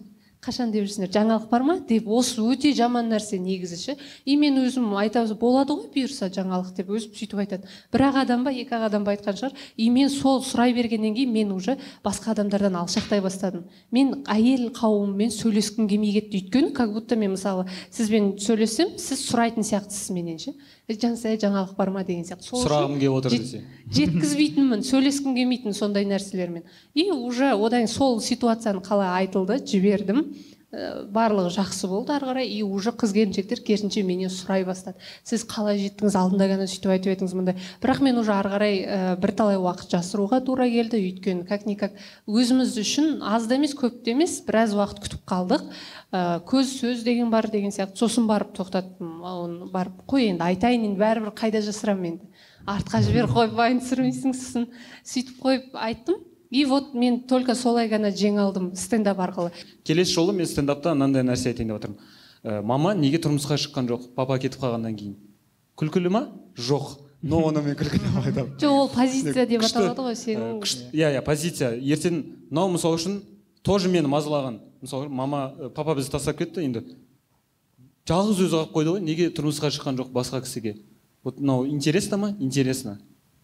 Қашан 0.45 0.70
деп 0.70 0.86
жүрсіңдер? 0.86 1.11
Жаңалық 1.12 1.49
бар 1.51 1.64
ма? 1.66 1.74
Деп. 1.89 2.07
Осы 2.09 2.43
өте 2.45 2.70
жаман 2.76 3.11
нәрсе 3.11 3.41
негізі 3.43 3.78
ше. 3.80 3.97
И 4.24 4.36
мен 4.39 4.61
өзім 4.62 4.93
айта 4.97 5.24
болады 5.34 5.74
ғой 5.74 5.89
бұйырса 5.95 6.30
жаңалық 6.30 6.70
деп 6.76 6.93
өзім 6.95 7.14
сөйтіп 7.18 7.43
айтады. 7.43 7.68
Бір 7.93 8.07
ақ 8.09 8.20
адам 8.22 8.45
ба 8.47 8.53
екі 8.55 8.76
ақ 8.78 8.86
адам 8.86 9.05
ба 9.05 9.16
айтқан 9.16 9.36
шығар. 9.41 9.59
И 9.76 9.91
мен 9.91 10.09
сол 10.09 10.41
сұрай 10.47 10.74
бергеннен 10.76 11.16
кейін 11.18 11.32
мен 11.34 11.53
уже 11.53 11.76
басқа 12.05 12.36
адамдардан 12.36 12.78
алшақтай 12.78 13.20
бастадым. 13.20 13.66
Мен 13.91 14.22
әйел 14.30 14.70
қауымымен 14.78 15.34
сөйлескім 15.34 15.91
келмей 15.91 16.20
кетті. 16.20 16.45
Өйткені 16.45 16.72
как 16.72 16.93
будто 16.95 17.16
мен 17.16 17.34
мысалы 17.34 17.66
сізбен 17.91 18.36
сөйлессем 18.39 18.95
сіз 18.97 19.26
сұрайтын 19.26 19.66
сияқтысыз 19.66 20.14
менен 20.14 20.39
ше. 20.39 20.55
«Е, 20.55 20.78
жансая 20.89 21.36
жаңалық 21.36 21.74
бар 21.76 21.91
ма 21.93 22.03
деген 22.05 22.24
сияқты. 22.24 22.49
Сол 22.49 22.64
сұрағым 22.64 22.97
келіп 22.97 23.16
отыр 23.18 23.34
десе. 23.36 23.62
жеткізбейтінмін 23.93 24.84
сөйлескім 24.89 25.34
келмейтін 25.36 25.76
сондай 25.76 26.07
нәрселермен. 26.09 26.64
И 26.95 27.11
уже 27.11 27.53
одан 27.53 27.86
сол 27.89 28.20
ситуацияны 28.20 28.80
қалай 28.80 29.26
айтылды 29.26 29.61
жібердім. 29.61 30.24
Ә, 30.68 31.05
барлығы 31.09 31.49
жақсы 31.55 31.89
болды 31.89 32.12
ары 32.12 32.26
қарай. 32.28 32.49
И 32.49 32.62
уже 32.62 32.91
қыз 32.93 33.12
келіншектер 33.12 33.61
керісінше 33.64 34.03
менен 34.05 34.28
сұрай 34.28 34.64
бастады. 34.68 34.97
Сіз 35.24 35.45
қалай 35.49 35.80
жеттіңіз 35.80 36.16
алдында 36.16 36.49
ғана 36.49 36.66
сөйтіп 36.68 36.93
айтып 36.93 37.12
едіңіз 37.14 37.34
мындай. 37.36 37.57
Бірақ 37.80 38.03
мен 38.05 38.20
уже 38.20 38.32
ары 38.32 38.53
қарай 38.53 38.80
ә, 38.84 39.16
бірталай 39.20 39.57
уақыт 39.57 39.93
жасыруға 39.93 40.43
тура 40.45 40.68
келді. 40.68 41.01
Өйткені 41.01 41.49
как 41.49 41.64
никак 41.64 41.97
өзіміз 42.28 42.76
үшін 42.80 43.22
аз 43.24 43.49
да 43.49 43.57
емес 43.57 43.72
көп 43.76 44.05
те 44.05 44.12
емес 44.12 44.43
біраз 44.45 44.76
уақыт 44.76 45.01
күтіп 45.05 45.24
қалдық. 45.24 45.64
Ә, 46.12 46.40
көз 46.44 46.70
сөз 46.80 47.02
деген 47.04 47.30
бар 47.30 47.48
деген 47.50 47.70
сияқты. 47.70 47.96
Сосын 47.96 48.26
барып 48.26 48.54
тоқтаттым. 48.56 49.20
Оны 49.22 49.70
барып 49.70 50.02
қой 50.06 50.28
енді 50.32 50.42
айтайын 50.44 50.84
енді 50.90 51.00
бәрібір 51.00 51.34
қайда 51.36 51.62
жасырамын 51.64 52.12
енді. 52.12 52.28
Артқа 52.68 53.02
жіберіп 53.06 53.32
қойып 53.36 53.54
вайн 53.56 53.80
түсірмейсің 53.80 54.34
сосын. 54.36 54.68
Сөйтіп 55.04 55.40
қойып 55.42 55.74
айттым. 55.74 56.22
И 56.50 56.64
вот 56.64 56.94
мен 56.94 57.20
только 57.28 57.54
солай 57.54 57.90
ғана 57.90 58.09
жеңе 58.09 58.40
алдым 58.40 58.74
стендап 58.74 59.18
арқылы. 59.20 59.50
Келесі 59.84 60.14
жолы 60.14 60.32
мен 60.32 60.46
стендапта 60.46 60.94
мынандай 60.94 61.22
нәрсе 61.22 61.50
айтайын 61.52 61.68
деп 61.74 61.82
жатырмын 61.82 61.98
Ә, 62.44 62.62
мама 62.62 62.94
неге 62.94 63.18
тұрмысқа 63.18 63.56
шыққан 63.59 63.88
жоқ? 63.90 64.04
Папа 64.14 64.38
кетіп 64.38 64.61
қалғаннан 64.62 64.94
кейін. 64.96 65.16
Күлкілі 65.76 66.09
ма? 66.09 66.20
Жоқ. 66.56 67.00
Но 67.20 67.40
оны 67.42 67.61
мен 67.66 67.74
күлкі 67.74 67.98
деп 67.98 68.16
айтамын. 68.24 68.52
Жоқ 68.62 68.70
ол 68.70 68.88
позиция 68.88 69.44
деп 69.44 69.64
аталады 69.66 70.04
ғой 70.06 70.14
сенің 70.16 70.61
күшті- 70.62 70.86
иә 70.94 71.11
иә 71.18 71.22
позиция. 71.26 71.72
Ертең 71.74 72.22
мынау 72.48 72.70
мысалы 72.76 72.94
үшін 72.96 73.20
тоже 73.66 73.88
мені 73.90 74.06
мазалаған. 74.06 74.61
Мысалы 74.83 75.09
мама 75.09 75.53
ә, 75.59 75.70
папа 75.70 75.95
бізді 75.99 76.14
тастап 76.16 76.39
кетті 76.39 76.64
енді. 76.64 76.85
Жалғыз 78.09 78.41
өзі 78.47 78.55
қалып 78.55 78.72
қойды 78.72 78.95
ғой 78.97 79.05
неге 79.05 79.29
тұрмысқа 79.35 79.70
шыққан 79.74 79.99
жоқ 80.01 80.12
басқа 80.14 80.41
кісіге? 80.45 80.79
Вот 81.24 81.41
мынау 81.41 81.66
интересно 81.66 82.16
ма? 82.16 82.37
Интересно. 82.41 82.99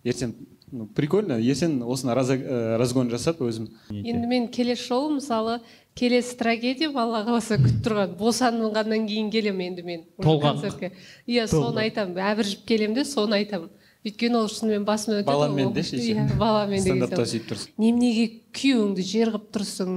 Ертең 0.04 0.34
ну, 0.72 0.86
прикольно. 0.86 1.38
Ертең 1.40 1.82
осыны 1.84 2.14
ә, 2.14 2.76
разгон 2.78 3.10
жасап 3.10 3.40
өзім. 3.44 3.68
Енді 3.90 4.26
мен 4.28 4.48
келесі 4.48 4.88
жолы 4.88 5.18
мысалы 5.18 5.58
келесі 5.98 6.36
трагедиям 6.38 6.96
алла 6.98 7.22
қаласа 7.26 7.58
күтіп 7.60 7.84
тұрған. 7.86 8.16
Босанғаннан 8.18 9.06
кейін 9.08 9.30
келемін 9.32 9.72
енді 9.72 9.86
мен. 9.86 10.04
Толғақ. 10.22 10.42
концертке. 10.42 10.92
Иә 11.26 11.46
соны 11.50 11.84
айтамын. 11.86 12.20
Әбіржіп 12.32 12.64
келемін 12.68 12.98
де 13.00 13.04
соны 13.04 13.40
айтамын. 13.40 13.70
Өйткені 14.04 14.36
ол 14.36 14.48
шынымен 14.52 14.84
басымнан 14.84 15.22
өтеді 15.22 15.30
баламмен 15.32 15.66
ол- 15.70 15.72
деші 15.74 15.96
иә 15.96 16.24
баламен 16.36 16.82
сияқты. 16.84 17.24
сөйтіп 17.24 17.46
тұрсың 17.48 17.68
неменеге 17.80 18.24
күйеуіңді 18.54 19.02
жер 19.02 19.30
қылып 19.32 19.46
тұрсың 19.56 19.94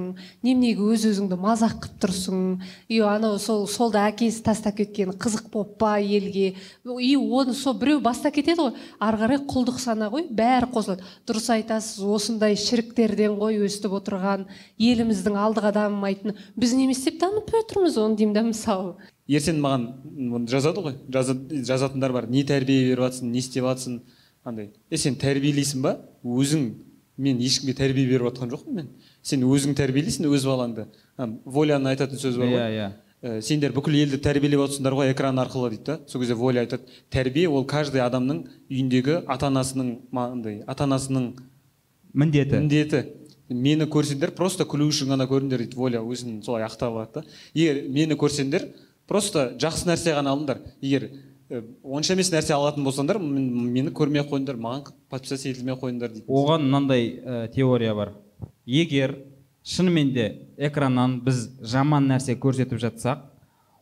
неменеге 0.47 0.85
өз 0.93 1.03
өзіңді 1.11 1.37
мазақ 1.37 1.75
қылып 1.83 1.97
тұрсың 2.05 2.37
и 2.89 2.99
анау 3.03 3.37
сол 3.37 3.67
сол 3.67 3.91
да 3.91 4.07
әкесі 4.09 4.41
тастап 4.45 4.77
кеткен 4.79 5.11
қызық 5.11 5.51
болып 5.51 5.75
па 5.77 5.97
елге. 5.99 6.55
И 7.01 7.15
оны 7.17 7.53
сол 7.53 7.73
біреу 7.77 7.99
бастап 7.99 8.33
кетеді 8.33 8.61
ғой. 8.61 8.73
Ары 8.99 9.17
қарай 9.21 9.43
құлдық 9.45 9.77
сана 9.77 10.09
ғой 10.09 10.25
бәрі 10.31 10.71
қосылады. 10.71 11.03
Дұрыс 11.27 11.51
айтасыз 11.53 11.99
осындай 12.01 12.55
шіріктерден 12.55 13.37
ғой 13.37 13.59
өстіп 13.67 13.93
отырған 13.99 14.47
еліміздің 14.79 15.35
алдыға 15.37 15.73
дамымайтын 15.75 16.33
біз 16.55 16.73
не 16.73 16.89
істеп 16.91 17.19
дамытып 17.19 17.59
жатырмыз 17.59 17.97
оны 18.01 18.15
деймін 18.15 18.33
да 18.33 18.41
мысалы. 18.47 18.95
Ертең 19.27 19.61
маған 19.63 20.47
жазады 20.47 20.83
ғой. 20.83 20.95
Жаза- 21.11 21.37
жазатындар 21.63 22.13
бар. 22.13 22.27
Не 22.29 22.43
тәрбие 22.43 22.89
беріп 22.89 23.05
жатсың 23.07 23.31
не 23.31 23.39
істеп 23.39 23.63
жатсың 23.63 24.01
андай. 24.45 24.71
Е 24.89 24.97
сен 24.97 25.15
тәрбиелейсің 25.15 25.81
ба? 25.81 25.97
Өзің 26.23 26.69
мен 27.17 27.39
ешкімге 27.41 27.75
тәрбие 27.75 28.07
беріп 28.07 28.29
жатқан 28.31 28.51
жоқпын 28.53 28.73
мен. 28.73 28.87
Сен 29.21 29.43
өзің 29.43 29.75
тәрбиелейсің 29.75 30.29
өз 30.31 30.45
балаңды. 30.47 30.87
Воляның 31.45 31.91
айтатын 31.93 32.17
сөзі 32.21 32.39
бар 32.39 32.47
ғой. 32.47 32.57
Иә 32.57 32.71
иә. 32.77 32.93
«Ә, 33.17 33.41
сендер 33.41 33.71
бүкіл 33.73 33.95
елді 33.97 34.19
тәрбиелеп 34.21 34.61
отырсыңдар 34.61 34.93
ғой 34.93 35.09
экран 35.09 35.39
арқылы 35.41 35.71
дейді 35.71 35.83
да. 35.87 35.99
Сол 36.05 36.21
кезде 36.21 36.35
воля 36.37 36.61
айтады 36.61 36.85
тәрбие 37.09 37.47
ол 37.49 37.65
каждый 37.65 37.97
адамның 38.05 38.43
үйіндегі 38.69 39.23
ата 39.25 39.47
анасының 39.49 39.87
андай 40.13 40.59
ата 40.67 40.85
анасының 40.85 41.31
міндеті 42.13 42.59
міндеті. 42.61 43.01
Мені 43.49 43.87
көрсеңдер 43.89 44.35
просто 44.37 44.67
күлу 44.69 44.85
үшін 44.91 45.09
ғана 45.15 45.25
көріңдер 45.25 45.63
дейді 45.65 45.79
воля 45.79 46.03
өзін 46.05 46.43
солай 46.45 46.61
ақтап 46.67 46.93
алады 46.93 47.13
да. 47.15 47.23
Егер 47.55 47.89
мені 47.89 48.13
көрсеңдер 48.13 48.67
просто 49.07 49.55
жақсы 49.59 49.87
нәрсе 49.87 50.13
ғана 50.17 50.33
алыңдар. 50.35 50.59
Егер 50.81 51.09
онша 51.83 52.13
емес 52.13 52.31
нәрсе 52.31 52.53
алатын 52.53 52.83
болсаңдар 52.83 53.19
мен- 53.19 53.71
мені 53.73 53.91
көрмей 53.95 54.21
ақ 54.23 54.33
қойыңдар 54.33 54.57
маған 54.59 54.91
подписаться 55.09 55.49
етілмей 55.49 55.75
ақ 55.75 55.85
қойыңдар 55.85 56.11
дейді 56.11 56.25
оған 56.27 56.67
мынандай 56.67 57.21
ә, 57.23 57.47
теория 57.53 57.95
бар. 57.95 58.13
Егер 58.65 59.15
шынымен 59.63 60.13
де 60.13 60.47
экраннан 60.57 61.21
біз 61.23 61.49
жаман 61.61 62.07
нәрсе 62.07 62.35
көрсетіп 62.35 62.79
жатсақ 62.83 63.19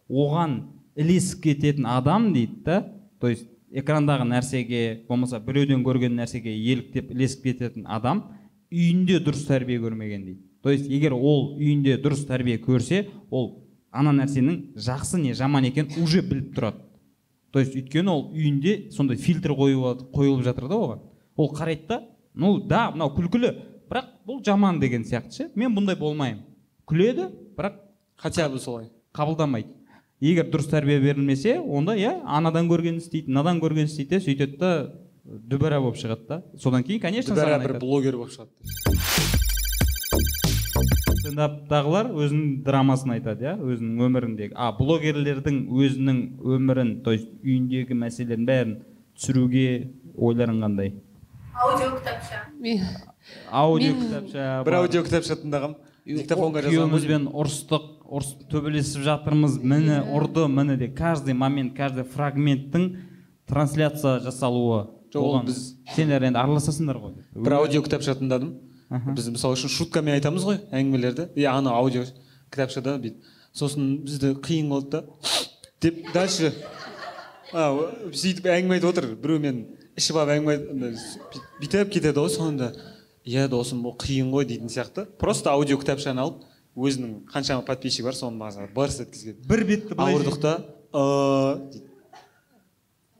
оған 0.10 0.62
ілесіп 0.96 1.42
кететін 1.44 1.86
адам 1.88 2.34
дейді 2.34 2.64
да 2.64 2.86
то 3.20 3.28
есть 3.28 3.48
экрандағы 3.74 4.24
нәрсеге 4.30 5.08
болмаса 5.08 5.40
біреуден 5.40 5.84
көрген 5.84 6.14
нәрсеге 6.16 6.54
еліктеп 6.54 7.12
ілесіп 7.12 7.44
кететін 7.44 7.86
адам 7.88 8.24
үйінде 8.72 9.20
дұрыс 9.20 9.48
тәрбие 9.48 9.80
көрмеген 9.80 10.24
дейді. 10.24 10.40
То 10.62 10.70
есть 10.72 10.88
егер 10.90 11.14
ол 11.14 11.58
үйінде 11.58 11.98
дұрыс 12.02 12.26
тәрбие 12.28 12.58
көрсе 12.62 13.08
ол 13.32 13.65
ана 13.96 14.12
нәрсенің 14.16 14.76
жақсы 14.76 15.22
не 15.22 15.34
жаман 15.34 15.66
екенін 15.70 16.04
уже 16.04 16.22
біліп 16.22 16.52
тұрады. 16.58 16.84
То 17.52 17.60
есть 17.60 17.76
өйткені 17.76 18.12
ол 18.12 18.26
үйінде 18.34 18.92
сондай 18.92 19.18
фильтр 19.18 19.56
қойылып 19.56 20.10
қойылып 20.12 20.44
жатыр 20.44 20.68
да 20.68 20.76
оған. 20.76 21.06
Ол 21.38 21.54
қарайды 21.56 21.88
да 21.88 22.02
ну 22.34 22.60
да 22.60 22.90
мынау 22.92 23.14
күлкілі 23.16 23.54
бірақ 23.90 24.12
бұл 24.28 24.44
жаман 24.44 24.80
деген 24.80 25.06
сияқты 25.08 25.32
ше 25.32 25.50
мен 25.56 25.76
бұндай 25.78 25.96
болмаймын. 25.96 26.44
Күледі 26.86 27.30
бірақ 27.56 27.80
хотя 28.18 28.50
бы 28.50 28.60
солай. 28.60 28.90
қабылдамайды. 29.16 29.72
Егер 30.20 30.50
дұрыс 30.52 30.70
тәрбие 30.72 31.00
берілмесе 31.00 31.60
онда 31.60 31.96
иә 31.96 32.22
анадан 32.26 32.70
көрген 32.72 33.00
істейді 33.02 33.32
мынадан 33.32 33.60
көрген 33.64 33.90
істейді 33.90 34.18
де 34.18 34.22
сөйтеді 34.24 34.60
да 34.60 34.72
дүбәрә 35.24 35.80
болып 35.80 36.00
шығады 36.00 36.28
да. 36.28 36.44
Содан 36.60 36.84
кейін 36.84 37.02
конечно 37.02 37.36
бір 37.36 37.80
блогер 37.80 38.18
болып 38.18 38.36
шығады. 38.36 39.45
Стендаптағылар 41.26 42.10
өзінің 42.14 42.52
драмасын 42.66 43.16
айтады 43.16 43.46
иә? 43.48 43.54
Өзінің 43.60 44.04
өміріндегі. 44.08 44.54
А 44.56 44.72
блогерлердің 44.78 45.58
өзінің 45.74 46.22
өмірін 46.44 46.94
то 47.06 47.14
есть 47.16 47.28
үйіндегі 47.44 47.98
мәселелердің 47.98 48.46
бәрін 48.50 48.76
түсіруге 49.18 49.68
ойларың 50.16 50.62
қандай? 50.64 50.94
Аудио 51.56 51.92
кітапша. 51.98 52.44
Аудио 53.52 53.94
кітапша 54.00 54.64
бір 54.66 54.80
аудио 54.82 55.04
кітапша 55.08 55.38
тыңдағанмын 55.42 55.94
диктофонға 56.06 56.66
күйеуімізбен 56.68 57.30
ұрыстық 57.34 57.86
ұрыс 58.06 58.36
төбелесіп 58.52 59.02
жатырмыз. 59.08 59.58
Міне 59.64 60.02
ұрды 60.14 60.46
міне 60.52 60.78
де. 60.78 60.88
Каждый 60.94 61.34
момент 61.34 61.74
каждый 61.78 62.04
фрагменттің 62.04 62.92
трансляция 63.48 64.20
жасалуы 64.20 64.92
Жоқ, 65.16 65.24
ол 65.24 65.44
біз- 65.48 65.76
сендер 65.96 66.24
енді 66.28 66.38
араласасыңдар 66.42 66.98
ғой. 67.00 67.14
Бір 67.34 67.54
аудио 67.62 67.82
кітапша 67.82 68.18
тыңдадым. 68.20 68.54
Біз 68.90 69.30
мысалы 69.34 69.58
үшін 69.58 69.72
шуткамен 69.74 70.18
айтамыз 70.18 70.46
ғой 70.46 70.60
әңгімелерді. 70.72 71.30
И 71.36 71.46
ана 71.50 71.74
аудио 71.76 72.06
кітапшада 72.54 72.98
бүйтіп. 73.02 73.24
Сосын 73.56 74.04
бізде 74.06 74.34
қиын 74.36 74.70
болды 74.70 75.00
да. 75.00 75.04
Деп 75.82 76.12
дальше 76.14 76.54
сөйтіп 77.52 78.50
әңгіме 78.52 78.80
айтып 78.80 78.92
отыр. 78.92 79.12
Біреумен 79.16 79.64
ішіп 79.98 80.20
алып 80.22 80.36
әңгіме 80.36 80.92
бүйтіп 81.62 81.94
кетеді 81.94 82.20
ғой 82.20 82.34
соңында. 82.36 82.74
Иә 83.26 83.48
досым 83.50 83.82
бұл 83.86 83.96
қиын 83.98 84.30
ғой 84.34 84.46
дейтін 84.46 84.70
сияқты. 84.70 85.08
Просто 85.18 85.50
аудио 85.56 85.80
кітапшаны 85.82 86.22
алып 86.22 86.44
өзінің 86.76 87.26
қаншама 87.32 87.64
подписчигі 87.66 88.06
бар 88.10 88.18
соны 88.18 88.38
маған 88.38 88.74
бырс 88.76 89.00
еткізген 89.02 89.38
бір 89.48 89.64
бетті 89.66 89.96
былай 89.96 90.14
ауырдық 90.14 90.38
та 90.44 90.52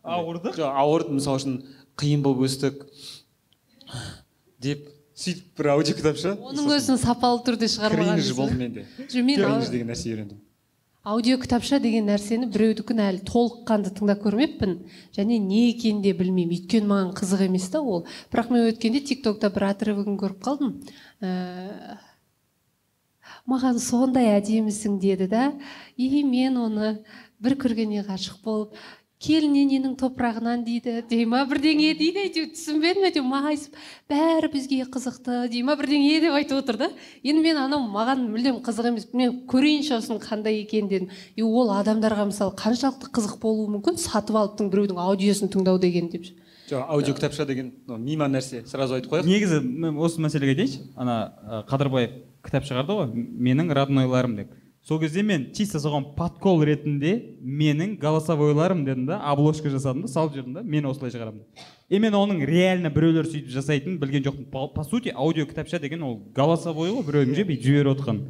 ауырдық? 0.04 0.58
Жоқ 0.60 0.76
ауырды 0.84 1.16
мысалы 1.16 1.40
үшін 1.40 1.56
қиын 1.98 2.22
болып 2.26 2.46
өстік. 2.50 2.84
Деп 4.60 4.90
сөйтіп 5.16 5.60
бір 5.60 5.72
аудио 5.76 5.96
кітапша 5.96 6.34
оның 6.36 6.74
өзін 6.76 7.00
сапалы 7.00 7.40
түрде 7.48 7.70
шығармаған 7.72 8.20
кринж 8.20 8.34
болды 8.36 8.58
менде. 8.60 8.84
Кринж 9.08 9.70
деген 9.72 9.88
нәрсе 9.94 10.12
үйрендім. 10.12 10.42
Аудио 11.06 11.38
кітапша 11.38 11.78
деген 11.80 12.08
нәрсені 12.10 12.48
біреудікін 12.50 13.00
әлі 13.06 13.22
толыққанды 13.30 13.92
тыңдап 13.94 14.24
көрмеппін. 14.24 14.72
Және 15.14 15.38
не 15.38 15.70
екенін 15.70 16.02
де 16.02 16.16
білмеймін. 16.18 16.56
Өйткені 16.58 16.90
маған 16.90 17.12
қызық 17.20 17.44
емес 17.46 17.70
та 17.70 17.80
ол. 17.80 18.08
Бірақ 18.34 18.50
мен 18.50 18.66
өткенде 18.72 19.04
тик 19.06 19.22
токта 19.24 19.52
бір 19.54 19.68
отрывогын 19.70 20.18
көріп 20.18 20.42
қалдым. 20.42 20.74
Ә, 21.22 22.00
маған 23.46 23.78
сондай 23.80 24.34
әдемісің 24.34 24.98
деді 25.00 25.30
да 25.30 25.46
и 25.96 26.24
мен 26.26 26.58
оны 26.58 26.96
бір 27.38 27.60
көргеннен 27.62 28.08
ғашық 28.10 28.42
болып 28.42 28.74
келінененің 29.24 29.96
топырағынан 30.00 30.64
дейді. 30.66 31.00
Дей 31.10 31.26
ма 31.26 31.44
бірдеңе 31.48 31.94
дейді 31.98 32.26
әйтеуір 32.26 32.50
түсінбедім 32.52 33.08
әйтеуір 33.08 33.28
майысып 33.30 33.78
бәрі 34.12 34.50
бізге 34.54 34.86
қызықты 34.92 35.48
дей 35.50 35.64
ма 35.64 35.78
бірдеңе 35.80 36.20
деп 36.22 36.36
айтып 36.36 36.60
отыр 36.60 36.78
да. 36.78 36.90
Енді 37.24 37.42
мен 37.46 37.58
анау 37.64 37.86
маған 37.88 38.26
мүлдем 38.30 38.60
қызық 38.66 38.90
емес 38.92 39.08
мен 39.14 39.42
көрейінші 39.48 39.96
осының 39.98 40.20
қандай 40.26 40.62
екенін 40.64 40.90
дедім. 40.92 41.14
И 41.36 41.42
ол 41.42 41.72
адамдарға 41.74 42.28
мысалы 42.32 42.56
қаншалықты 42.60 43.12
қызық 43.16 43.40
болуы 43.40 43.70
мүмкін 43.78 43.98
сатып 44.04 44.36
алыптың 44.36 44.70
біреудің 44.74 45.00
аудиосын 45.00 45.54
тыңдау 45.54 45.80
деген 45.80 46.12
деп. 46.12 46.28
Жоқ 46.66 46.86
аудио 46.90 47.14
кітапша 47.14 47.46
деген 47.46 47.72
мима 47.88 48.26
нәрсе 48.26 48.66
сразу 48.66 48.96
айтып 48.98 49.12
қояйық. 49.14 49.28
Негізі 49.30 49.60
мен 49.62 50.00
осы 50.02 50.18
мәселеге 50.20 50.56
айтайыншы 50.56 50.82
ана 50.98 51.18
ы, 51.46 51.60
қадырбаев 51.70 52.16
кітап 52.42 52.66
шығарды 52.66 52.96
ғой 52.98 53.12
менің 53.14 53.70
роднойларым 53.78 54.34
деп. 54.40 54.56
Сол 54.86 55.00
кезде 55.02 55.24
мен 55.26 55.48
чисто 55.54 55.80
соған 55.82 56.12
подкол 56.16 56.62
ретінде 56.66 57.16
менің 57.42 57.96
голосовойларым 57.98 58.84
дедім 58.86 59.08
да 59.10 59.18
обложка 59.32 59.72
жасадым 59.74 60.04
да 60.06 60.12
салып 60.12 60.36
жібердім 60.36 60.54
да 60.54 60.62
мен 60.62 60.86
осылай 60.86 61.10
шығарамын. 61.10 61.42
Деп 61.42 61.96
и 61.98 62.00
мен 62.00 62.14
оның 62.14 62.46
реально 62.46 62.92
біреулер 62.94 63.26
сөйтіп 63.26 63.50
жасайтынын 63.50 63.98
білген 63.98 64.24
жоқпын. 64.28 64.46
По, 64.52 64.68
по 64.70 64.84
сути 64.84 65.10
аудио 65.10 65.46
кітапша 65.50 65.80
деген 65.80 66.04
ол 66.04 66.20
голосовой 66.36 66.92
ғой 66.94 67.06
біреудің 67.08 67.36
же 67.36 67.48
бүйтіп 67.50 67.66
жіберіп 67.66 67.96
отқан. 67.96 68.22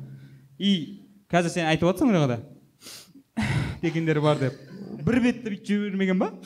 И 0.58 1.04
қазір 1.28 1.52
сен 1.52 1.68
айтып 1.68 1.90
жатрсың 1.92 2.16
жаңағыда 2.16 2.40
дегендер 3.84 4.22
бар 4.24 4.40
деп. 4.40 4.54
Бір 5.04 5.20
бетті 5.28 5.50
бүйтіп 5.50 5.68
жібермеген 5.68 6.24
ба? 6.24 6.32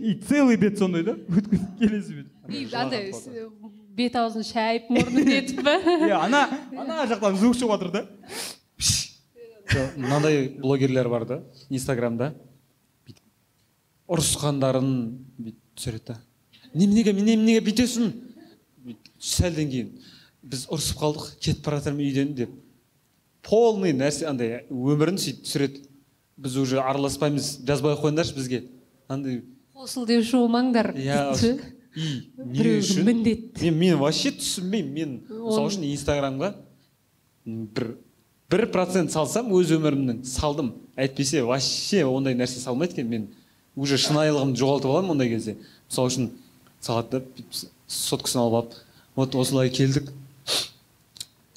И 0.00 0.14
целый 0.28 0.56
бет 0.56 0.78
сондай 0.80 1.04
да 1.04 1.12
өткізіп 1.28 1.78
келесі 1.80 2.14
бет. 2.20 2.28
И 2.48 2.68
андай 2.72 3.12
бет 3.96 4.16
аузын 4.16 4.44
шайып 4.46 4.90
мұрнын 4.92 5.28
нетіп 5.32 5.62
па 5.66 5.76
иә 6.06 6.18
ана 6.18 6.44
ана 6.76 7.04
жақтан 7.10 7.36
звук 7.38 7.56
шығып 7.58 7.74
жатыр 7.74 7.90
да. 7.94 8.06
Мынандай 9.96 10.48
блогерлер 10.58 11.08
бар 11.08 11.26
да 11.26 11.40
инстаграмда. 11.70 12.32
Бүйтіп 13.06 13.22
ұрысқандарын 14.10 14.88
бүйтіп 15.38 15.60
түсіреді 15.78 16.06
да. 16.12 16.16
Неменеге 16.74 17.14
неменеге 17.14 17.62
бүйтесің? 17.66 18.10
Сәлден 19.20 19.70
кейін 19.70 19.92
біз 20.42 20.66
ұрысып 20.72 20.98
қалдық 21.02 21.30
кетіп 21.38 21.64
бара 21.66 21.78
жатырмын 21.80 22.06
үйден 22.08 22.34
деп. 22.34 22.52
Полный 23.46 23.94
нәрсе 23.96 24.26
андай 24.30 24.64
өмірін 24.70 25.18
сөйтіп 25.20 25.46
түсіреді. 25.46 25.84
Біз 26.40 26.56
уже 26.56 26.80
араласпаймыз 26.80 27.58
жазбай 27.68 27.94
ақ 27.94 28.06
қойыңдаршы 28.06 28.34
бізге. 28.36 28.62
Андай. 29.08 29.42
Қосыл 29.76 30.06
деуші 30.08 30.38
болмаңдар 30.40 30.94
иә. 30.96 31.34
И 31.94 32.30
не 32.36 32.64
үшін 32.78 33.04
міндет. 33.04 33.60
мен 33.62 33.78
мен 33.78 33.98
вообще 33.98 34.30
түсінбеймін. 34.30 34.92
Мен 34.92 35.20
мысалы 35.28 35.70
үшін 35.70 35.86
инстаграмға 35.90 36.54
бір 37.46 37.96
бір 38.50 38.66
процент 38.70 39.12
салсам 39.12 39.50
өз 39.54 39.72
өмірімнің 39.74 40.22
салдым. 40.24 40.74
Әйтпесе 40.96 41.42
вообще 41.42 42.04
ондай 42.04 42.34
нәрсе 42.34 42.60
салмайды 42.62 42.94
екен. 42.98 43.08
Мен 43.08 43.28
уже 43.76 43.98
шынайылығымды 43.98 44.58
жоғалтып 44.58 44.90
аламын 44.90 45.16
ондай 45.16 45.28
кезде. 45.30 45.56
Мысалы 45.88 46.10
үшін 46.12 46.30
салады 46.80 47.20
да 47.20 47.46
соткасын 47.88 48.40
алып 48.40 48.54
алып. 48.54 48.74
Вот 49.16 49.34
осылай 49.34 49.70
келдік. 49.70 50.12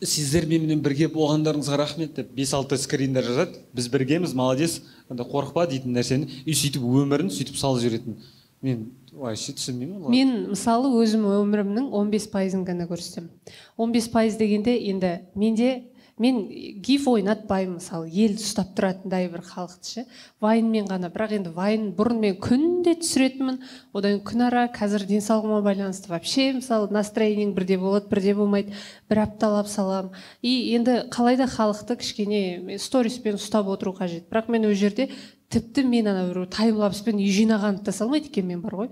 Сіздер 0.03 0.45
менімен 0.49 0.81
бірге 0.83 1.07
болғандарыңызға 1.13 1.77
рахмет 1.79 2.15
деп 2.17 2.33
бес 2.35 2.53
алты 2.53 2.77
скриндар 2.77 3.23
жазады. 3.23 3.61
Біз 3.73 3.87
біргеміз 3.93 4.33
молодец. 4.33 4.81
Қорықпа 5.09 5.67
дейтін 5.69 5.93
нәрсені. 5.95 6.27
И 6.45 6.53
сөйтіп 6.57 6.83
өмірін 6.83 7.29
сөйтіп 7.31 7.55
салып 7.55 7.81
жіберетін. 7.85 8.17
Мен 8.63 8.85
вообще 9.11 9.53
түсінбеймін 9.53 10.09
мен 10.09 10.35
мысалы 10.53 10.89
өзім 11.03 11.25
өмірімнің 11.29 11.89
15 11.93 12.29
пайызын 12.33 12.63
ғана 12.67 12.87
көрсетемін. 12.89 13.31
15 13.77 14.11
пайыз 14.13 14.37
дегенде 14.39 14.77
енді 14.89 15.17
менде 15.35 15.73
мен 16.21 16.43
гиф 16.85 17.07
ойнатпаймын 17.09 17.79
мысалы 17.79 18.05
елді 18.07 18.43
ұстап 18.45 18.75
тұратындай 18.77 19.25
бір 19.33 19.41
халықты 19.47 19.89
ше. 19.89 20.03
Вайнмен 20.43 20.85
ғана 20.85 21.09
бірақ 21.13 21.33
енді 21.39 21.53
вайн 21.55 21.87
бұрын 21.97 22.19
мен 22.21 22.35
күнде 22.41 22.93
түсіретінмін. 23.01 23.57
Одан 23.97 24.19
күнара 24.21 24.67
қазір 24.75 25.07
денсаулығыма 25.09 25.63
байланысты 25.65 26.11
вообще 26.13 26.51
мысалы 26.59 26.91
настроениең 26.93 27.55
бірде 27.57 27.79
болады 27.81 28.11
бірде 28.13 28.35
болмайды. 28.37 28.77
Бір 29.09 29.23
апталап 29.25 29.67
саламын. 29.67 30.13
И 30.41 30.75
енді 30.77 31.07
қалайда 31.09 31.49
халықты 31.49 31.97
кішкене 31.97 32.77
сториспен 32.77 33.41
ұстап 33.41 33.73
отыру 33.73 33.95
қажет. 33.97 34.29
Бірақ 34.29 34.53
мен 34.53 34.69
ол 34.69 34.77
жерде 34.77 35.09
тіпті 35.53 35.85
мен 35.87 36.09
ана 36.11 36.25
бір 36.29 36.47
таймлапспен 36.51 37.21
үй 37.21 37.31
жинағанды 37.33 37.85
да 37.87 37.93
салмайды 37.95 38.31
екенмін 38.31 38.57
мен 38.57 38.63
бар 38.65 38.77
ғой. 38.81 38.91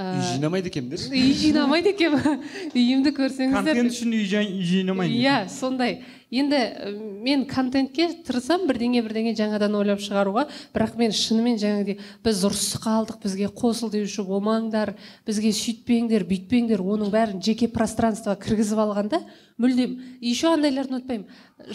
Үй 0.00 0.22
жинамайды 0.34 0.70
екенмін 0.72 0.94
деші 0.94 1.10
үй 1.14 1.34
жинамайды 1.38 1.92
екенмін 1.94 2.44
үйімді 2.74 3.14
көрсеңіздер. 3.18 3.74
Контент 3.74 3.94
үшін 3.94 4.16
үй 4.16 4.24
жинамайын 4.26 5.18
иә 5.20 5.36
сондай. 5.52 6.00
Енді 6.30 6.60
мен 7.24 7.44
контентке 7.50 8.08
тырысамын 8.26 8.68
бірдеңе 8.70 9.02
бірдеңе 9.04 9.34
жаңадан 9.38 9.74
ойлап 9.80 10.00
шығаруға. 10.04 10.46
Бірақ 10.74 10.96
мен 11.00 11.14
шынымен 11.14 11.58
жаңағыдей 11.60 11.98
біз 12.24 12.42
ұрысып 12.48 12.86
қалдық 12.86 13.20
бізге 13.24 13.50
қосыл 13.50 13.90
деуші 13.92 14.24
болмаңдар 14.28 14.94
бізге 15.26 15.52
сөйтпеңдер 15.56 16.26
бүйтпеңдер 16.30 16.82
оның 16.82 17.12
бәрін 17.12 17.44
жеке 17.44 17.68
пространствоға 17.72 18.38
кіргізіп 18.44 18.82
алғанда 18.86 19.24
мүлдем 19.60 19.98
еще 20.24 20.54
андайларды 20.54 20.94
ұнатпаймын 20.94 21.26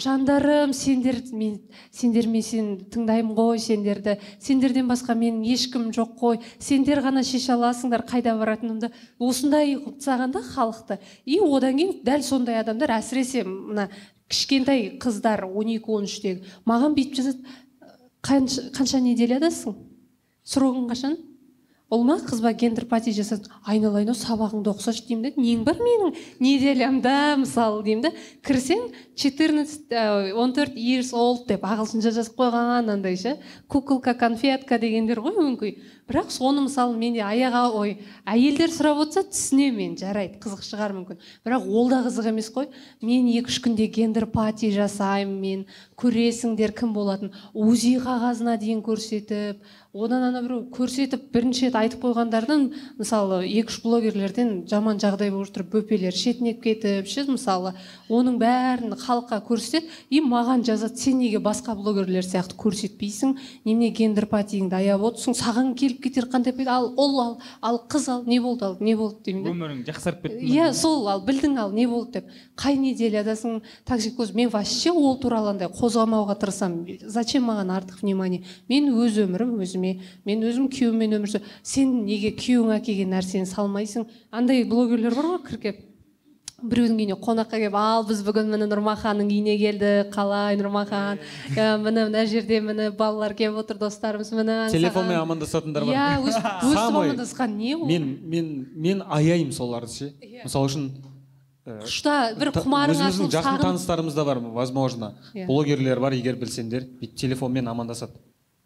жандарым 0.02 0.72
сендер 0.74 1.20
мен 1.32 1.60
сендермен 1.94 2.42
сен 2.42 2.72
тыңдаймын 2.90 3.36
ғой 3.36 3.60
сендерді. 3.62 4.16
Сендерден 4.42 4.88
басқа 4.90 5.14
менің 5.14 5.44
ешкім 5.52 5.90
жоқ 5.94 6.16
қой. 6.18 6.40
Сендер 6.58 7.02
ғана 7.04 7.22
шеше 7.26 7.54
аласыңдар 7.54 8.02
қайда 8.08 8.36
баратынымды. 8.40 8.90
Осындай 9.18 9.76
қылып 9.76 10.00
тастаған 10.00 10.34
да 10.34 10.42
халықты. 10.42 10.98
И 11.24 11.38
одан 11.38 11.78
кейін 11.78 12.00
дәл 12.06 12.26
сондай 12.26 12.60
адамдар 12.60 12.96
әсіресе 12.98 13.44
мына 13.46 13.88
кішкентай 14.30 14.88
қыздар 15.02 15.44
12-13-тегі 15.46 16.58
маған 16.66 16.96
бүйтіп 16.96 17.20
жазады 17.20 17.56
қанша, 18.26 18.68
қанша 18.74 19.00
неделядасың 19.02 19.76
срогың 20.46 20.90
қашан? 20.90 21.16
Ұл 21.86 22.02
ма 22.02 22.16
қыз 22.18 22.40
ба 22.42 22.50
гендер 22.50 22.88
пати 22.90 23.12
жасады. 23.14 23.46
Айналайын 23.62 24.08
ау 24.10 24.18
сабағыңды 24.18 24.72
оқысайшы 24.72 25.04
деймін 25.06 25.28
да 25.28 25.30
нең 25.38 25.60
бар 25.62 25.78
менің? 25.78 26.16
Неделямда 26.42 27.12
мысалы 27.38 27.84
деймін 27.86 28.08
да 28.08 28.10
кірсең 28.42 28.88
14 29.14 29.94
ә, 29.94 30.32
14 30.34 30.74
years 30.74 31.12
old 31.14 31.44
деп 31.46 31.62
ағылшынша 31.62 32.10
жазып 32.16 32.34
қойған 32.40 32.90
андай 32.90 33.14
ше. 33.14 33.36
Куколка 33.70 34.16
конфетка 34.18 34.80
дегендер 34.82 35.22
ғой 35.22 35.38
өңкей 35.44 35.76
бірақ 36.06 36.30
соны 36.30 36.66
мысалы 36.66 36.96
менде 36.98 37.22
аяға 37.26 37.64
ой 37.74 37.96
әйелдер 38.26 38.70
сұрап 38.70 39.02
отырса 39.06 39.24
түсінемін 39.26 39.76
мен 39.76 39.96
жарайды 39.98 40.38
қызық 40.42 40.62
шығар 40.66 40.94
мүмкін. 40.96 41.18
Бірақ 41.46 41.66
ол 41.66 41.90
да 41.90 42.02
қызық 42.06 42.30
емес 42.30 42.50
қой. 42.54 42.68
Мен 43.02 43.26
екі 43.32 43.50
үш 43.50 43.58
күнде 43.64 43.88
гендер 43.92 44.28
пати 44.30 44.70
жасаймын 44.74 45.40
мен 45.40 45.64
көресіңдер 45.98 46.74
кім 46.76 46.94
болатын. 46.96 47.32
Узи 47.54 47.96
қағазына 48.02 48.56
дейін 48.60 48.82
көрсетіп 48.86 49.64
одан 49.96 50.26
ана 50.26 50.42
біреу 50.44 50.66
көрсетіп 50.76 51.30
бірінші 51.32 51.70
рет 51.70 51.76
айтып 51.80 52.02
қойғандардан 52.04 52.66
мысалы 52.98 53.38
екі 53.48 53.72
үш 53.72 53.78
блогерлерден 53.80 54.50
жаман 54.68 55.00
жағдай 55.00 55.30
болып 55.32 55.54
тұрып 55.54 55.70
бөпелер 55.72 56.12
шетінеп 56.12 56.60
кетіп 56.66 57.08
ше 57.08 57.24
мысалы 57.30 57.72
оның 58.12 58.36
бәрін 58.42 58.92
халыққа 59.00 59.40
көрсетеді. 59.48 59.88
И 60.10 60.20
маған 60.20 60.66
жазады 60.68 61.00
сен 61.00 61.16
неге 61.22 61.40
басқа 61.40 61.74
блогерлер 61.78 62.26
сияқты 62.26 62.58
көрсетпейсің 62.60 63.38
немене 63.64 63.88
гендер 63.96 64.28
патиіңді 64.28 64.76
аяп 64.82 65.06
отырсың 65.08 65.38
саған 65.38 65.72
келіп 65.80 65.95
кетер 66.02 66.26
қандай 66.30 66.52
пайда 66.56 66.76
ал 66.76 66.88
ұл 66.94 67.20
ал 67.22 67.32
ал 67.62 67.80
қыз 67.88 68.08
ал 68.12 68.24
не 68.26 68.38
болды 68.40 68.64
ал 68.64 68.76
не 68.80 68.94
болды? 68.96 69.16
деймін 69.24 69.44
да 69.44 69.50
өмірің 69.50 69.80
жақсарып 69.86 70.22
кетті 70.26 70.50
иә 70.52 70.72
сол 70.74 71.08
ал 71.08 71.22
білдің 71.26 71.58
ал 71.60 71.72
не 71.72 71.86
болды 71.86 72.20
деп. 72.20 72.30
Қай 72.56 72.76
неделядасың 72.76 73.62
токсикоз 73.84 74.34
мен 74.34 74.48
вообще 74.48 74.90
ол 74.90 75.18
туралы 75.18 75.50
андай 75.54 75.68
қозғамауға 75.68 76.38
тырысамын 76.40 77.08
зачем 77.08 77.48
маған 77.50 77.72
артық 77.78 78.02
внимание? 78.02 78.44
Мен 78.68 78.92
өз 78.92 79.18
өмірім 79.24 79.58
өзіме 79.62 80.00
мен 80.24 80.46
өзім 80.46 80.70
күйеуіммен 80.70 81.18
өмір 81.18 81.34
сүр 81.36 81.50
сен 81.62 82.04
неге 82.06 82.32
күйеуің 82.36 82.78
әкелген 82.78 83.12
нәрсені 83.16 83.46
салмайсың? 83.46 84.06
Андай 84.30 84.64
блогерлер 84.64 85.14
бар 85.14 85.34
ғой 85.34 85.44
кіркеп 85.50 85.95
біреудің 86.56 86.96
үйіне 86.96 87.16
қонаққа 87.20 87.58
келіп 87.60 87.74
ал 87.76 88.04
біз 88.08 88.22
бүгін 88.24 88.48
міне 88.48 88.66
нұрмаханның 88.70 89.28
үйіне 89.28 89.56
келдік 89.60 90.12
қалай 90.14 90.56
нұрмахан? 90.56 91.18
Міне 91.52 92.06
мына 92.08 92.22
жерде 92.30 92.62
міне 92.64 92.86
балалар 92.96 93.34
келіп 93.36 93.58
отыр 93.60 93.76
достарымыз 93.82 94.30
міне 94.32 94.54
аңсаған». 94.64 94.72
телефонмен 94.72 95.18
амандасатындар 95.20 95.84
бар. 95.84 95.92
Иә 95.92 96.06
өстіп 96.24 96.80
амандасқан 96.80 97.56
не 97.58 97.74
ол? 97.76 97.84
мен 97.86 98.08
мен 98.24 98.48
мен 98.74 99.02
аяймын 99.04 99.52
соларды 99.52 99.92
ше. 99.92 100.12
Мысалы 100.44 100.70
үшін 100.70 100.86
э, 101.66 101.80
құшта 101.84 102.16
бір 102.40 102.52
құмарың 102.56 103.04
өзіміздің 103.04 103.32
жақын 103.36 103.60
таныстарымыз 103.60 104.16
да 104.16 104.24
бар 104.24 104.40
возможно. 104.40 105.12
Блогерлер 105.34 106.00
бар 106.00 106.16
егер 106.16 106.40
білсеңдер 106.40 106.88
бүйтіп 107.02 107.20
телефонмен 107.20 107.68
амандасады. 107.68 108.16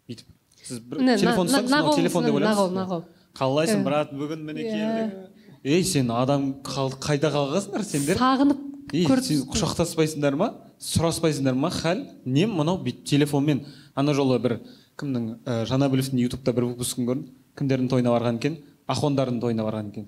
Бүйтіп. 0.07 0.31
Сіз 0.63 0.79
бір 0.79 1.03
телефон 1.17 1.51
ұстаңыз 1.51 1.95
телефон 1.99 2.29
деп 2.29 2.39
ойлаңыз. 2.39 3.03
қалайсың 3.35 3.83
брат? 3.83 4.15
Бүгін 4.15 4.47
міне 4.47 4.63
келдік. 4.63 5.30
Ей 5.63 5.83
сен 5.83 6.09
адам 6.11 6.53
қал- 6.63 6.95
қайда 6.99 7.31
қалғансыңдар 7.33 7.83
сендер? 7.85 8.17
Сағынып 8.17 8.61
көріп 8.91 9.23
сен 9.23 9.43
құшақтаспайсыңдар 9.53 10.35
ма? 10.35 10.53
Сұраспайсыңдар 10.81 11.55
ма? 11.55 11.69
Хәл? 11.69 12.05
Не 12.25 12.45
мынау 12.47 12.79
бүйтіп 12.83 13.03
телефонмен. 13.05 13.63
Ана 13.95 14.13
жолы 14.13 14.39
бір 14.41 14.59
кімнің 14.97 15.27
ә, 15.45 15.65
жанәбіловтің 15.69 16.19
ютубта 16.25 16.53
бір 16.53 16.65
выпускын 16.71 17.05
көрдім. 17.07 17.27
Кімдердің 17.57 17.89
тойына 17.91 18.09
барған 18.15 18.39
екен? 18.39 18.57
Ахондардың 18.89 19.39
тойына 19.41 19.63
барған 19.67 19.91
екен. 19.91 20.07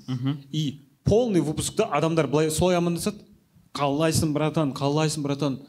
И 0.51 0.81
полный 1.05 1.41
выпускта 1.41 1.85
адамдар 1.91 2.27
былай 2.27 2.49
солай 2.51 2.75
амандасады? 2.77 3.17
Қалайсың 3.73 4.33
братан 4.33 4.73
қалайсың 4.73 5.21
братан? 5.23 5.59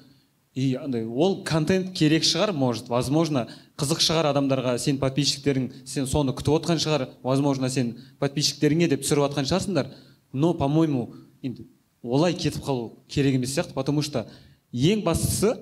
И 0.54 0.74
андай 0.74 1.04
ол 1.04 1.42
контент 1.44 1.92
керек 1.92 2.22
шығар 2.22 2.52
может. 2.52 2.88
Возможно 2.88 3.48
қызық 3.76 4.00
шығар 4.04 4.30
адамдарға 4.30 4.76
сен 4.78 5.00
подписчиктерің 5.02 5.70
сен 5.84 6.06
соны 6.06 6.32
күтіп 6.32 6.60
отқан 6.60 6.78
шығар. 6.78 7.08
Возможно 7.22 7.68
сен 7.70 7.96
подписчиктеріңе 8.22 8.88
деп 8.88 9.02
түсіріп 9.02 9.26
жатқан 9.26 9.48
шығарсыңдар. 9.50 9.90
Но 10.32 10.54
по 10.54 10.68
моему 10.68 11.10
енді 11.42 11.66
олай 12.02 12.34
кетіп 12.34 12.62
қалу 12.62 12.92
керек 13.08 13.34
емес 13.34 13.56
сияқты 13.56 13.74
потому 13.74 14.02
что 14.02 14.26
ең 14.72 15.02
бастысы 15.02 15.56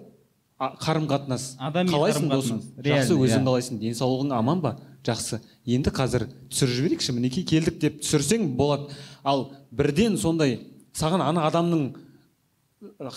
қарым 0.59 1.09
қатынас 1.09 1.57
Адами 1.59 1.91
қалайсың 1.91 2.29
досым? 2.29 2.61
Жақсы 2.77 3.17
өзің 3.17 3.49
қалайсың. 3.49 3.81
Денсаулығың 3.81 4.37
аман 4.37 4.61
ба? 4.61 4.77
Жақсы. 5.03 5.41
Енді 5.67 5.91
қазір 5.91 6.29
түсіріп 6.53 6.77
жіберейікші 6.77 7.17
мінекей 7.17 7.45
келдік 7.49 7.81
деп 7.81 8.01
түсірсең 8.05 8.53
болады. 8.57 8.93
Ал 9.25 9.51
бірден 9.73 10.19
сондай 10.19 10.61
саған 10.95 11.25
ана 11.25 11.49
адамның 11.49 11.95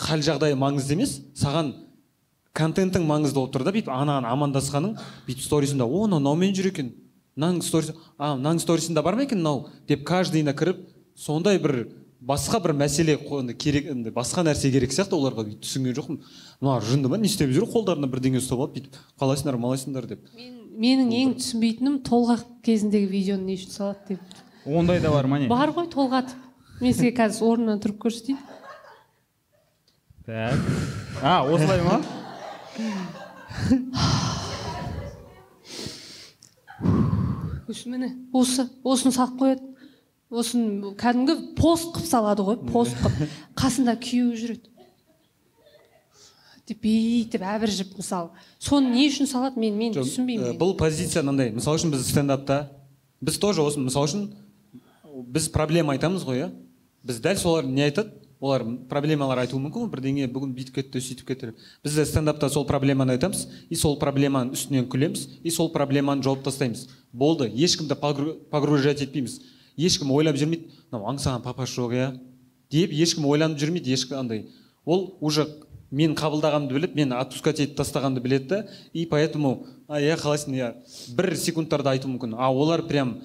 хал 0.06 0.22
жағдайы 0.26 0.58
маңызды 0.60 0.96
емес. 0.98 1.18
Саған 1.38 1.74
контентің 2.56 3.08
маңызды 3.08 3.40
болып 3.40 3.56
тұр 3.56 3.66
да 3.66 3.74
бүйтіп 3.76 3.92
анаған 3.94 4.30
амандасқаның. 4.30 4.96
Бүйтіп 5.28 5.44
сторисында 5.44 5.88
о 5.88 6.06
мынау 6.06 6.20
мынаумен 6.22 6.56
жүр 6.56 6.72
екен 6.72 6.94
мынаның 7.36 7.62
сторис 7.66 7.92
а 8.18 8.36
мынаның 8.38 8.62
сторисында 8.64 9.04
бар 9.04 9.16
ма 9.16 9.26
екен 9.26 9.42
мынау? 9.42 9.68
деп 9.88 10.06
каждыйына 10.08 10.54
кіріп 10.56 10.86
сондай 11.16 11.60
бір 11.60 11.90
басқа 12.22 12.62
бір 12.64 12.74
мәселе 12.80 13.18
керек 13.60 13.92
андай 13.92 14.14
басқа 14.14 14.46
нәрсе 14.48 14.72
керек 14.72 14.94
сияқты 14.96 15.18
оларға 15.18 15.44
бүйтіп 15.44 15.66
түсінген 15.66 15.98
жоқпын. 16.00 16.22
Мыналар 16.62 16.88
жынды 16.88 17.12
ма? 17.12 17.18
Не 17.18 17.28
істеп 17.28 17.52
жүр? 17.52 17.68
қолдарына 17.74 18.08
бірдеңе 18.08 18.40
ұстап 18.40 18.64
алып 18.64 18.78
бүйтіп 18.78 18.96
қалайсыңдар 19.20 19.60
малайсыңдар? 19.60 20.08
деп. 20.08 20.24
Менің 20.76 21.12
ең 21.12 21.36
түсінбейтінім 21.42 22.00
толғақ 22.08 22.46
кезіндегі 22.64 23.12
видеоны 23.12 23.52
не 23.52 23.60
үшін 23.60 23.72
салады 23.72 24.16
деп. 24.16 24.40
Ондай 24.66 25.00
да 25.00 25.12
бар 25.12 25.28
ма 25.28 25.40
не 25.40 25.48
бар 25.52 25.76
ғой 25.76 25.92
толғатып. 25.92 26.40
Мен 26.82 26.94
сізге 26.96 27.14
қазір 27.16 27.52
орнымнан 27.52 27.84
тұрып 27.84 28.00
көрсетейін. 28.08 28.40
Так. 30.26 30.60
А 31.22 31.44
осылай 31.44 31.82
ма? 31.82 32.02
Осы 37.68 37.90
міне 37.90 38.12
осы 38.34 38.68
осыны 38.84 39.14
салып 39.14 39.40
қояды. 39.40 39.72
Осыны 40.30 40.94
кәдімгі 41.00 41.36
пост 41.58 41.94
қылып 41.96 42.10
салады 42.10 42.46
ғой 42.46 42.58
пост 42.72 42.98
қылып 43.02 43.36
қасында 43.58 43.96
күйеуі 44.02 44.40
жүреді. 44.42 44.72
Деп 46.66 46.82
бүйтіп 46.82 47.46
әбіржіп 47.46 47.94
мысалы. 48.00 48.34
Соны 48.58 48.90
не 48.96 49.08
үшін 49.12 49.30
салады 49.30 49.62
мен 49.62 49.78
мен 49.78 49.94
түсінбеймін 49.94 50.56
ә, 50.56 50.58
бұл 50.58 50.74
позиция 50.78 51.22
мынандай. 51.22 51.54
Мысалы 51.54 51.78
үшін 51.78 51.94
біз 51.94 52.08
стендапта 52.10 52.64
біз 53.22 53.38
тоже 53.38 53.62
осы 53.62 53.80
мысалы 53.80 54.10
үшін 54.10 54.28
біз 55.30 55.50
проблема 55.54 55.94
айтамыз 55.94 56.26
ғой 56.26 56.42
иә? 56.48 56.52
Біз 57.06 57.22
дәл 57.22 57.38
солар 57.38 57.70
не 57.70 57.86
айтады? 57.86 58.25
Олар 58.40 58.64
проблемалар 58.90 59.44
айтуы 59.46 59.60
мүмкін 59.64 59.86
ғой. 59.86 59.92
Бірдеңе 59.94 60.28
бүгін 60.32 60.54
бүйтіп 60.58 60.76
кетті 60.76 61.02
сөйтіп 61.02 61.28
кетті. 61.28 61.54
Біз 61.84 61.96
де 61.96 62.06
стендапта 62.06 62.50
сол 62.50 62.66
проблеманы 62.68 63.16
айтамыз 63.16 63.48
и 63.70 63.76
сол 63.76 63.98
проблеманың 64.00 64.54
үстінен 64.54 64.88
күлеміз 64.92 65.28
и 65.44 65.52
сол 65.52 65.72
проблеманы 65.74 66.24
жауып 66.24 66.44
тастаймыз. 66.44 66.88
Болды 67.14 67.48
ешкімді 67.50 67.96
погру- 67.96 68.36
погружать 68.52 69.02
етпейміз. 69.02 69.40
Ешкім 69.78 70.12
ойлап 70.12 70.36
жүрмейді 70.36 70.72
мынау 70.92 71.12
аңсаған 71.14 71.44
папасы 71.44 71.80
жоқ 71.80 71.96
иә 71.96 72.10
деп 72.72 72.92
ешкім 72.92 73.26
ойланып 73.26 73.60
жүрмейді 73.60 73.94
ешкім 73.94 74.20
андай. 74.20 74.50
Ол 74.86 75.18
уже 75.22 75.48
мен 75.92 76.16
қабылдағанымды 76.16 76.74
біліп 76.76 76.96
мені 76.96 77.16
отпускать 77.16 77.60
етіп 77.60 77.78
тастағанымды 77.80 78.22
біледі 78.22 78.48
да 78.48 78.68
и 78.94 79.06
поэтому 79.06 79.66
а 79.88 80.02
иә 80.02 80.18
қалайсың 80.20 80.56
иә 80.56 80.74
бір 81.16 81.36
секундтарда 81.38 81.92
айтуы 81.92 82.12
мүмкін. 82.12 82.36
А 82.38 82.52
олар 82.52 82.84
прям 82.84 83.22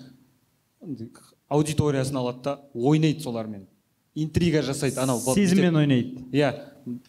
аудиториясын 1.49 2.17
алады 2.17 2.43
да 2.45 2.59
ойнайды 2.75 3.23
солармен. 3.23 3.67
Интрига 4.15 4.63
жасайды 4.63 5.01
анау 5.01 5.21
сезіммен 5.21 5.77
ойнайды. 5.77 6.25
Иә 6.33 6.53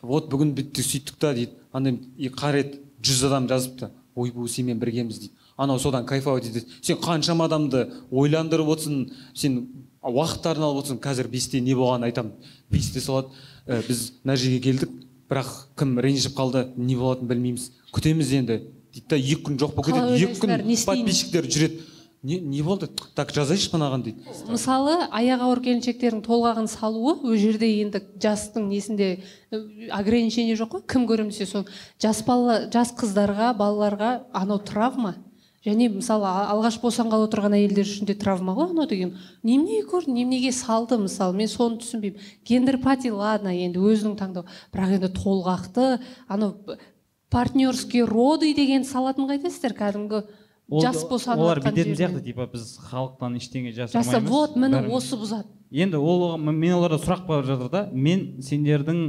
вот 0.02 0.30
бүгін 0.32 0.54
бүйттік 0.58 0.86
сөйттік 0.86 1.18
та 1.20 1.34
дейді. 1.34 1.52
Андай 1.74 2.00
и 2.18 2.30
қарайды 2.30 2.82
жүз 3.02 3.28
адам 3.30 3.48
жазыпты. 3.50 3.92
Ойбу 4.16 4.48
сенімен 4.48 4.80
біргеміз 4.80 5.20
дейді. 5.20 5.34
Анау 5.58 5.80
содан 5.80 6.06
кайфовать 6.06 6.48
етеді 6.50 6.68
сен 6.82 6.98
қаншама 7.02 7.46
адамды 7.46 7.88
ойландырып 8.12 8.74
отырсың 8.76 9.12
сен 9.34 9.62
уақыттарын 10.04 10.66
алып 10.68 10.84
отырсың. 10.84 11.00
Қазір 11.02 11.30
бесте 11.32 11.62
не 11.62 11.76
болғанын 11.78 12.10
айтамын. 12.10 12.34
Бесте 12.70 13.02
салады. 13.02 13.34
«Ә, 13.68 13.82
біз 13.88 14.14
мына 14.24 14.36
жерге 14.36 14.60
келдік. 14.60 14.94
Бірақ 15.30 15.50
кім 15.78 16.00
ренжіп 16.02 16.34
қалды 16.36 16.66
не 16.76 16.96
болатынын 16.98 17.30
білмейміз. 17.30 17.72
Күтеміз 17.94 18.32
енді. 18.36 18.58
Дейді 18.92 19.08
да 19.08 19.20
екі 19.20 19.38
күн 19.46 19.60
жоқ 19.62 19.76
болып 19.78 19.94
кетеді. 19.94 20.26
Екі 20.26 20.42
күн 20.42 20.86
подписчиктер 20.90 21.46
жүреді. 21.46 21.78
Не 22.24 22.38
не 22.40 22.62
болды 22.62 22.88
так 23.16 23.32
жазайыншы 23.34 23.72
мынаған 23.74 24.04
дейді. 24.06 24.26
Мысалы 24.48 24.94
аяғы 25.10 25.48
ауыр 25.48 25.62
келіншектердің 25.66 26.22
толғағын 26.28 26.68
салуы 26.70 27.16
ол 27.24 27.36
жерде 27.36 27.66
енді 27.82 28.02
жастың 28.22 28.68
несінде 28.70 29.08
э, 29.50 29.90
ограничение 29.90 30.54
жоқ 30.60 30.76
қой 30.78 30.84
кім 30.86 31.08
көремін 31.10 31.34
десе 31.34 31.48
соны 31.50 31.66
жас 32.02 32.22
бала 32.28 32.60
жас 32.72 32.94
қыздарға 32.94 33.56
балаларға 33.58 34.12
анау 34.34 34.60
травма. 34.62 35.16
Және 35.66 35.92
мысалы 35.94 36.26
алғаш 36.26 36.80
босанғалы 36.82 37.28
отырған 37.28 37.54
әйелдер 37.54 37.86
үшін 37.86 38.08
де 38.10 38.16
травма 38.18 38.54
ғой 38.58 38.72
анау 38.74 38.88
деген. 38.90 39.12
Неменеге 39.46 39.84
көрді 39.90 40.10
неменеге 40.14 40.52
салды 40.58 40.98
мысалы 40.98 41.36
мен 41.38 41.48
соны 41.50 41.78
түсінбеймін. 41.84 42.18
Гендер 42.46 42.80
пати 42.82 43.12
ладно 43.14 43.54
енді 43.54 43.78
өзінің 43.78 44.16
таңдау 44.18 44.46
бірақ 44.74 44.96
енді 44.98 45.12
толғақты 45.20 46.00
анау 46.28 46.56
п- 46.66 46.80
партнерский 47.30 48.02
роды 48.02 48.56
деген 48.58 48.84
салатын 48.84 49.30
қайтесіздер 49.30 49.78
кәдімгі. 49.78 50.24
Жас 50.72 51.04
босанып 51.10 51.44
олар 51.44 51.60
бүйтетін 51.64 51.98
сияқты 52.00 52.22
типа 52.24 52.48
біз 52.52 52.78
халықтан 52.90 53.36
ештеңе 53.40 53.74
жаса 53.76 54.00
жасырмаймыз 54.00 54.32
вот 54.32 54.56
міне 54.56 54.84
осы 54.88 55.20
бұзады. 55.20 55.50
Енді 55.72 56.00
ол 56.00 56.38
мен 56.38 56.74
оларда 56.78 57.00
сұрақ 57.02 57.26
қойып 57.28 57.50
жатыр 57.50 57.70
да 57.72 57.90
мен 57.92 58.42
сендердің 58.44 59.02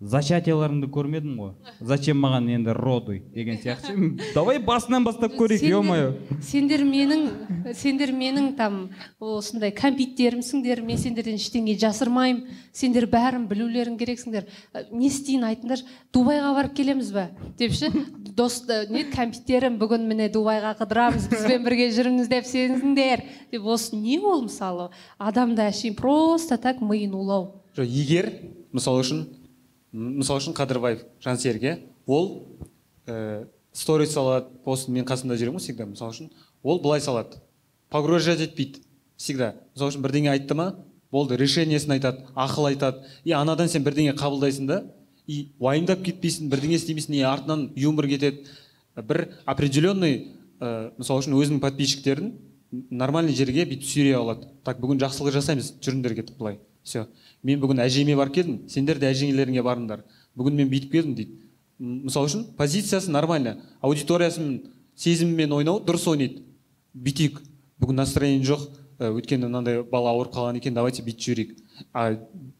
зачатияларыңды 0.00 0.90
көрмедім 0.92 1.36
ғой? 1.40 1.52
Зачем 1.80 2.18
маған 2.20 2.50
енді 2.52 2.74
роды 2.76 3.22
деген 3.32 3.56
сияқты? 3.56 3.94
Ше. 3.96 4.32
давай 4.34 4.58
басынан 4.60 5.06
бастап 5.06 5.32
көрейік 5.38 5.62
е 5.64 5.78
мое 5.80 6.10
сендер 6.44 6.82
менің 6.84 7.72
сендер 7.72 8.12
менің 8.12 8.50
там 8.58 8.90
осындай 9.18 9.72
кәмпиттерімсіңдер 9.72 10.82
мен 10.84 11.00
сендерден 11.00 11.40
ештеңе 11.40 11.78
жасырмаймын. 11.80 12.44
Сендер 12.76 13.06
бәрін 13.08 13.46
білулерің 13.48 13.96
керексіңдер. 13.96 14.44
Ә, 14.76 14.84
не 14.92 15.08
істейін 15.08 15.48
айтыңдаршы 15.48 15.88
дубайға 16.12 16.52
барып 16.58 16.76
келеміз 16.76 17.14
ба 17.16 17.30
деп 17.56 17.72
ше? 17.72 17.88
Дос 18.36 18.66
ә, 18.68 18.84
не 18.92 19.06
кәмпиттерім 19.08 19.80
бүгін 19.80 20.04
міне 20.10 20.28
дубайға 20.28 20.74
қыдырамыз 20.82 21.30
бізбен 21.32 21.64
бірге 21.64 21.88
жүріңіз 21.96 22.28
деп 22.28 22.44
сеніңдер 22.44 23.24
деп 23.48 23.64
осы 23.64 23.96
не 23.96 24.20
ол 24.20 24.44
мысалы? 24.44 24.90
Адамды 25.16 25.64
әшейін 25.70 25.96
просто 25.96 26.60
так 26.60 26.84
миын 26.84 27.16
улау. 27.16 27.64
Жоқ 27.76 27.88
егер 27.88 28.32
мысалы 28.76 29.00
үшін 29.00 29.24
мысалы 29.96 30.42
үшін 30.42 30.56
қадырбаев 30.56 31.04
жансерге 31.24 31.78
ол 32.06 32.58
ә, 33.06 33.46
сторис 33.72 34.12
салады 34.12 34.60
пост 34.64 34.90
мен 34.92 35.06
қасында 35.08 35.38
жүремін 35.40 35.56
ғой 35.56 35.64
всегда. 35.64 35.86
Мысалы 35.88 36.12
үшін 36.12 36.30
ол 36.62 36.80
былай 36.84 37.00
салады. 37.00 37.40
Погружать 37.88 38.42
етпейді 38.44 38.82
всегда. 39.16 39.54
Мысалы 39.74 39.94
үшін 39.94 40.04
бірдеңе 40.04 40.32
айтты 40.34 40.54
ма 40.54 40.74
болды 41.10 41.38
решениесін 41.40 41.96
айтады 41.96 42.26
ақыл 42.34 42.68
айтады. 42.72 43.06
И 43.24 43.32
анадан 43.32 43.68
сен 43.72 43.84
бірдеңе 43.86 44.12
қабылдайсың 44.18 44.68
да 44.68 44.82
и 45.26 45.52
уайымдап 45.58 46.04
кетпейсің 46.04 46.50
бірдеңе 46.52 46.76
істемейсің 46.76 47.16
и 47.16 47.22
артынан 47.24 47.70
юмор 47.76 48.08
кетеді. 48.08 48.44
Бір 48.96 49.28
определенный 49.46 50.36
ә, 50.60 50.92
мысалы 50.98 51.24
үшін 51.24 51.38
өзінің 51.40 51.62
подписчиктерін 51.64 52.34
нормальный 52.90 53.34
жерге 53.34 53.64
бүйтіп 53.64 53.88
сүйрей 53.88 54.18
алады. 54.18 54.50
Так 54.64 54.80
бүгін 54.82 55.00
жақсылық 55.00 55.32
жасаймыз 55.38 55.76
жүріңдер 55.80 56.16
кетіп 56.20 56.36
былай. 56.36 56.60
Все 56.82 57.06
мен 57.46 57.60
бүгін 57.62 57.82
әжеме 57.84 58.16
барып 58.18 58.34
келдім 58.40 58.56
сендер 58.70 58.98
де 58.98 59.10
әжелеріңе 59.10 59.62
барыңдар. 59.66 60.02
Бүгін 60.36 60.58
мен 60.60 60.70
бүйтіп 60.72 60.92
келдім 60.92 61.14
дейді. 61.18 61.36
Мысалы 61.78 62.30
үшін 62.30 62.46
позициясы 62.58 63.12
нормально 63.12 63.56
аудиториясымен 63.80 64.72
сезіммен 64.96 65.52
ойнау 65.52 65.80
дұрыс 65.84 66.08
ойнайды. 66.10 66.42
Бүйтейік. 66.94 67.42
Бүгін 67.80 68.00
настроение 68.00 68.44
жоқ 68.46 68.66
ә, 68.98 69.10
өйткені 69.12 69.50
мынандай 69.50 69.82
бала 69.84 70.14
ауырып 70.14 70.34
қалған 70.34 70.58
екен 70.60 70.74
давайте 70.74 71.04
бүйтіп 71.04 71.26
жіберейік 71.26 71.56
а 71.92 72.16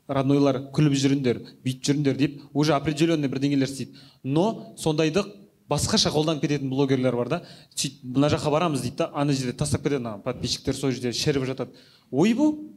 роднойлар 0.08 0.58
күліп 0.76 0.94
жүріңдер 1.00 1.40
бүйтіп 1.64 1.88
жүріңдер 1.88 2.18
деп 2.20 2.36
уже 2.52 2.74
определенный 2.76 3.30
бірдеңелер 3.32 3.70
істейді. 3.70 3.96
Но 4.22 4.74
сондайды 4.76 5.24
басқаша 5.70 6.12
қолданып 6.14 6.44
кететін 6.44 6.70
блогерлер 6.70 7.16
бар 7.16 7.28
да 7.28 7.40
сөйтіп 7.74 8.04
мына 8.16 8.30
жаққа 8.30 8.52
барамыз 8.52 8.84
дейді 8.84 9.00
да 9.00 9.10
ана 9.14 9.32
жерде 9.32 9.56
тастап 9.56 9.82
кетеді 9.82 10.04
ана 10.04 10.18
подписчиктер 10.22 10.76
сол 10.76 10.92
жерде 10.92 11.12
шіріп 11.12 11.46
жатады. 11.48 11.72
Ойбу 12.10 12.75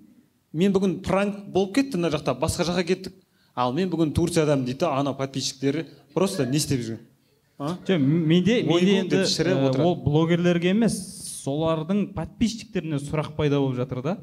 мен 0.54 0.74
бүгін 0.74 1.00
пранк 1.06 1.44
болып 1.54 1.76
кетті 1.76 2.00
мына 2.00 2.12
жақта 2.14 2.36
басқа 2.40 2.66
жаққа 2.70 2.86
кеттік 2.88 3.14
ал 3.56 3.74
мен 3.74 3.90
бүгін 3.92 4.14
турциядамын 4.16 4.66
дейді 4.66 4.80
да 4.86 4.94
ана 4.98 5.14
подписчиктері. 5.14 5.86
Просто 6.14 6.46
не 6.46 6.58
істеп 6.58 6.82
жүрген 6.82 7.00
а? 7.60 7.76
жоқ 7.86 8.00
менде 8.00 8.64
менде 8.64 9.00
енді 9.04 9.24
отырады. 9.24 9.84
ол 9.84 9.96
блогерлерге 10.04 10.72
емес 10.72 10.98
солардың 11.44 12.14
подписчиктеріне 12.16 13.00
сұрақ 13.04 13.36
пайда 13.36 13.60
болып 13.60 13.78
жатыр 13.78 14.02
да. 14.02 14.18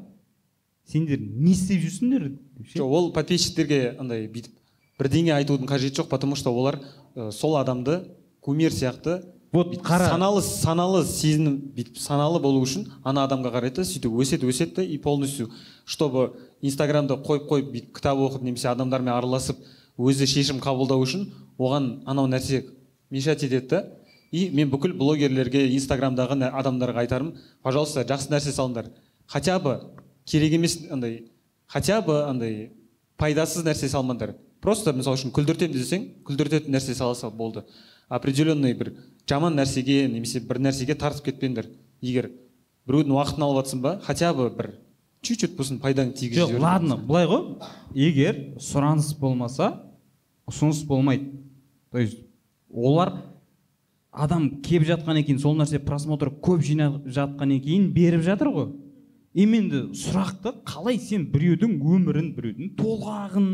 Сендер 0.87 1.19
не 1.19 1.51
істеп 1.51 1.81
жүрсіңдер? 1.83 2.31
жоқ 2.75 2.83
ол 2.85 3.11
подписчиктерге 3.13 3.95
андай 3.99 4.27
бүйтіп 4.27 4.53
бірдеңе 4.99 5.35
айтудың 5.37 5.69
қажеті 5.69 6.01
жоқ 6.01 6.09
потому 6.09 6.35
что 6.35 6.51
олар 6.51 6.79
ә, 7.15 7.31
сол 7.31 7.57
адамды 7.57 8.01
кумир 8.41 8.71
сияқты 8.71 9.21
вот 9.51 9.75
қара 9.81 10.09
саналы 10.11 10.41
саналы 10.41 11.05
сезініп 11.05 11.73
бүйтіп 11.77 11.99
саналы 12.01 12.39
болу 12.43 12.61
үшін 12.65 12.87
ана 13.03 13.23
адамға 13.27 13.53
қарайды 13.55 13.81
да 13.81 13.87
сөйтіп 13.87 14.17
өседі 14.21 14.49
өседі 14.49 14.75
да 14.75 14.83
и 14.83 14.97
полностью 14.97 15.49
чтобы 15.85 16.33
инстаграмды 16.61 17.15
қойып 17.15 17.47
қойып 17.47 17.71
бүйтіп 17.71 17.93
кітап 17.95 18.17
оқып 18.17 18.43
немесе 18.43 18.67
адамдармен 18.69 19.13
араласып 19.13 19.57
өзі 19.97 20.27
шешім 20.27 20.59
қабылдау 20.61 21.01
үшін 21.05 21.29
оған 21.57 22.03
анау 22.05 22.27
нәрсе 22.27 22.65
мешать 23.09 23.43
етеді 23.43 23.67
да. 23.67 23.85
И 24.31 24.49
мен 24.49 24.69
бүкіл 24.69 24.93
блогерлерге 24.97 25.69
инстаграмдағы 25.71 26.49
адамдарға 26.51 27.05
айтарым 27.05 27.35
пожалуйста 27.63 28.03
жақсы 28.03 28.29
нәрсе 28.33 28.51
салыңдар. 28.51 28.91
Хотя 29.25 29.59
бы 29.59 29.79
керек 30.25 30.53
емес 30.53 30.77
андай 30.91 31.31
хотя 31.65 32.01
бы 32.01 32.25
андай 32.25 32.71
пайдасыз 33.17 33.63
нәрсе 33.63 33.87
салмаңдар. 33.87 34.35
Просто 34.61 34.93
мысалы 34.93 35.15
үшін 35.15 35.31
күлдіртемін 35.31 35.73
десең 35.73 36.07
күлдіртетін 36.27 36.75
нәрсе 36.75 36.95
сала 36.95 37.15
сал 37.15 37.31
болды. 37.31 37.63
Определенный 38.09 38.73
бір 38.73 38.93
жаман 39.29 39.57
нәрсеге 39.57 40.07
немесе 40.07 40.39
бір 40.39 40.61
нәрсеге 40.63 40.95
тартып 40.95 41.31
кетпеңдер. 41.31 41.69
Егер 42.01 42.29
біреудің 42.87 43.15
уақытын 43.15 43.43
алып 43.43 43.65
жатсың 43.65 43.81
ба 43.83 43.97
хотя 44.03 44.33
бы 44.33 44.49
бір 44.49 44.73
чуть 45.21 45.41
чуть 45.41 45.57
болсын 45.57 45.81
пайдаң 45.83 46.13
тигізіп 46.15 46.53
жоқ 46.53 46.61
ладно 46.61 46.97
былай 46.97 47.27
ғой. 47.27 47.57
Егер 47.93 48.59
сұраныс 48.61 49.13
болмаса 49.19 49.73
ұсыныс 50.47 50.85
болмайды. 50.87 51.31
То 51.91 51.99
есть 51.99 52.19
олар 52.71 53.13
адам 54.11 54.49
келіп 54.63 54.87
жатқаннан 54.87 55.25
кейін 55.25 55.39
сол 55.41 55.57
нәрсе 55.59 55.79
просмотр 55.83 56.31
көп 56.31 56.63
жинап 56.65 57.03
жатқаннан 57.05 57.61
кейін 57.63 57.91
беріп 57.93 58.23
жатыр 58.25 58.53
ғой. 58.53 58.69
Именно 59.37 59.91
сұрақты 59.93 60.55
қалай 60.65 60.97
сен 60.97 61.27
біреудің 61.33 61.75
өмірін 61.77 62.31
біреудің 62.37 62.71
толғағын 62.79 63.49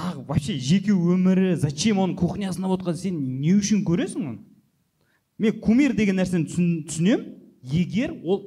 тағы 0.00 0.24
вообще 0.26 0.56
жеке 0.58 0.92
өмірі 0.96 1.56
зачем 1.60 1.98
оның 2.00 2.16
кухнясында 2.16 2.68
болып 2.70 2.82
жатқан 2.86 2.96
сен 2.96 3.18
не 3.40 3.52
үшін 3.58 3.82
көресің 3.84 4.24
оны? 4.30 4.38
Мен 5.38 5.60
кумир 5.60 5.92
деген 5.96 6.16
нәрсені 6.20 6.48
түсін- 6.48 6.86
түсінемін. 6.88 7.26
Егер 7.62 8.14
ол 8.24 8.38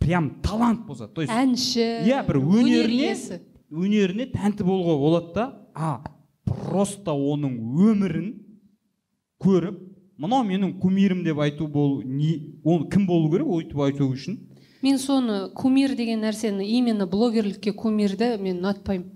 прям 0.00 0.40
талант 0.42 0.86
болса 0.86 1.06
то 1.06 1.20
есть 1.20 1.32
әнші 1.32 1.84
иә 2.08 2.22
бір 2.26 2.38
өнер 2.40 2.86
өнеріне 2.88 3.40
өнеріне 3.70 4.26
тәнті 4.32 4.64
болуға 4.64 4.94
болады 5.00 5.34
да 5.34 5.44
а 5.74 6.00
просто 6.44 7.12
оның 7.12 7.58
өмірін 7.76 8.30
көріп 9.44 9.82
мынау 10.16 10.44
менің 10.48 10.78
кумирім 10.80 11.24
деп 11.24 11.38
айту 11.44 11.66
бол 11.68 12.00
не 12.02 12.56
оны 12.64 12.88
кім 12.88 13.06
болу 13.06 13.30
керек 13.32 13.46
өйтіп 13.48 13.80
айту 13.84 14.08
үшін? 14.08 14.38
Мен 14.82 14.96
соны 14.98 15.50
кумир 15.54 15.94
деген 15.96 16.20
нәрсені 16.24 16.64
именно 16.64 17.06
блогерлікке 17.06 17.72
кумирді 17.72 18.38
мен 18.40 18.60
ұнатпаймын. 18.62 19.10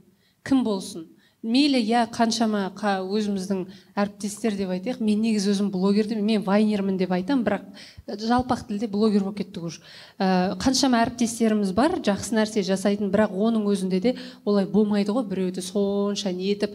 Кім 0.44 0.64
болсын. 0.66 1.08
Мейлі 1.38 1.78
иә 1.78 2.00
қаншама 2.10 2.64
қа, 2.74 2.96
өзіміздің 3.14 3.60
әріптестер 3.94 4.56
деп 4.58 4.72
айтайық. 4.74 4.98
Мен 4.98 5.20
негізі 5.22 5.52
өзім 5.52 5.68
блогер 5.70 6.10
мен 6.18 6.42
вайнермін 6.42 6.96
деп 6.98 7.12
айтамын 7.14 7.44
бірақ 7.46 8.18
жалпақ 8.26 8.64
тілде 8.66 8.88
блогер 8.90 9.22
болып 9.22 9.38
кеттік 9.38 9.68
уже. 9.68 9.78
Ә, 10.18 10.58
қаншама 10.58 10.98
әріптестеріміз 11.04 11.70
бар 11.78 11.94
жақсы 12.02 12.34
нәрсе 12.34 12.64
жасайтын 12.66 13.12
бірақ 13.14 13.38
оның 13.38 13.70
өзінде 13.70 14.00
де 14.02 14.14
олай 14.44 14.66
болмайды 14.66 15.14
ғой 15.14 15.28
біреуді 15.30 15.62
сонша 15.62 16.34
нетіп 16.34 16.74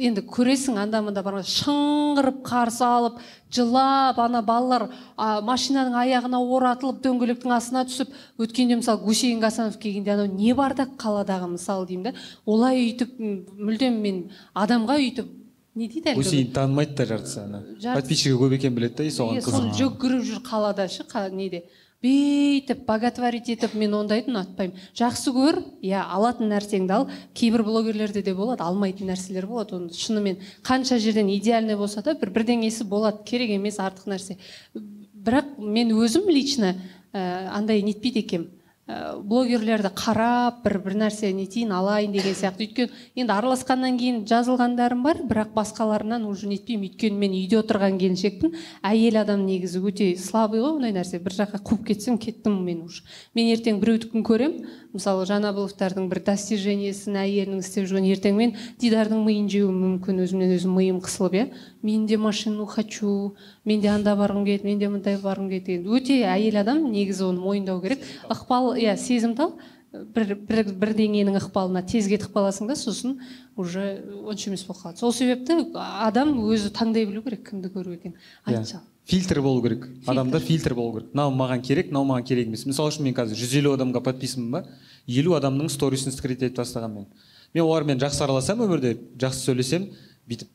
енді 0.00 0.24
көресің 0.24 0.80
анда 0.80 1.04
мында 1.04 1.20
бар 1.22 1.42
шыңғырып 1.44 2.40
қарсы 2.48 2.88
алып 2.88 3.20
жылап 3.52 4.18
ана 4.20 4.42
балалар 4.42 4.88
а, 5.16 5.40
машинаның 5.40 5.96
аяғына 6.02 6.40
оратылып 6.42 7.00
дөңгелектің 7.04 7.54
астына 7.56 7.84
түсіп 7.88 8.12
өткенде 8.44 8.76
мысалы 8.80 9.02
гусейн 9.04 9.40
гасанов 9.40 9.78
келгенде 9.80 10.12
анау 10.14 10.26
не 10.34 10.52
бар 10.54 10.74
да 10.76 10.86
қаладағы 10.98 11.48
мысалы 11.54 11.86
деймін 11.88 12.10
да 12.10 12.14
олай 12.46 12.82
өйтіп 12.84 13.18
м, 13.18 13.34
мүлдем 13.56 14.00
мен 14.04 14.22
адамға 14.54 14.98
өйтіп 15.00 15.32
не 15.78 15.88
дейді 15.88 16.12
әлгі 16.12 16.22
гусейн 16.22 16.52
танымайды 16.52 16.96
да 16.98 17.06
жартысы 17.12 17.42
ана 17.44 17.62
подписчигі 17.94 18.38
көп 18.42 18.56
екенін 18.58 18.78
біледі 18.80 19.00
да 19.00 19.08
и 19.08 19.12
соған 19.14 19.40
соны 19.46 19.74
жүгіріп 19.78 20.24
жүр 20.28 20.42
қалада 20.48 20.88
ше 20.88 21.06
неде? 21.32 21.64
Бүйтіп 22.04 22.84
боготворить 22.86 23.48
етіп 23.50 23.72
мен 23.74 23.96
ондайды 23.98 24.30
ұнатпаймын 24.30 24.76
жақсы 24.98 25.32
көр 25.34 25.58
иә 25.82 26.04
алатын 26.14 26.52
нәрсеңді 26.52 26.94
ал. 26.94 27.08
Кейбір 27.34 27.64
блогерлерде 27.66 28.22
де 28.22 28.34
болады 28.38 28.62
алмайтын 28.62 29.10
нәрселер 29.10 29.48
болады. 29.50 29.74
Оны 29.80 29.90
шынымен 29.90 30.38
қанша 30.62 31.00
жерден 31.02 31.32
идеальный 31.34 31.76
болса 31.76 32.04
да 32.06 32.14
бір 32.14 32.30
бірдеңесі 32.36 32.86
болады 32.86 33.24
керек 33.26 33.50
емес 33.56 33.80
артық 33.82 34.12
нәрсе. 34.14 34.38
Бірақ 34.74 35.58
мен 35.58 35.90
өзім 35.96 36.30
лично 36.30 36.76
ә, 37.12 37.50
андай 37.50 37.82
нетпейді 37.82 38.22
екенмін. 38.22 38.57
Ә, 38.88 39.18
блогерлерді 39.20 39.90
қарап 39.92 40.62
бір 40.64 40.78
бір 40.84 40.96
нәрсе 41.02 41.30
нетейін 41.36 41.74
алайын 41.76 42.14
деген 42.14 42.34
сияқты. 42.34 42.64
Өйткені 42.64 43.20
енді 43.20 43.34
араласқаннан 43.36 43.98
кейін 44.00 44.22
жазылғандарым 44.30 45.04
бар 45.04 45.20
бірақ 45.28 45.52
басқаларынан 45.56 46.24
уже 46.26 46.48
нетпеймін. 46.48 46.88
Өйткені 46.88 47.20
мен 47.20 47.36
үйде 47.36 47.60
отырған 47.60 48.00
келіншекпін. 48.00 48.56
Әйел 48.82 49.20
адам 49.20 49.44
негізі 49.46 49.82
өте 49.84 50.08
слабый 50.16 50.64
ғой 50.64 50.78
ондай 50.78 50.96
нәрсе. 50.96 51.20
Бір 51.20 51.36
жаққа 51.42 51.60
қуып 51.68 51.84
кетсем 51.92 52.16
кеттім 52.18 52.62
мен 52.64 52.86
уже. 52.88 53.04
Мен 53.36 53.52
ертең 53.52 53.82
біреудікін 53.84 54.24
көремін 54.24 54.64
мысалы 54.98 55.24
жанабыловтардың 55.30 56.08
бір 56.10 56.20
достижениесін 56.26 57.16
әйелінің 57.22 57.62
істеп 57.62 57.86
жүрген 57.88 58.08
ертең 58.10 58.36
мен 58.38 58.54
дидардың 58.82 59.22
миын 59.24 59.46
жеуім 59.52 59.78
мүмкін 59.84 60.22
өзімнен 60.24 60.54
өзім 60.56 60.74
миым 60.76 61.00
қысылып 61.04 61.38
иә. 61.38 61.46
Мен 61.82 62.06
де 62.06 62.18
машину 62.18 62.66
хочу 62.66 63.36
мен 63.64 63.80
де 63.80 63.88
анда 63.88 64.16
барғым 64.18 64.44
келеді 64.44 64.66
мен 64.66 64.78
де 64.78 64.90
мындай 64.90 65.16
барғым 65.22 65.48
келеді 65.48 65.78
деген. 65.78 65.88
Өте 65.94 66.20
әйел 66.26 66.60
адам 66.60 66.84
негізі 66.92 67.28
оны 67.30 67.40
мойындау 67.40 67.80
керек. 67.80 68.02
Ықпал 68.28 68.74
иә 68.74 68.96
сезімтал 68.98 69.54
бір, 69.92 70.34
бір 70.34 70.68
бірдеңенің 70.74 71.38
ықпалына 71.40 71.84
тез 71.88 72.10
кетіп 72.10 72.34
қаласың 72.34 72.68
да 72.68 72.76
сосын 72.76 73.18
уже 73.56 74.02
онша 74.24 74.50
емес 74.50 74.66
болып 74.66 74.82
қалады. 74.82 75.00
Сол 75.00 75.14
себепті 75.16 75.60
адам 75.78 76.36
өзі 76.44 76.72
таңдай 76.74 77.08
білу 77.08 77.22
керек 77.24 77.46
кімді 77.48 77.72
көру 77.72 77.96
екенін. 77.96 78.18
Иә. 78.46 78.58
айтшы 78.58 78.80
фильтр 79.08 79.40
болу 79.40 79.62
керек. 79.62 79.88
Адамда 80.06 80.40
фильтр 80.40 80.74
болу 80.74 80.98
керек. 80.98 81.14
Мынау 81.14 81.32
маған 81.32 81.62
керек 81.64 81.88
мынау 81.88 82.04
маған 82.10 82.26
керек 82.28 82.46
емес. 82.46 82.66
Мысалы 82.68 82.92
үшін 82.92 83.08
мен 83.08 83.14
қазір 83.16 83.40
жүз 83.40 83.54
елу 83.62 83.72
адамға 83.76 84.02
подписанмын 84.04 84.50
ба? 84.52 84.64
Елу 85.06 85.34
адамның 85.38 85.70
сторисін 85.72 86.12
скрит 86.12 86.42
етіп 86.42 86.58
тастағанмын 86.60 87.06
мен. 87.06 87.26
Мен 87.54 87.64
олармен 87.64 87.98
жақсы 88.02 88.20
араласамын 88.26 88.68
өмірде 88.68 88.94
жақсы 89.18 89.48
сөйлесемін 89.48 89.88
бүйтіп 90.28 90.50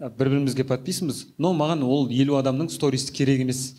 бір 0.00 0.30
бірімізге 0.32 0.64
подписанбыз. 0.64 1.26
Но 1.38 1.52
маған 1.52 1.84
ол 1.84 2.08
елу 2.08 2.38
адамның 2.40 2.70
сторисы 2.72 3.12
керек 3.12 3.42
емес. 3.44 3.74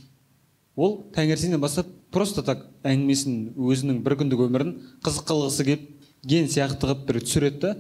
Ол 0.76 1.00
таңертеңнен 1.16 1.60
бастап 1.60 1.88
просто 2.14 2.44
так 2.46 2.68
әңгімесін 2.86 3.56
өзінің 3.58 4.04
бір 4.06 4.20
күндік 4.22 4.46
өмірін 4.46 4.76
қызық 5.04 5.26
қылғысы 5.32 5.66
келген 5.66 6.48
сияқты 6.48 6.86
қылып 6.86 7.08
бір 7.10 7.20
түсіреді 7.26 7.60
да 7.66 7.74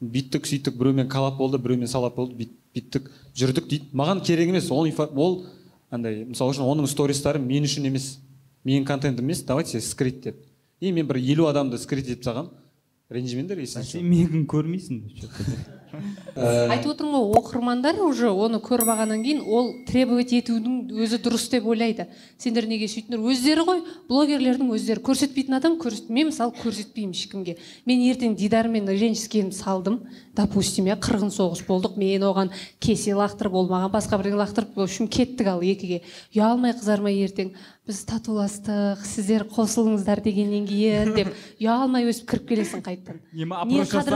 бүйттік 0.00 0.46
сөйттік 0.48 0.78
біреумен 0.78 1.10
коллап 1.10 1.36
болды 1.36 1.58
біреумен 1.58 1.90
салап 1.90 2.14
болды 2.16 2.38
бүйт- 2.38 2.56
бүйттік 2.74 3.10
жүрдік 3.36 3.66
дейді. 3.68 3.90
Маған 3.92 4.22
керек 4.24 4.48
емес. 4.48 4.70
Ол 4.70 4.86
ол 5.16 5.44
андай 5.90 6.24
мысалы 6.24 6.54
үшін 6.54 6.66
оның 6.66 6.88
стористары 6.90 7.42
мен 7.42 7.66
үшін 7.66 7.90
емес. 7.90 8.18
Менің 8.64 8.86
контентім 8.86 9.26
емес 9.26 9.42
давайте 9.48 9.80
скрит 9.80 10.22
деп. 10.24 10.40
И 10.80 10.92
мен 10.92 11.06
бір 11.08 11.18
елу 11.20 11.46
адамды 11.50 11.78
скрит 11.78 12.06
етіп 12.08 12.24
тастағанмын 12.24 12.60
ренжімеңдер 13.10 13.58
если 13.58 13.82
сен 13.82 14.06
мені 14.06 14.44
көрмейсің? 14.46 15.02
Айтып 16.36 16.92
отырмын 16.94 17.16
ғой 17.16 17.38
оқырмандар 17.40 17.98
уже 18.04 18.30
оны 18.30 18.60
көріп 18.62 18.90
алғаннан 18.92 19.24
кейін 19.24 19.40
ол 19.46 19.70
требовать 19.88 20.32
етудің 20.36 20.92
өзі 20.94 21.18
дұрыс 21.24 21.48
деп 21.50 21.66
ойлайды. 21.66 22.06
Сендер 22.38 22.68
неге 22.70 22.88
сөйттіңдер? 22.90 23.24
Өздері 23.32 23.64
ғой 23.66 23.82
блогерлердің 24.08 24.70
өздері. 24.76 25.02
Көрсетпейтін 25.04 25.58
адам 25.58 25.78
көрсет 25.82 26.08
мен 26.08 26.30
мысалы 26.30 26.54
көрсетпеймін 26.62 27.16
ешкімге. 27.16 27.56
Мен 27.86 28.04
ертең 28.06 28.36
дидармен 28.38 28.88
ренжіскенімді 28.88 29.56
салдым. 29.56 30.00
Допустим 30.36 30.86
иә 30.86 30.96
қырғын 31.02 31.34
соғыс 31.34 31.64
болдық 31.66 31.98
мен 32.00 32.22
оған 32.22 32.52
кесе 32.78 33.16
лақтырып 33.18 33.58
ол 33.58 33.68
маған 33.68 33.92
басқа 33.92 34.20
бірдеңе 34.20 34.40
лақтырып 34.40 34.76
в 34.78 34.86
общем 34.86 35.08
кеттік 35.08 35.50
ал 35.50 35.60
екіге. 35.60 36.02
Ұялмай 36.32 36.72
қызармай 36.78 37.18
ертең. 37.24 37.52
Біз 37.90 38.04
татуластық 38.06 39.00
сіздер 39.02 39.42
қосылыңыздар 39.50 40.20
дегеннен 40.22 40.62
кейін 40.68 41.10
деп 41.16 41.32
ұялмай 41.62 42.06
өстіп 42.06 42.28
кіріп 42.30 42.44
келесің 42.52 42.84
қайтадан. 42.86 43.18
Не 43.34 43.82
қадір 43.90 44.14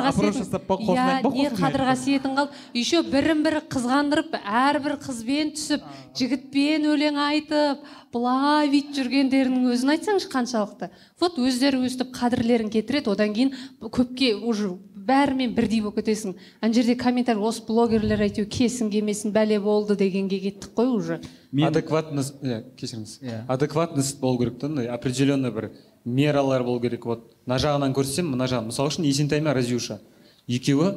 қасиетің- 1.88 2.36
қалып 2.38 2.54
еще 2.78 3.02
бірін 3.02 3.42
бірі 3.42 3.64
қызғандырып 3.74 4.38
әрбір 4.38 4.94
қызбен 5.02 5.50
түсіп 5.58 5.82
жігітпен 6.14 6.86
өлең 6.92 7.18
айтып 7.26 7.82
былай 8.14 8.70
бүйтіп 8.70 8.94
жүргендерінің 9.00 9.66
өзін 9.74 9.96
айтсаңшы 9.96 10.30
қаншалықты. 10.30 10.92
Вот 11.18 11.42
өздері 11.42 11.82
өстіп 11.88 12.14
қадірлерін 12.14 12.70
кетіреді 12.70 13.10
одан 13.10 13.34
кейін 13.34 13.56
көпке 13.82 14.36
уже 14.38 14.76
бәрімен 15.04 15.54
бірдей 15.54 15.82
болып 15.84 15.98
кетесің. 16.00 16.34
Ана 16.60 16.74
жерде 16.74 16.96
комментарий 16.96 17.42
осы 17.44 17.62
блогерлер 17.66 18.22
әйтеуір 18.24 18.48
кесін 18.50 18.90
келмесін 18.92 19.32
бәле 19.34 19.60
болды 19.60 19.96
дегенге 20.00 20.40
кеттік 20.40 20.74
қой 20.76 20.90
уже. 20.96 21.20
Мен 21.52 21.68
адекватность 21.68 22.40
иә 22.42 22.62
кешіріңіз. 22.76 23.18
Иә. 23.22 23.44
адекватность 23.48 24.20
болу 24.20 24.38
керек 24.38 24.58
та 24.58 24.66
андай 24.66 24.88
определенный 24.88 25.50
бір 25.50 25.70
мералар 26.04 26.64
болу 26.64 26.80
керек. 26.80 27.06
Вот 27.06 27.34
мына 27.46 27.58
жағынан 27.58 27.94
көрсем 27.94 28.30
мына 28.32 28.48
жағын 28.48 28.70
мысалы 28.72 28.90
үшін 28.90 29.04
есентай 29.04 29.40
мен 29.40 29.54
разюша. 29.54 30.00
Екеуі 30.46 30.96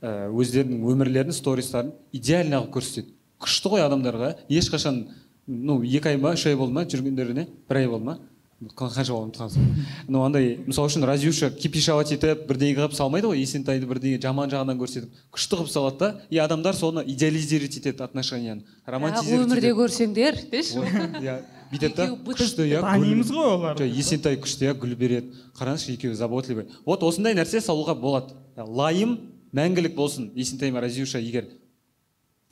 ә, 0.00 0.30
өздерінің 0.30 0.84
өмірлерін 0.86 1.32
стористарын 1.32 1.92
идеально 2.12 2.62
қылып 2.62 2.78
көрсетеді. 2.78 3.14
Күшті 3.38 3.74
ғой 3.74 3.84
адамдарға. 3.86 4.34
Ешқашан 4.48 5.08
ну 5.46 5.82
екі 5.82 6.14
ай 6.14 6.16
ма 6.16 6.34
үш 6.34 6.46
ай 6.46 6.56
болды 6.56 6.74
ма 6.74 6.84
жүргендеріне 6.84 7.48
бір 7.68 7.76
ай 7.76 7.88
болды 7.88 8.04
ма. 8.04 8.18
Қанша 8.58 9.12
болды 9.14 9.38
ұмытқан 9.38 10.08
ну 10.10 10.24
андай 10.26 10.56
мысалы 10.66 10.90
үшін 10.90 11.04
разюша 11.06 11.50
кипишовать 11.54 12.10
етіп 12.16 12.40
бірдеңе 12.48 12.74
қылып 12.80 12.96
салмайды 12.96 13.30
ғой 13.30 13.38
есентайды 13.38 13.86
бірдеңе 13.86 14.18
жаман 14.18 14.50
жағынан 14.50 14.80
көрсетіп. 14.80 15.12
Күшті 15.30 15.60
қылып 15.60 15.70
салады 15.70 15.98
да 15.98 16.08
и 16.28 16.40
адамдар 16.42 16.74
соны 16.74 17.04
идеализировать 17.06 17.76
етеді 17.78 18.02
отношенияны 18.02 18.64
романтизировать 18.84 19.46
өмірде 19.46 19.70
етеді. 19.70 19.78
көрсеңдер 19.78 20.40
деші. 20.50 20.82
Иә 21.22 21.38
бүйтеді 21.70 21.94
да 21.94 22.08
күшті 22.26 22.66
иә 22.66 22.82
танимыз 22.82 23.30
ғой 23.30 23.46
оларды. 23.54 23.86
Жоқ, 23.86 23.94
есентай 23.94 24.40
күшті 24.42 24.66
иә 24.66 24.74
гүл 24.74 24.96
береді. 24.98 25.38
Қараңызшы 25.54 25.94
екеуі 25.94 26.18
заботливый. 26.18 26.66
Вот 26.84 27.06
осындай 27.06 27.38
нәрсе 27.38 27.62
салуға 27.62 27.94
болады. 27.94 28.34
Лайым 28.56 29.20
мәңгілік 29.54 29.94
болсын 29.94 30.32
есентай 30.34 30.72
мен 30.72 30.82
разюша 30.82 31.22
егер 31.22 31.46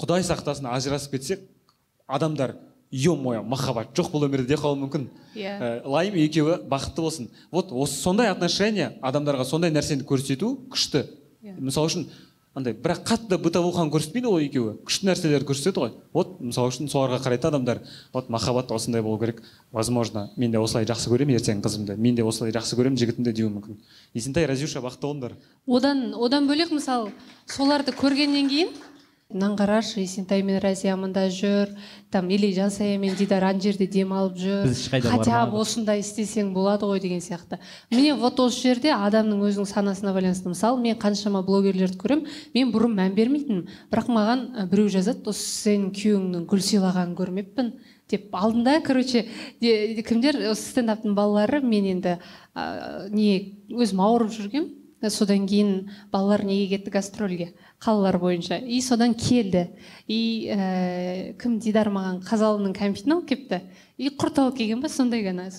құдай 0.00 0.22
сақтасын 0.22 0.68
ажырасып 0.70 1.16
кетсек 1.16 1.44
адамдар 2.07 2.57
е 2.91 3.09
мое 3.16 3.43
махаббат. 3.43 3.95
Жоқ 3.95 4.12
бұл 4.12 4.26
өмірде 4.28 4.55
де 4.55 4.61
қалуы 4.61 4.78
мүмкін. 4.84 5.09
Иә. 5.34 5.57
Ә, 5.59 5.82
лайым 5.87 6.14
екеуі 6.14 6.61
бақытты 6.68 7.03
болсын. 7.03 7.28
Вот 7.51 7.72
осы 7.72 7.99
сондай 8.01 8.30
отношения 8.30 8.95
адамдарға 9.03 9.45
сондай 9.45 9.70
нәрсені 9.70 10.07
көрсету 10.07 10.57
күшті. 10.70 11.07
Иә. 11.43 11.59
мысалы 11.59 11.87
үшін 11.87 12.09
андай 12.57 12.72
бірақ 12.72 13.03
қатты 13.05 13.37
бытовуханы 13.39 13.91
көрсетпейді 13.93 14.30
ғой 14.32 14.47
екеуі. 14.49 14.76
Күшті 14.87 15.11
нәрселерді 15.11 15.47
көрсетеді 15.51 15.82
ғой. 15.82 15.93
Вот 16.14 16.41
мысалы 16.41 16.72
үшін 16.72 16.89
соларға 16.89 17.20
қарайды 17.20 17.49
адамдар. 17.51 17.82
Вот 18.14 18.30
махаббат 18.30 18.72
осындай 18.72 19.03
болу 19.03 19.18
керек. 19.18 19.43
Возможно 19.72 20.30
мен 20.37 20.51
де 20.51 20.59
осылай 20.59 20.87
жақсы 20.87 21.11
көремін 21.11 21.37
ертең 21.37 21.61
қызымды. 21.61 21.97
Мен 21.97 22.14
де 22.14 22.24
осылай 22.24 22.55
жақсы 22.57 22.78
көремін 22.78 22.97
жігітімді 22.97 23.32
деуі 23.32 23.53
мүмкін. 23.59 23.80
Есентай 24.14 24.47
разюша 24.47 24.80
бақытты 24.80 25.05
болыңдар. 25.05 25.37
Одан 25.66 26.14
одан 26.14 26.49
бөлек 26.49 26.72
мысалы 26.72 27.12
соларды 27.47 27.93
көргеннен 27.93 28.49
кейін 28.49 28.72
мынаны 29.33 29.57
қарашы 29.59 30.01
есентай 30.01 30.43
мен 30.43 30.61
разия 30.62 30.95
мында 30.97 31.27
жүр. 31.29 31.72
Там 32.11 32.29
или 32.31 32.53
жансая 32.55 32.99
мен 32.99 33.14
дидар 33.16 33.43
ана 33.45 33.61
жерде 33.61 33.87
демалып 33.87 34.37
жүр. 34.39 34.62
Біз 34.68 34.85
ешқайда 34.87 35.11
хотя 35.11 35.47
бы 35.51 35.59
осындай 35.59 36.01
істесең 36.01 36.53
болады 36.55 36.87
ғой 36.87 37.01
деген 37.01 37.18
сияқты. 37.20 37.59
Міне 37.91 38.14
вот 38.14 38.39
осы 38.41 38.62
жерде 38.68 38.93
адамның 38.95 39.43
өзінің 39.49 39.66
санасына 39.66 40.14
байланысты. 40.14 40.49
Мысалы 40.49 40.81
мен 40.81 40.97
қаншама 40.97 41.43
блогерлерді 41.43 41.99
көремін 41.99 42.27
мен 42.55 42.72
бұрын 42.72 42.95
мән 42.95 43.14
бермейтінмін. 43.18 43.66
Бірақ 43.91 44.09
маған 44.14 44.47
біреу 44.70 44.89
жазады 44.89 45.27
осы 45.27 45.43
сенің 45.66 45.91
күйеуіңнің 45.99 46.47
гүл 46.47 46.62
сыйлағанын 46.62 47.18
көрмеппін 47.18 47.72
деп. 48.09 48.31
Алдында 48.33 48.81
короче 48.87 49.27
де- 49.61 50.03
кімдер 50.07 50.39
осы 50.53 50.70
стендаптың 50.70 51.18
балалары 51.18 51.61
мен 51.62 51.85
енді 51.99 52.18
ә, 52.55 53.11
не 53.11 53.57
өзім 53.74 54.01
ауырып 54.07 54.31
жүргенмін. 54.31 54.74
Содан 55.11 55.45
кейін 55.47 55.91
балалар 56.11 56.43
неге 56.43 56.79
кетті 56.79 56.91
гастрольге? 56.91 57.53
Қалалар 57.83 58.18
бойынша. 58.18 58.59
И 58.64 58.81
содан 58.81 59.14
келді. 59.14 59.68
И 60.09 60.49
ә, 60.49 61.35
кім 61.41 61.59
дидар 61.61 61.91
маған 61.93 62.22
қазалының 62.27 62.74
кәмпитін 62.77 63.16
алып 63.18 63.29
келіпті 63.29 63.61
и 63.99 64.11
құрт 64.11 64.41
алып 64.43 64.59
келген 64.59 64.81
ба? 64.81 64.89
Сондай 64.89 65.24
ғана. 65.27 65.51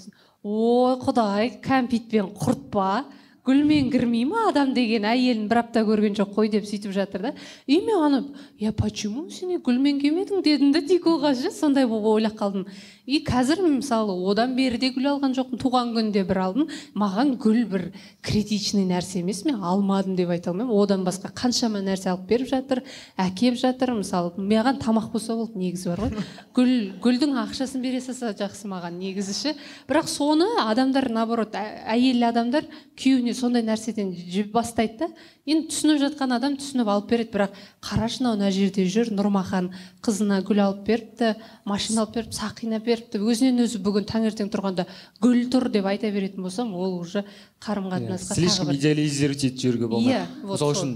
Ой 0.43 0.97
құдай 1.01 1.57
кәмпит 1.63 2.09
пен 2.11 2.34
құрт 2.34 2.70
па? 2.74 3.05
Гүлмен 3.47 3.88
кірмей 3.93 4.26
ма 4.28 4.49
адам 4.49 4.74
деген 4.76 5.05
әйелін 5.07 5.45
бір 5.47 5.61
апта 5.61 5.86
көрген 5.88 6.18
жоқ 6.18 6.34
қой 6.36 6.49
деп 6.51 6.65
сөйтіп 6.68 6.91
жатыр 6.91 7.30
да. 7.30 7.34
И 7.65 7.80
мен 7.80 7.95
ана 8.03 8.26
я 8.59 8.74
почему 8.74 9.30
сен 9.30 9.55
гүлмен 9.63 10.01
келмедің? 10.01 10.43
дедім 10.43 10.74
да 10.76 10.82
дикоға 10.82 11.32
ше 11.34 11.51
сондай 11.55 11.88
болып 11.88 12.11
ойлап 12.18 12.36
қалдым. 12.36 12.65
И 13.07 13.21
қазір 13.23 13.61
мысалы 13.63 14.11
одан 14.27 14.53
бері 14.57 14.77
де 14.81 14.89
гүл 14.91 15.07
алған 15.13 15.31
жоқпын. 15.37 15.59
Туған 15.61 15.93
күнде 15.95 16.25
бір 16.27 16.41
алдым. 16.43 16.67
Маған 16.91 17.37
гүл 17.39 17.61
бір 17.71 17.85
критичный 18.21 18.83
нәрсе 18.85 19.21
емес 19.21 19.45
мен 19.47 19.61
алмадым 19.63 20.17
деп 20.19 20.33
айта 20.35 20.51
алмаймын. 20.51 20.75
Одан 20.75 21.05
басқа 21.07 21.31
қаншама 21.31 21.79
нәрсе 21.85 22.11
алып 22.11 22.27
беріп 22.27 22.51
жатыр 22.51 22.83
әкеп 23.15 23.55
жатыр. 23.61 23.93
Мысалы 23.95 24.33
маған 24.35 24.81
тамақ 24.83 25.07
болса 25.13 25.37
болды 25.39 25.55
негізі 25.57 25.93
бар 25.93 26.03
ғой. 26.03 26.27
Гүл 26.57 26.73
гүлдің 26.99 27.37
ақшасын 27.45 27.81
бере 27.81 28.01
салса 28.03 28.33
жақсы 28.35 28.67
маған 28.67 28.99
негізі 28.99 29.37
ше. 29.39 29.55
Бірақ 29.87 30.11
соны 30.11 30.49
адамдар 30.67 31.07
наоборот 31.07 31.55
ә- 31.55 31.87
әйелі 31.95 32.27
адамдар 32.27 32.67
күйеуіне 32.99 33.33
сондай 33.33 33.63
нәрседен 33.63 34.11
бастайды 34.51 35.07
да. 35.07 35.11
Енді 35.47 35.71
түсініп 35.71 36.01
жатқан 36.01 36.35
адам 36.35 36.57
түсініп 36.59 36.89
алып 36.91 37.07
береді. 37.13 37.31
Бірақ 37.31 37.55
қарашы 37.79 38.19
мынау 38.19 38.35
мына 38.35 38.51
жерде 38.51 38.83
жүр 38.83 39.13
нұрмахан 39.15 39.69
қызына 40.03 40.41
гүл 40.43 40.59
алып 40.59 40.83
беріпті 40.89 41.35
машина 41.63 42.03
алып 42.03 42.17
беріпті 42.17 42.39
сақина 42.41 42.81
беріпті 42.97 43.21
өзінен 43.21 43.61
өзі 43.63 43.79
бүгін 43.85 44.05
таңертең 44.09 44.49
тұрғанда 44.51 44.85
гүл 45.21 45.43
тұр 45.53 45.69
деп 45.71 45.85
айта 45.87 46.09
беретін 46.11 46.43
болсам 46.43 46.73
ол 46.75 46.97
уже 46.99 47.23
қарым 47.63 47.87
қатынасқа 47.93 48.33
тағы 48.33 48.41
слишком 48.41 48.67
бір 48.71 48.79
идеализировать 48.81 49.43
етіп 49.47 49.61
жіберуге 49.61 49.87
болмайды 49.87 50.17
Иә, 50.17 50.25
вот 50.43 50.57
мысалы 50.57 50.73
үшін 50.75 50.93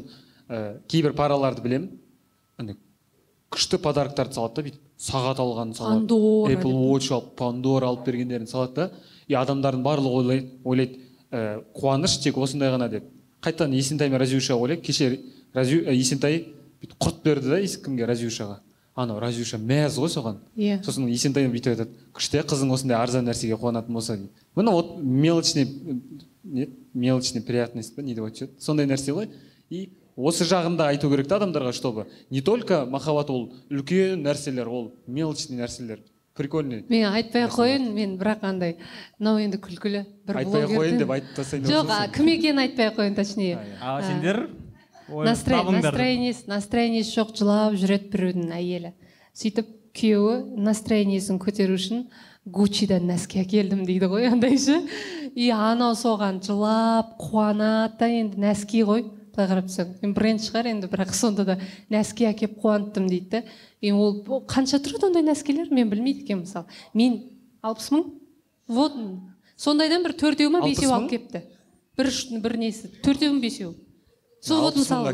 ә, 0.50 0.80
кейбір 0.92 1.14
параларды 1.14 1.62
білемін. 1.62 1.90
Андай 2.58 2.76
күшті 3.52 3.78
подароктарды 3.84 4.36
салады 4.38 4.56
да 4.56 4.66
бүйтіп 4.68 4.82
сағат 5.02 5.40
алған 5.44 5.74
салады. 5.76 6.02
Пандора 6.08 6.54
apple 6.56 6.74
watch 6.92 7.12
алып 7.12 7.36
пандора 7.40 7.88
алып 7.92 8.06
бергендерін 8.08 8.48
салады 8.48 8.76
да 8.76 8.92
и 9.28 9.34
адамдардың 9.36 9.84
барлығы 9.84 10.16
ойлайды 10.22 10.50
ойлайды 10.64 11.00
ә, 11.32 11.64
қуаныш 11.76 12.20
тек 12.24 12.38
осындай 12.38 12.72
ғана 12.72 12.90
деп. 12.90 13.06
Қайтадан 13.42 13.74
есентай 13.76 14.10
мен 14.10 14.20
разюша 14.20 14.56
ойлайды 14.56 14.82
кеше 14.86 15.20
Разю- 15.54 15.84
ә, 15.84 15.92
есентай 15.96 16.46
бүйтіп 16.82 16.98
құрт 17.00 17.24
берді 17.24 17.50
да 17.50 17.58
кімге? 17.84 18.06
Разюшаға. 18.08 18.60
Анау 19.04 19.20
разюша 19.20 19.58
мәз 19.58 19.98
ғой 20.02 20.12
соған. 20.14 20.42
Иә. 20.56 20.82
сосын 20.84 21.08
есентай 21.12 21.48
бүйтіп 21.48 21.74
айтады 21.76 21.90
күшті 22.14 22.44
қызың 22.48 22.74
осындай 22.74 22.98
арзан 22.98 23.26
нәрсеге 23.28 23.58
қуанатын 23.60 23.94
болса 23.94 24.18
дейді 24.18 24.32
міне 24.56 24.72
вот 24.72 24.98
мелочный 25.02 25.68
не 26.44 26.70
мелочный 26.94 27.42
приятность 27.42 27.96
па 27.96 28.02
не 28.02 28.16
деп 28.16 28.26
айтушы 28.26 28.46
еді 28.46 28.62
сондай 28.62 28.86
нәрсе 28.86 29.14
ғой. 29.14 29.30
И 29.70 29.90
осы 30.16 30.46
жағында 30.46 30.90
айту 30.92 31.10
керек 31.12 31.28
та 31.28 31.40
адамдарға 31.40 31.74
чтобы 31.74 32.08
не 32.30 32.42
только 32.42 32.86
махаббат 32.86 33.30
ол 33.30 33.54
үлкен 33.70 34.24
нәрселер 34.24 34.68
ол 34.68 34.94
мелочный 35.08 35.58
нәрселер 35.62 36.02
прикольный 36.36 36.86
мен 36.90 37.08
айтпай 37.12 37.46
ақ 37.46 37.56
қояйын 37.58 37.92
мен 37.94 38.18
бірақ 38.20 38.44
андай 38.48 38.78
мынау 39.20 39.40
енді 39.44 39.60
күлкілі 39.62 40.06
бір 40.28 40.42
айтпай 40.42 40.66
ақ 40.66 40.76
қояйын 40.76 41.00
деп 41.02 41.14
айтып 41.16 41.36
тастайын 41.40 41.70
жоқ 41.70 41.94
кім 42.16 42.32
екенін 42.36 42.64
айтпай 42.66 42.92
ақ 42.92 43.00
қояйын 43.00 43.16
точнее. 43.16 43.60
А. 43.82 44.02
сендер. 44.04 44.50
Настроениесі 45.12 46.48
настроениесі 46.52 47.16
жоқ 47.20 47.36
жылап 47.38 47.78
жүреді 47.80 48.12
біреудің 48.14 48.52
әйелі. 48.56 48.92
Сөйтіп 49.38 49.70
күйеуі 49.98 50.36
настроениесін 50.64 51.40
көтеру 51.42 51.76
үшін 51.78 52.06
гуччидан 52.46 53.06
нәски 53.10 53.42
әкелдім 53.44 53.84
дейді 53.88 54.10
ғой 54.12 54.30
андай 54.32 54.58
ше. 54.58 54.80
И 55.36 55.50
анау 55.52 55.96
соған 55.96 56.42
жылап 56.44 57.18
қуанады 57.22 58.00
да 58.00 58.10
енді 58.12 58.42
нәски 58.42 58.86
ғой. 58.88 59.06
Былай 59.32 59.48
қарап 59.48 59.68
тұрсаң 59.70 59.92
енді 60.02 60.16
бренд 60.18 60.42
шығар 60.44 60.68
енді 60.74 60.90
бірақ 60.92 61.14
сонда 61.16 61.46
да 61.48 61.58
нәски 61.94 62.26
әкеліп 62.28 62.58
қуанттым 62.64 63.08
дейді 63.08 63.30
да 63.32 63.44
и 63.80 63.94
ол 63.96 64.18
қанша 64.50 64.82
тұрады 64.84 65.08
ондай 65.08 65.24
нәскилер 65.24 65.72
мен 65.72 65.88
білмейді 65.92 66.26
екенмін 66.26 66.44
мысалы. 66.44 66.68
Мен 66.94 67.22
алпыс 67.64 67.94
мың? 67.96 68.10
Вот. 68.68 68.98
Сондайдан 69.56 70.04
бір 70.04 70.18
төртеу 70.20 70.52
ма 70.52 70.66
Алпыс 70.66 70.82
бесеу 70.82 70.92
мың? 70.92 70.98
алып 70.98 71.10
келіпті 71.14 71.42
бір 71.96 72.12
бір 72.44 72.58
несі? 72.60 72.92
Төртеу 73.06 73.32
ме 73.32 73.40
бесеу 73.46 73.72
сол 74.42 74.62
вот 74.66 74.76
мысалы 74.76 75.12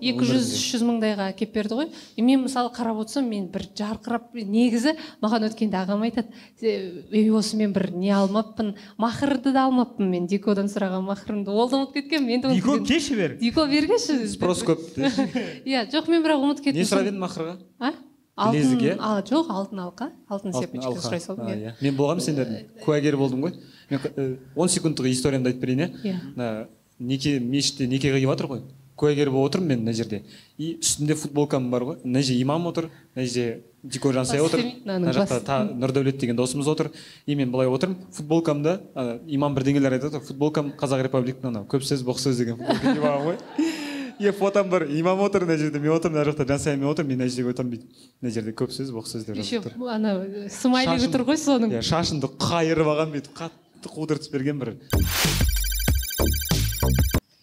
екі 0.00 0.24
жүз 0.24 0.50
үш 0.56 0.64
жүз 0.72 0.84
мыңдайға 0.88 1.28
әкеліп 1.34 1.52
берді 1.52 1.76
ғой. 1.76 1.88
И 2.16 2.24
мен 2.24 2.46
мысалы 2.46 2.72
қарап 2.72 3.02
отырсам 3.02 3.28
мен 3.28 3.50
бір 3.52 3.66
жарқырап 3.76 4.32
негізі 4.32 4.94
маған 5.20 5.50
өткенде 5.50 5.76
ағам 5.82 6.06
айтады 6.08 6.32
«Е, 6.64 7.04
ей 7.12 7.28
осы 7.30 7.58
мен 7.60 7.74
бір 7.76 7.90
не 7.92 8.08
алмаппын? 8.16 8.74
Махрды 8.96 9.52
да 9.52 9.66
алмаппын 9.68 10.08
мен 10.08 10.26
дикодан 10.26 10.72
сұраған 10.72 11.04
махрымды 11.04 11.52
ол 11.52 11.68
да 11.68 11.82
ұмытып 11.82 12.00
кеткенмін 12.00 12.38
енді 12.38 12.54
дико 12.56 12.78
ұмытып 12.78 12.88
кеші 12.88 13.18
бер 13.20 13.36
дико 13.40 13.66
бергенші 13.68 14.22
спрос 14.32 14.64
көп 14.64 14.80
иә 15.68 15.84
жоқ 15.92 16.08
мен 16.08 16.24
бірақ 16.24 16.46
ұмытып 16.46 16.70
кеттім 16.70 16.80
не 16.80 16.88
сұрап 16.88 17.10
едім 17.10 17.20
махрға 17.20 17.58
а? 17.80 17.92
Білезік, 18.40 18.80
алтын 18.80 18.86
иә? 18.86 18.96
а 18.98 19.22
жоқ 19.26 19.48
алтын 19.52 19.80
алқа 19.84 20.06
алтын 20.30 20.54
алқа. 20.56 21.00
сұрай 21.04 21.20
салдым 21.20 21.48
иә. 21.50 21.56
иә. 21.60 21.72
мен 21.82 21.96
болғанмын 21.98 22.24
сендердің 22.24 22.84
куәгер 22.84 23.18
болдым 23.20 23.42
ғой. 23.44 23.56
Мен 23.90 24.00
э, 24.16 24.36
он 24.54 24.68
секундтық 24.72 25.10
историямды 25.10 25.50
айтып 25.50 25.66
берейін 25.66 25.82
иә. 25.82 26.22
Иә. 26.38 26.68
Неке 27.00 27.38
мешітте 27.40 27.86
неке 27.88 28.12
қиып 28.14 28.30
жатыр 28.30 28.46
ғой. 28.46 28.62
Куәгер 29.00 29.30
болып 29.32 29.54
отырмын 29.54 29.68
мен 29.68 29.80
мына 29.86 29.92
жерде. 29.96 30.22
И 30.58 30.74
үстімде 30.76 31.14
футболкам 31.16 31.70
бар 31.70 31.82
ғой. 31.88 31.96
Мына 32.04 32.22
жерде 32.22 32.42
имам 32.42 32.66
отыр 32.68 32.90
мына 33.16 33.26
жерде 33.26 33.62
дико 33.82 34.12
жансая 34.12 34.42
отыр. 34.44 34.60
Мына 34.84 35.12
жақта 35.16 35.62
нұрдәулет 35.72 36.18
деген 36.20 36.36
досымыз 36.36 36.68
отыр. 36.68 36.90
И 37.26 37.34
мен 37.34 37.50
былай 37.50 37.66
отырмын. 37.68 37.96
Футболкамда 38.12 38.80
ана, 38.94 39.18
имам 39.26 39.56
бірдеңелер 39.56 39.96
айтады 39.96 40.18
ғой 40.20 40.26
футболкам 40.28 40.72
қазақ 40.76 41.06
республикінің 41.08 41.48
анау 41.54 41.64
көп 41.64 41.86
сөз 41.88 42.04
боқ 42.04 42.20
сөз 42.20 42.36
деген 42.44 42.58
футболка 42.60 42.92
киіп 42.92 43.08
ғой. 43.24 43.38
И 44.20 44.30
фотом 44.36 44.68
бар 44.68 44.82
имам 44.84 45.20
отыр 45.24 45.46
мына 45.46 45.56
жерде 45.56 45.78
мен 45.80 45.94
отырмын 45.96 46.18
мына 46.20 46.26
жақта 46.28 46.44
жансаямен 46.46 46.84
отырмын 46.90 47.14
мен 47.16 47.22
мына 47.22 47.30
жерге 47.32 47.54
отырмын 47.54 47.72
бүйтіп 47.72 47.88
мына 48.20 48.32
жерде 48.34 48.52
көп 48.52 48.68
сөз 48.76 48.90
боқ 48.92 49.08
сөз 49.08 49.24
деп 49.24 49.38
жазып 49.40 49.64
тұр 49.64 49.88
ана 49.94 50.12
смайлигі 50.52 51.06
Шашым- 51.06 51.14
тұр 51.14 51.24
ғой 51.24 51.40
соның. 51.40 51.72
Иә 51.72 51.80
шашымды 51.80 52.28
қайырып 52.36 52.92
алған 52.92 53.14
бүйтіп 53.16 53.32
қатты 53.40 53.94
қудыртып 53.96 54.36
берген 54.36 54.60
бір. 54.60 54.74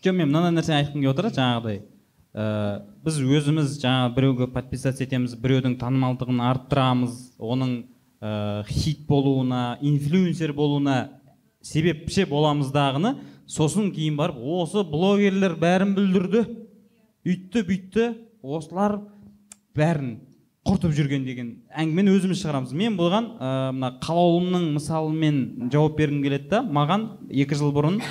Жоқ 0.03 0.15
мен 0.15 0.29
мынандай 0.29 0.53
нәрсені 0.55 0.77
айтқым 0.81 1.01
келіп 1.01 1.13
отыр 1.13 1.29
жаңағыдай 1.35 1.79
ә, 2.37 2.45
біз 3.05 3.19
өзіміз 3.21 3.77
жаңағы 3.81 4.13
біреуге 4.15 4.47
подписаться 4.53 5.05
етеміз 5.05 5.35
біреудің 5.41 5.77
танымалдығын 5.81 6.43
арттырамыз 6.49 7.17
оның 7.39 7.73
ә, 8.21 8.63
хит 8.69 9.05
болуына 9.07 9.77
инфлюенсер 9.81 10.53
болуына 10.57 10.97
себепші 11.61 12.27
боламыз 12.29 12.71
дағыны 12.75 13.15
сосын 13.47 13.91
кейін 13.95 14.17
барып 14.19 14.39
осы 14.59 14.83
блогерлер 14.87 15.57
бәрін 15.59 15.95
бүлдірді 15.97 16.45
үйтті 17.27 17.65
бүйтті 17.67 18.07
осылар 18.43 18.99
бәрін 19.77 20.17
құртып 20.67 20.91
жүрген 20.97 21.23
деген 21.23 21.51
әңгімені 21.79 22.11
өзіміз 22.17 22.41
шығарамыз. 22.41 22.73
Мен 22.75 22.97
бұған 22.99 23.27
ә, 23.39 23.51
мына 23.71 23.93
қалаулымның 24.03 24.65
мысалымен 24.75 25.37
жауап 25.71 25.95
бергім 25.95 26.25
келеді 26.25 26.49
да 26.51 26.59
маған 26.63 27.05
екі 27.31 27.55
жыл 27.55 27.71
бұрын 27.75 28.01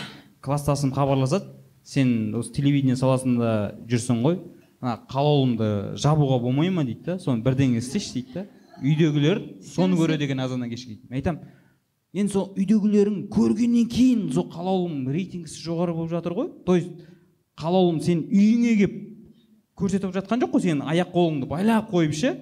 класстасым 0.46 0.92
хабарласады. 0.94 1.50
Сен 1.82 2.34
осы 2.38 2.52
телевидение 2.54 2.96
саласында 2.96 3.82
жүрсің 3.90 4.22
ғой. 4.22 4.40
Мына 4.80 4.96
қалаулымды 5.10 5.68
жабуға 5.98 6.40
болмай 6.42 6.70
ма 6.70 6.84
дейді 6.86 7.04
да? 7.04 7.18
Соны 7.18 7.42
бірдеңе 7.42 7.82
істеші 7.82 8.20
дейді 8.20 8.34
да? 8.34 8.46
Үйдегілер 8.82 9.42
соны 9.64 9.98
көреді 9.98 10.26
екен 10.26 10.40
азаннан 10.40 10.70
кешке 10.70 10.94
дейді. 10.94 11.06
Мен 11.10 11.20
айтамын 11.20 11.52
енді 12.16 12.32
сол 12.32 12.50
үйдегілерің 12.56 13.26
көргеннен 13.32 13.88
кейін 13.92 14.26
сол 14.34 14.48
қалаулым 14.52 15.06
рейтингісі 15.12 15.62
жоғары 15.64 15.94
болып 15.96 16.10
жатыр 16.14 16.36
ғой. 16.36 16.50
То 16.66 16.76
есть 16.76 16.90
қалаулым 17.58 18.02
сен 18.04 18.24
үйіңе 18.30 18.74
келіп 18.80 18.98
көрсетіп 19.76 20.12
жатқан 20.14 20.42
жоқ 20.44 20.56
қой 20.56 20.66
сенің 20.66 20.84
аяқ 20.92 21.12
қолыңды 21.14 21.48
байлап 21.48 21.90
қойып 21.92 22.14
ше. 22.16 22.34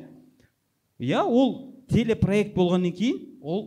Иә 0.98 1.24
ол 1.24 1.84
телепроект 1.90 2.55
болғаннан 2.55 2.94
кейін 2.94 3.40
ол 3.42 3.64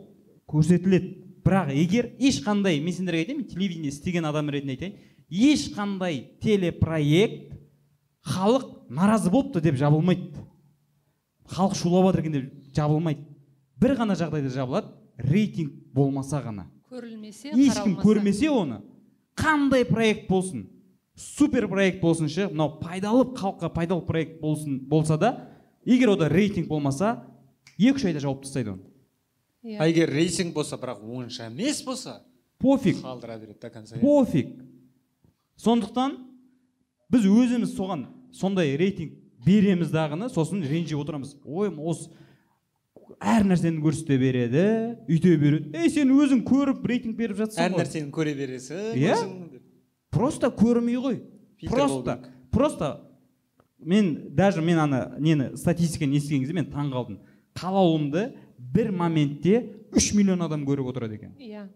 көрсетіледі. 0.48 1.27
Бірақ 1.48 1.72
егер 1.72 2.12
ешқандай 2.20 2.82
мен 2.84 2.94
сендерге 2.94 3.24
айтайын 3.24 3.42
мен 3.42 3.48
телевидение 3.48 3.92
істеген 3.92 4.26
адам 4.28 4.50
ретінде 4.52 4.76
айтайын 4.76 4.96
ешқандай 5.32 6.22
телепроект 6.44 7.54
халық 8.28 8.68
наразы 8.90 9.32
болыпты 9.32 9.62
деп 9.62 9.76
жабылмайды. 9.80 10.36
Халық 11.48 11.76
шулап 11.80 12.10
жатыр 12.12 12.26
екен 12.26 12.34
деп 12.34 12.76
жабылмайды. 12.76 13.24
Бір 13.80 13.96
ғана 13.96 14.18
жағдайда 14.20 14.52
жабылады 14.52 14.92
рейтинг 15.18 15.72
болмаса 15.94 16.42
ғана. 16.44 16.68
Көрілмесе 16.92 17.54
ешкім 17.56 17.96
көрмесе 18.02 18.50
оны. 18.52 18.82
Қандай 19.38 19.86
проект 19.86 20.28
болсын 20.28 20.68
супер 21.18 21.68
проект 21.68 22.02
болсын 22.02 22.30
ше 22.30 22.48
мынау 22.52 22.78
пайдалы 22.82 23.26
халыққа 23.36 23.72
пайдалы 23.74 24.06
проект 24.06 24.40
болсын 24.42 24.80
болса 24.90 25.18
да 25.18 25.50
егер 25.86 26.10
ода 26.10 26.30
рейтинг 26.30 26.68
болмаса 26.68 27.24
екі 27.78 27.96
үш 27.98 28.06
айда 28.06 28.20
жауып 28.20 28.44
тастайды 28.46 28.76
оны. 28.76 28.84
Иә. 29.64 29.78
а 29.80 29.88
егер 29.88 30.10
рейтинг 30.10 30.54
болса 30.54 30.78
бірақ 30.78 31.02
онша 31.04 31.48
емес 31.48 31.82
болса 31.84 32.22
пофиг. 32.60 32.98
қалдыра 33.02 33.40
береді 33.40 33.60
до 33.62 33.70
конца 33.70 33.98
пофиг. 34.00 34.48
Сондықтан 35.58 36.18
біз 37.10 37.26
өзіміз 37.26 37.74
соған 37.76 38.06
сондай 38.32 38.76
рейтинг 38.78 39.14
береміз 39.46 39.90
дағыны 39.92 40.30
сосын 40.30 40.62
ренжіп 40.64 41.00
отырамыз. 41.02 41.36
Ой 41.46 41.70
осы 41.70 42.10
әр 43.20 43.46
нәрсені 43.48 43.82
көрсете 43.82 44.18
береді 44.20 44.64
үйте 45.10 45.36
береді. 45.38 45.72
Ей 45.74 45.90
сен 45.90 46.12
өзің 46.14 46.44
көріп 46.46 46.86
рейтинг 46.86 47.18
беріп 47.18 47.38
жатсың 47.42 47.64
әр 47.66 47.78
нәрсені 47.80 48.12
көре 48.14 48.36
бересің 48.38 48.94
Иә? 48.94 49.16
просто 50.12 50.48
көрмей 50.54 50.98
ғой. 51.02 51.22
Просто 51.68 52.20
просто 52.52 53.02
мен 53.80 54.36
даже 54.36 54.62
мен 54.62 54.78
ана 54.80 55.16
нені 55.20 55.56
статистиканы 55.58 56.14
естіген 56.18 56.42
кезде 56.42 56.54
мен 56.54 56.66
таң 56.70 56.92
қалдым. 56.94 57.18
Қалауымды 57.56 58.36
бір 58.58 58.92
моментте 58.92 59.62
үш 59.96 60.14
миллион 60.14 60.42
адам 60.42 60.66
көріп 60.68 60.90
отырады 60.94 61.16
екен 61.16 61.36
иә 61.38 61.68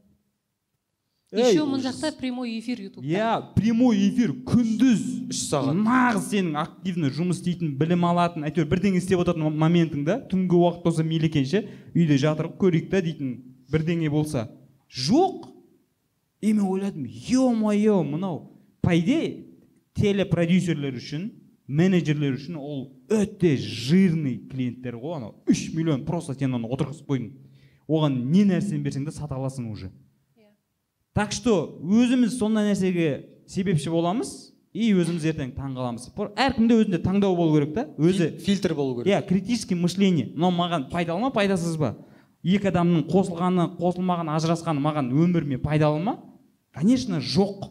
еще 1.31 1.63
мына 1.63 1.79
жақта 1.79 2.11
прямой 2.19 2.59
эфир 2.59 2.81
ютубта 2.81 3.07
иә 3.07 3.53
прямой 3.55 3.97
эфир 4.09 4.33
күндіз 4.43 5.29
үш 5.31 5.43
сағат. 5.47 5.77
Нағыз 5.79 6.25
сенің 6.33 6.57
активно 6.59 7.07
жұмыс 7.07 7.39
істейтін 7.39 7.77
білім 7.79 8.03
алатын 8.09 8.43
әйтеуір 8.49 8.67
бірдеңе 8.67 8.99
істеп 8.99 9.23
отыратын 9.23 9.47
моментіңда 9.61 10.17
түнгі 10.27 10.59
уақыт 10.59 10.83
болса 10.83 11.05
мейлі 11.07 11.31
екен 11.31 11.47
ше 11.47 11.63
үйде 11.95 12.17
жатырып 12.19 12.57
көрейік 12.59 12.89
та 12.91 12.99
дейтін 12.99 13.37
бірдеңе 13.71 14.09
болса. 14.11 14.49
Жоқ. 14.91 15.47
И 16.41 16.51
мен 16.53 16.65
ойладым 16.65 17.05
е 17.05 17.55
мое 17.55 18.03
мынау 18.03 18.51
по 18.81 18.97
идее 18.97 19.45
телепродюсерлер 19.93 20.95
үшін 20.97 21.29
менеджерлер 21.71 22.35
үшін 22.35 22.57
ол 22.59 22.81
өте 23.09 23.55
жирный 23.57 24.37
клиенттер 24.51 24.97
ғой 24.99 25.17
анау. 25.17 25.35
Үш 25.47 25.69
миллион 25.73 26.03
просто 26.05 26.35
сен 26.35 26.53
оны 26.57 26.67
отырғызып 26.67 27.07
қойдың. 27.07 27.31
Оған 27.87 28.17
не 28.31 28.43
нәрсені 28.45 28.83
берсең 28.83 29.05
де 29.07 29.11
сата 29.15 29.35
аласың 29.35 29.71
уже. 29.71 29.91
Так 31.13 31.31
что 31.33 31.79
өзіміз 31.83 32.37
сондай 32.37 32.71
нәрсеге 32.71 33.25
себепші 33.47 33.89
боламыз. 33.91 34.49
И 34.73 34.93
өзіміз 34.95 35.25
ертең 35.27 35.49
таң 35.51 35.73
қаламыз. 35.75 36.05
Әркімде 36.39 36.77
өзінде 36.79 37.01
таңдау 37.03 37.35
болу 37.35 37.57
керек 37.57 37.73
та. 37.75 37.83
Өзі 37.99 38.29
Фи- 38.37 38.45
фильтр 38.45 38.73
болу 38.73 39.01
керек. 39.03 39.07
иә 39.11 39.27
критический 39.27 39.75
мышление. 39.75 40.29
Мынау 40.33 40.51
маған 40.55 40.85
пайдалы 40.89 41.19
ма 41.19 41.31
пайдасыз 41.31 41.75
ба? 41.77 41.97
Екі 42.41 42.69
адамның 42.71 43.03
қосылғаны 43.11 43.65
қосылмағаны 43.77 44.31
ажырасқаны 44.37 44.79
маған 44.79 45.11
өміріме 45.11 45.57
пайдалы 45.59 45.99
ма 46.01 46.19
конечно 46.73 47.19
жоқ. 47.19 47.67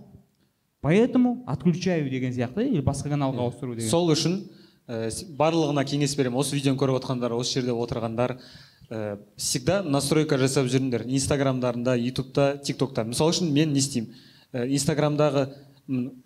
Поэтому 0.81 1.45
отключаю 1.47 2.11
деген 2.11 2.33
сияқты 2.33 2.66
или 2.68 2.81
басқа 2.81 3.12
каналға 3.12 3.47
ауыстыру 3.47 3.74
деген. 3.74 3.91
Сол 3.91 4.11
үшін 4.12 4.41
ә, 4.89 5.11
барлығына 5.37 5.85
кеңес 5.85 6.16
беремін. 6.16 6.41
Осы 6.41 6.57
видеоны 6.57 6.81
көріп 6.81 7.01
отқандар 7.01 7.35
осы 7.37 7.61
жерде 7.61 7.74
отырғандар 7.76 8.37
ә, 8.91 9.18
всегда 9.37 9.83
настройка 9.83 10.39
жасап 10.39 10.66
жүріңдер. 10.72 11.07
Инстаграмдарында 11.07 11.97
ютубта 12.01 12.55
тиктокта. 12.64 13.05
Мысалы 13.05 13.37
үшін 13.37 13.53
мен 13.53 13.72
не 13.74 13.85
істеймін? 13.85 14.14
Ә, 14.53 14.66
инстаграмдағы 14.66 15.49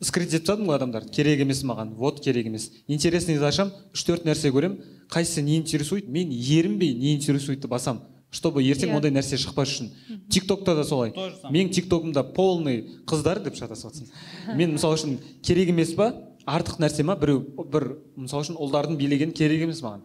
скрыть 0.04 0.34
етіп 0.34 0.46
тастадым 0.46 0.68
ғой 0.68 0.76
адамдарды 0.76 1.12
керек 1.12 1.40
емес 1.40 1.62
маған 1.64 1.94
вот 1.96 2.20
керек 2.20 2.46
емес. 2.46 2.70
Интересныйды 2.86 3.44
ашамын 3.44 3.72
үш 3.94 4.04
төрт 4.04 4.26
нәрсе 4.28 4.52
көремін. 4.52 4.82
Қайсысы 5.10 5.42
не 5.42 5.56
интересует 5.56 6.08
мен 6.08 6.30
ерінбей 6.30 6.94
не 6.94 7.14
интересуетті 7.16 7.68
басамын 7.68 8.13
чтобы 8.34 8.62
ертең 8.66 8.90
Иә. 8.90 8.96
ондай 8.98 9.12
нәрсе 9.14 9.38
шықпас 9.38 9.70
үшін 9.70 9.90
тиктокта 10.30 10.74
да 10.74 10.84
солай. 10.84 11.12
Менің 11.50 11.70
тиктогымда 11.76 12.24
полный 12.34 12.80
қыздар 13.06 13.40
деп 13.44 13.54
шатасып 13.54 13.92
жатсың 13.92 14.56
мен 14.58 14.74
мысалы 14.74 14.98
үшін 14.98 15.18
керек 15.42 15.70
емес 15.70 15.94
па? 15.94 16.10
Артық 16.44 16.80
нәрсе 16.82 17.06
ма? 17.06 17.14
Біреу 17.16 17.44
бір 17.70 17.86
мысалы 18.16 18.42
үшін 18.44 18.58
ұлдардың 18.58 18.98
билегені 18.98 19.32
керек 19.32 19.62
емес 19.68 19.80
маған. 19.84 20.02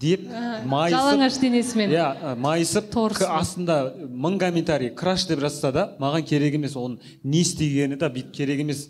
Деп 0.00 0.22
майысып 0.64 0.96
жалаңаш 0.96 1.40
денесімен. 1.42 1.90
Иә 1.92 2.06
ә, 2.16 2.36
майысып 2.40 2.94
астында 3.28 3.80
мың 4.08 4.38
комментарий 4.40 4.94
краш 4.94 5.26
деп 5.28 5.42
жазса 5.42 5.72
да 5.72 5.96
маған 6.00 6.24
керек 6.24 6.54
емес. 6.54 6.76
Оның 6.78 7.00
не 7.22 7.42
істегені 7.42 7.98
да 8.00 8.08
бүйтіп 8.08 8.32
керек 8.32 8.60
емес. 8.60 8.88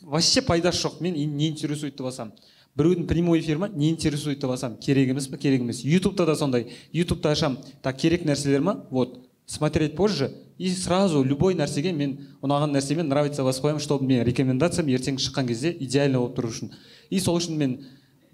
Вообще 0.00 0.40
пайдасы 0.40 0.86
жоқ. 0.86 1.00
Мен 1.00 1.14
не 1.36 1.50
интересует 1.50 1.96
деп 1.96 2.06
басамын 2.06 2.32
біреудің 2.76 3.06
прямой 3.06 3.40
эфир 3.40 3.58
ма? 3.58 3.68
Не 3.68 3.90
интересует 3.90 4.40
деп 4.40 4.50
басамын 4.50 4.78
керек 4.78 5.08
емес 5.08 5.28
па 5.28 5.36
керек 5.36 5.60
емес. 5.62 5.84
Ютубта 5.84 6.26
да 6.26 6.36
сондай. 6.36 6.68
Ютубта 6.92 7.30
ашамын 7.32 7.58
так 7.82 7.96
керек 7.96 8.24
нәрселер 8.24 8.60
ма? 8.60 8.84
Вот. 8.90 9.22
Смотреть 9.46 9.94
позже 9.94 10.32
и 10.58 10.68
сразу 10.70 11.22
любой 11.22 11.54
нәрсеге 11.54 11.92
мен 11.92 12.16
ұнаған 12.42 12.72
нәрсемен 12.74 13.06
нравится 13.06 13.44
басып 13.44 13.64
қоямын 13.64 13.80
чтобы 13.80 14.06
менің 14.08 14.24
рекомендациям 14.26 14.88
ертең 14.88 15.20
шыққан 15.22 15.46
кезде 15.46 15.70
идеально 15.78 16.18
болып 16.18 16.36
тұру 16.38 16.50
үшін. 16.50 16.72
И 17.10 17.20
сол 17.20 17.38
үшін 17.38 17.56
мен 17.56 17.76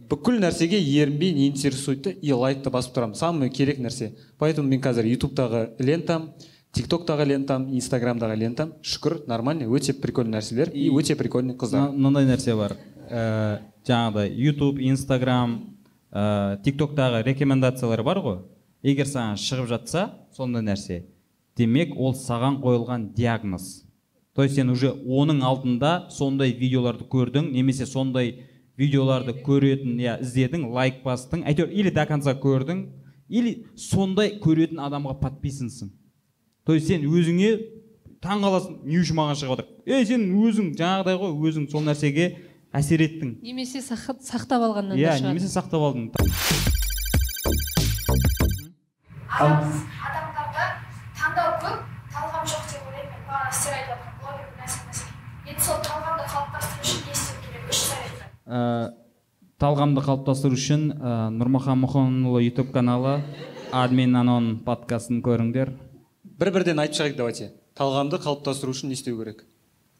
бүкіл 0.08 0.40
нәрсеге 0.40 0.80
ерінбей 0.80 1.34
не 1.34 1.48
интересует 1.48 2.06
и 2.06 2.32
лайкты 2.32 2.70
басып 2.70 2.96
тұрамын. 2.96 3.14
Самый 3.14 3.50
керек 3.50 3.78
нәрсе. 3.78 4.14
Поэтому 4.38 4.68
мен 4.68 4.80
қазір 4.80 5.04
ютубтағы 5.12 5.74
лентам 5.80 6.30
тиктоктағы 6.72 7.26
лентам 7.28 7.68
инстаграмдағы 7.76 8.36
лентам 8.40 8.72
шүкір 8.80 9.26
нормальный 9.28 9.66
өте 9.68 9.92
прикольный 9.92 10.38
нәрселер 10.38 10.72
и 10.72 10.88
өте 10.88 11.14
прикольный 11.14 11.54
қыздар. 11.54 11.90
Мына- 11.90 11.92
мынандай 11.92 12.24
нәрсе 12.24 12.56
бар. 12.56 12.78
Ә, 13.12 13.60
жаңағыдай 13.84 14.32
ютуб 14.40 14.80
инстаграм 14.80 15.58
ә, 16.10 16.56
тиктоктағы 16.64 17.22
рекомендациялар 17.28 18.02
бар 18.02 18.22
ғой. 18.24 18.38
Егер 18.82 19.06
саған 19.06 19.36
шығып 19.38 19.68
жатса 19.70 20.06
сондай 20.34 20.64
нәрсе. 20.64 21.02
Демек 21.56 21.92
ол 21.96 22.16
саған 22.16 22.62
қойылған 22.64 23.12
диагноз. 23.14 23.84
То 24.34 24.42
есть 24.42 24.54
сен 24.56 24.70
уже 24.70 24.88
оның 24.88 25.42
алдында 25.44 26.08
сондай 26.08 26.54
видеоларды 26.56 27.04
көрдің 27.04 27.50
немесе 27.52 27.84
сондай 27.84 28.48
видеоларды 28.80 29.34
көретін 29.44 29.98
иә 30.00 30.16
іздедің 30.24 30.70
лайк 30.72 31.02
бастың 31.04 31.44
әйтеуір 31.44 31.74
или 31.76 31.90
до 31.92 32.06
конца 32.08 32.32
көрдің 32.32 32.86
или 33.28 33.66
сондай 33.76 34.38
көретін 34.40 34.80
адамға 34.80 35.18
подписансың 35.20 35.92
то 36.64 36.74
есть 36.74 36.88
сен 36.88 37.04
өзіңе 37.04 37.52
таң 38.24 38.40
қаласың 38.46 38.78
не 38.88 39.02
үшін 39.02 39.18
маған 39.20 39.38
шығып 39.42 39.60
жатыр 39.60 39.92
ей 39.92 40.08
сен 40.08 40.24
өзің 40.40 40.72
жаңағыдай 40.80 41.20
ғой 41.20 41.50
өзің 41.50 41.68
сол 41.72 41.84
нәрсеге 41.84 42.30
әсер 42.72 43.02
еттің? 43.04 43.34
Немесе 43.44 43.82
сақ- 43.84 44.20
сақтап 44.24 44.62
алғаннан 44.68 44.96
иә 44.96 45.10
да 45.10 45.16
шығар. 45.18 45.32
немесе 45.34 45.50
сақтап 45.52 45.82
алдың. 45.88 46.04
Адам 49.32 49.68
адамдарда 50.06 50.64
таңдау 51.18 51.50
көп 51.62 51.78
талғам 52.14 52.44
жоқ 52.52 52.64
деп 52.72 52.82
ойлаймын. 52.88 53.12
Мен 53.12 53.22
бағана 53.28 53.52
сіздер 53.52 53.74
айтып 53.76 53.92
жатқан 53.92 54.14
блогер 54.22 54.48
нәрсе 54.60 54.78
нәрсе 54.86 55.04
енді 55.52 55.62
сол 55.66 55.78
талғамды 55.86 56.24
қалыптастыру 56.32 56.82
үшін 56.82 57.00
не 57.06 57.12
істеу 57.12 57.38
керек? 57.46 57.62
Үш 57.72 57.80
совет 57.88 58.14
ә, 58.46 58.58
талғамды 59.62 60.04
қалыптастыру 60.08 60.58
үшін 60.58 60.82
ә, 60.92 61.14
нұрмахан 61.38 61.80
мұханұлы 61.84 62.44
ютуб 62.48 62.72
каналы 62.76 63.14
админ 63.72 64.16
анон 64.20 64.52
подкастын 64.66 65.22
көріңдер. 65.24 65.72
Бір 66.24 66.50
бірден 66.52 66.78
айтып 66.82 67.00
шығайық 67.00 67.16
давайте. 67.16 67.52
Талғамды 67.78 68.18
қалыптастыру 68.20 68.74
үшін 68.76 68.92
не 68.92 68.98
істеу 69.00 69.16
керек? 69.18 69.46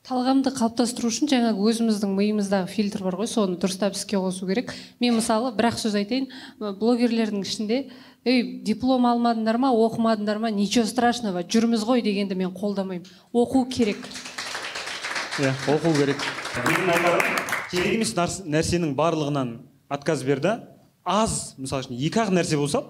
Талғамды 0.02 0.50
қалыптастыру 0.50 1.10
үшін 1.12 1.28
жаңағы 1.30 1.62
өзіміздің 1.70 2.14
миымыздағы 2.16 2.66
фильтр 2.72 3.04
бар 3.06 3.14
ғой 3.20 3.28
соны 3.30 3.54
дұрыстап 3.62 3.94
іске 3.94 4.18
қосу 4.18 4.48
керек. 4.48 4.72
Мен 4.98 5.14
мысалы 5.20 5.52
бір 5.54 5.68
ақ 5.70 5.78
сөз 5.78 5.94
айтайын 6.00 6.26
блогерлердің 6.58 7.44
ішінде 7.46 7.78
ей 8.26 8.42
диплом 8.66 9.06
алмадыңдар 9.06 9.60
ма 9.62 9.70
оқымадыңдар 9.70 10.42
ма? 10.42 10.50
Ничего 10.50 10.86
страшного 10.90 11.44
жүрміз 11.46 11.86
ғой 11.86 12.02
дегенді 12.02 12.34
мен 12.34 12.50
қолдамаймын. 12.50 13.06
Оқу 13.32 13.62
керек. 13.70 14.02
Иә 15.38 15.54
оқу 15.70 15.94
керек. 15.94 16.26
Керек 17.70 17.94
емес 17.94 18.16
нәрсенің 18.18 18.96
барлығынан 18.98 19.60
отказ 19.88 20.26
бер 20.26 20.42
да. 20.42 20.58
аз 21.04 21.54
мысалы 21.58 21.82
үшін 21.82 21.98
екі 21.98 22.20
ақ 22.22 22.30
нәрсе 22.34 22.56
болса 22.58 22.82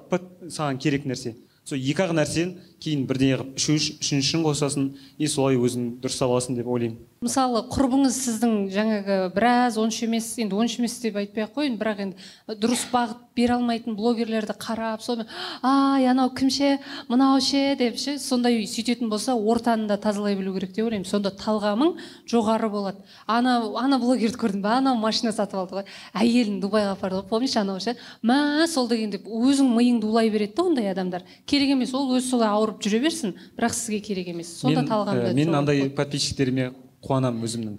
саған 0.48 0.78
керек 0.78 1.04
нәрсе. 1.08 1.36
Сол 1.64 1.78
екі 1.78 2.04
ақ 2.04 2.12
нәрсені 2.16 2.58
кейін 2.82 3.06
бірдеңе 3.06 3.38
қылып 3.38 3.56
үшінші 3.60 3.96
үшіншісін 4.02 4.44
қосасың 4.46 4.90
и 5.18 5.30
солай 5.30 5.58
өзің 5.60 5.88
дұрыстап 6.02 6.34
аласың 6.34 6.58
деп 6.58 6.68
ойлаймын. 6.68 7.00
Мысалы 7.22 7.60
құрбыңыз 7.70 8.16
сіздің 8.18 8.54
жаңағы 8.74 9.16
біраз 9.36 9.76
онша 9.78 10.08
емес 10.08 10.32
енді 10.42 10.56
онша 10.58 10.80
емес 10.80 10.96
деп 10.98 11.20
айтпай 11.20 11.44
ақ 11.44 11.52
қояйын 11.54 11.76
бірақ 11.78 12.00
енді 12.02 12.56
дұрыс 12.58 12.82
бағыт 12.90 13.20
бере 13.36 13.54
алмайтын 13.54 13.94
блогерлерді 13.94 14.56
қарап 14.58 15.04
сонымен 15.04 15.30
ай 15.62 16.08
анау 16.10 16.32
кім 16.34 16.50
ше 16.50 16.80
мынау 17.08 17.38
ше? 17.40 17.76
деп 17.78 17.96
ше 17.96 18.16
сондай 18.18 18.64
сөйтетін 18.66 19.08
болса 19.08 19.36
ортаны 19.36 19.86
да 19.86 19.96
тазалай 19.96 20.34
білу 20.34 20.56
керек 20.56 20.74
деп 20.74 20.88
ойлаймын. 20.88 21.06
Сонда 21.06 21.30
талғамың 21.30 21.94
жоғары 22.26 22.68
болады. 22.72 22.98
Ана 23.26 23.60
ана 23.78 24.00
блогерді 24.02 24.40
көрдің 24.42 24.64
ба 24.66 24.74
анау 24.80 24.98
машина 24.98 25.30
сатып 25.32 25.62
алды 25.62 25.78
ғой. 25.78 25.86
Әйелін 26.18 26.58
дубайға 26.60 26.96
апарды 26.96 27.20
ғой. 27.20 27.28
Помнишь 27.30 27.56
анау 27.56 27.78
ше? 27.80 27.94
Мә 28.22 28.66
сол 28.66 28.88
деген 28.90 29.14
деп 29.14 29.30
өзің 29.30 29.70
миыңды 29.70 30.10
улай 30.10 30.30
береді 30.30 30.56
да 30.56 30.66
ондай 30.66 30.90
адамдар. 30.90 31.22
Керек 31.46 31.70
емес 31.76 31.94
ол 31.94 32.10
өзі 32.16 32.34
солай 32.34 32.50
ауырып 32.72 32.82
жүре 32.82 33.00
берсін 33.02 33.34
бірақ 33.56 33.74
сізге 33.76 34.00
керек 34.00 34.28
емес. 34.32 34.50
Сонда 34.60 34.82
талғамды 34.88 35.30
ә, 35.30 35.34
мен 35.36 35.48
жоғары 35.48 35.58
андай 35.58 35.90
подписчиктеріме 35.96 36.70
қуанамын 37.04 37.44
өзімнің. 37.46 37.76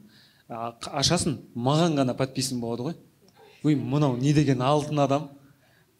Ашасың 0.94 1.39
маған 1.56 1.98
ғана 1.98 2.16
подписан 2.18 2.62
болады 2.62 2.89
ғой. 2.89 2.96
Ой 3.64 3.76
мынау 3.76 4.18
не 4.18 4.34
деген 4.34 4.62
алтын 4.62 5.00
адам. 5.00 5.30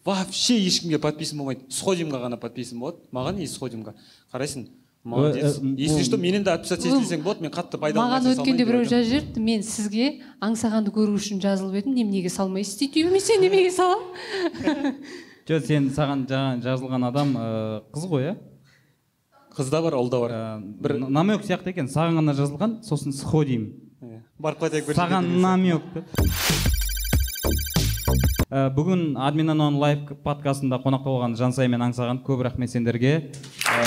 Вообще 0.06 0.60
ешкімге 0.60 1.00
подписан 1.00 1.39
болмайды. 1.39 1.66
Сходимға 1.70 2.22
ғана 2.28 2.38
подписан 2.38 2.80
болады. 2.80 3.04
Маған 3.12 3.41
и 3.41 3.48
сходимға? 3.48 3.96
Қарайсың 4.34 4.68
молодец. 5.04 5.60
Ә, 5.60 5.76
если 5.78 6.04
что 6.04 6.18
менен 6.18 6.44
де 6.44 6.52
отписаться 6.52 6.88
етілсең 6.88 7.24
болады 7.24 7.41
мен 7.41 7.52
қатты 7.52 7.80
пайдалы 7.80 8.12
маған 8.12 8.36
өткенде 8.36 8.68
біреу 8.68 8.84
жазып 8.84 9.10
жіберіпті. 9.10 9.44
Мен 9.44 9.64
сізге 9.64 10.10
аңсағанды 10.44 10.91
көру 10.91 11.16
үшін 11.16 11.39
жазылып 11.44 11.84
едім. 11.84 11.96
Неменеге 11.96 12.30
салмайсыз 12.30 12.80
дейді 12.84 13.08
үйме 13.08 13.24
сен 13.24 13.41
неменеге 13.44 13.72
саламын 13.72 15.04
жоқ 15.48 15.66
сен 15.68 15.89
саған 15.91 16.24
жаңа 16.28 16.60
жазылған 16.64 17.08
адам 17.10 17.34
ә, 17.36 17.48
қыз 17.91 18.08
ғой 18.08 18.30
иә 18.30 18.36
қыз 19.54 19.70
да 19.70 19.82
бар 19.86 19.97
ұл 19.99 20.10
да 20.10 20.20
бар. 20.20 20.32
Ә, 20.32 20.60
бір 20.60 20.97
намек 21.08 21.45
сияқты 21.45 21.74
екен. 21.74 21.88
Саған 21.91 22.20
ғана 22.22 22.34
жазылған 22.38 22.80
сосын 22.88 23.14
сходим 23.14 23.72
барып 24.43 24.66
қайтайық 24.66 24.89
бір 24.89 24.97
саған 24.97 25.28
намек 25.43 25.84
Ә, 28.54 28.68
бүгін 28.70 29.16
админ 29.18 29.49
анон 29.49 29.80
лайв 29.82 30.12
подкастында 30.24 30.78
қонақта 30.84 31.10
болған 31.10 31.34
жансай 31.39 31.70
мен 31.72 31.82
аңсаған 31.82 32.20
көп 32.26 32.43
рахмет 32.45 32.70
сендерге. 32.70 33.14
Ә, 33.66 33.86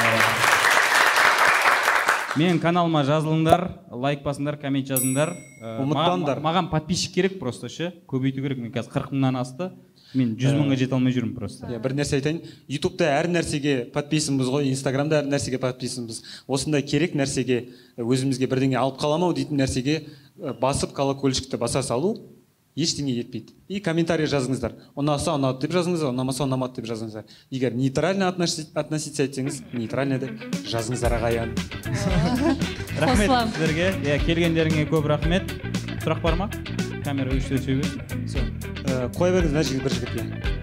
менің 2.41 2.59
каналыма 2.63 3.05
жазылыңдар 3.07 3.63
лайк 3.95 4.25
басыңдар 4.25 4.59
коммент 4.59 4.91
жазыңдар. 4.91 5.37
Ұмытпаңдар. 5.63 6.41
маған, 6.41 6.47
маған 6.49 6.71
подписчик 6.73 7.15
керек 7.15 7.39
просто 7.39 7.69
ше. 7.69 7.93
Көбейту 8.11 8.43
керек. 8.43 8.59
Мен 8.59 8.73
қазір 8.75 8.91
қырық 8.97 9.15
мыңнан 9.15 9.39
асты. 9.41 9.71
Мен 10.15 10.37
жүз 10.39 10.55
мыңға 10.57 10.77
жете 10.79 10.95
алмай 10.95 11.13
жүрмін 11.17 11.35
просто. 11.35 11.67
иә 11.67 11.81
бір 11.83 11.97
нәрсе 11.99 12.17
айтайын. 12.21 12.41
Ютубта 12.69 13.09
әр 13.17 13.29
нәрсеге 13.33 13.91
подписанбыз 13.93 14.49
ғой 14.53 14.71
инстаграмда 14.71 15.23
әр 15.23 15.27
нәрсеге 15.33 15.59
подписанбыз. 15.59 16.23
Осындай 16.47 16.83
керек 16.83 17.15
нәрсеге 17.19 17.69
өзімізге 17.99 18.47
бірдеңе 18.47 18.79
алып 18.81 19.01
қаламау 19.03 19.35
дейтін 19.35 19.59
нәрсеге 19.61 20.03
ә, 20.39 20.55
басып 20.61 20.93
колокольчикті 20.97 21.57
баса 21.59 21.83
салу 21.83 22.17
ештеңе 22.77 23.15
етпейді. 23.23 23.55
И 23.73 23.81
комментарий 23.81 24.29
жазыңыздар. 24.29 24.75
Ұнаса 25.01 25.33
ұнады 25.39 25.63
деп 25.65 25.73
жазыңыздар 25.73 26.11
ұнамаса 26.13 26.45
ұнамады 26.45 26.77
деп 26.77 26.91
жазыңыздар. 26.91 27.25
Егер 27.51 27.73
нейтрально 27.73 28.29
относи- 28.29 28.69
относиться 28.75 29.25
етсеңіз 29.25 29.63
нейтрально 29.73 30.19
деп 30.21 30.45
жазыңыздар 30.69 31.17
ағайын. 31.17 31.57
Рахмет 33.01 33.33
сіздерге. 33.33 33.95
Иә 34.05 34.19
келгендеріңе 34.27 34.85
көп 34.93 35.09
рахмет. 35.09 35.57
Сұрақ 36.05 36.21
бар 36.21 36.37
ма? 36.37 36.51
Камера 37.07 37.31
сөйлей 37.39 37.79
берсін 37.79 38.25
все 38.27 38.43
қоя 39.15 39.37
беріңіз 39.37 39.53
мына 39.55 39.63
жерге 39.69 39.85
бір 39.85 39.95
жігітке 39.95 40.56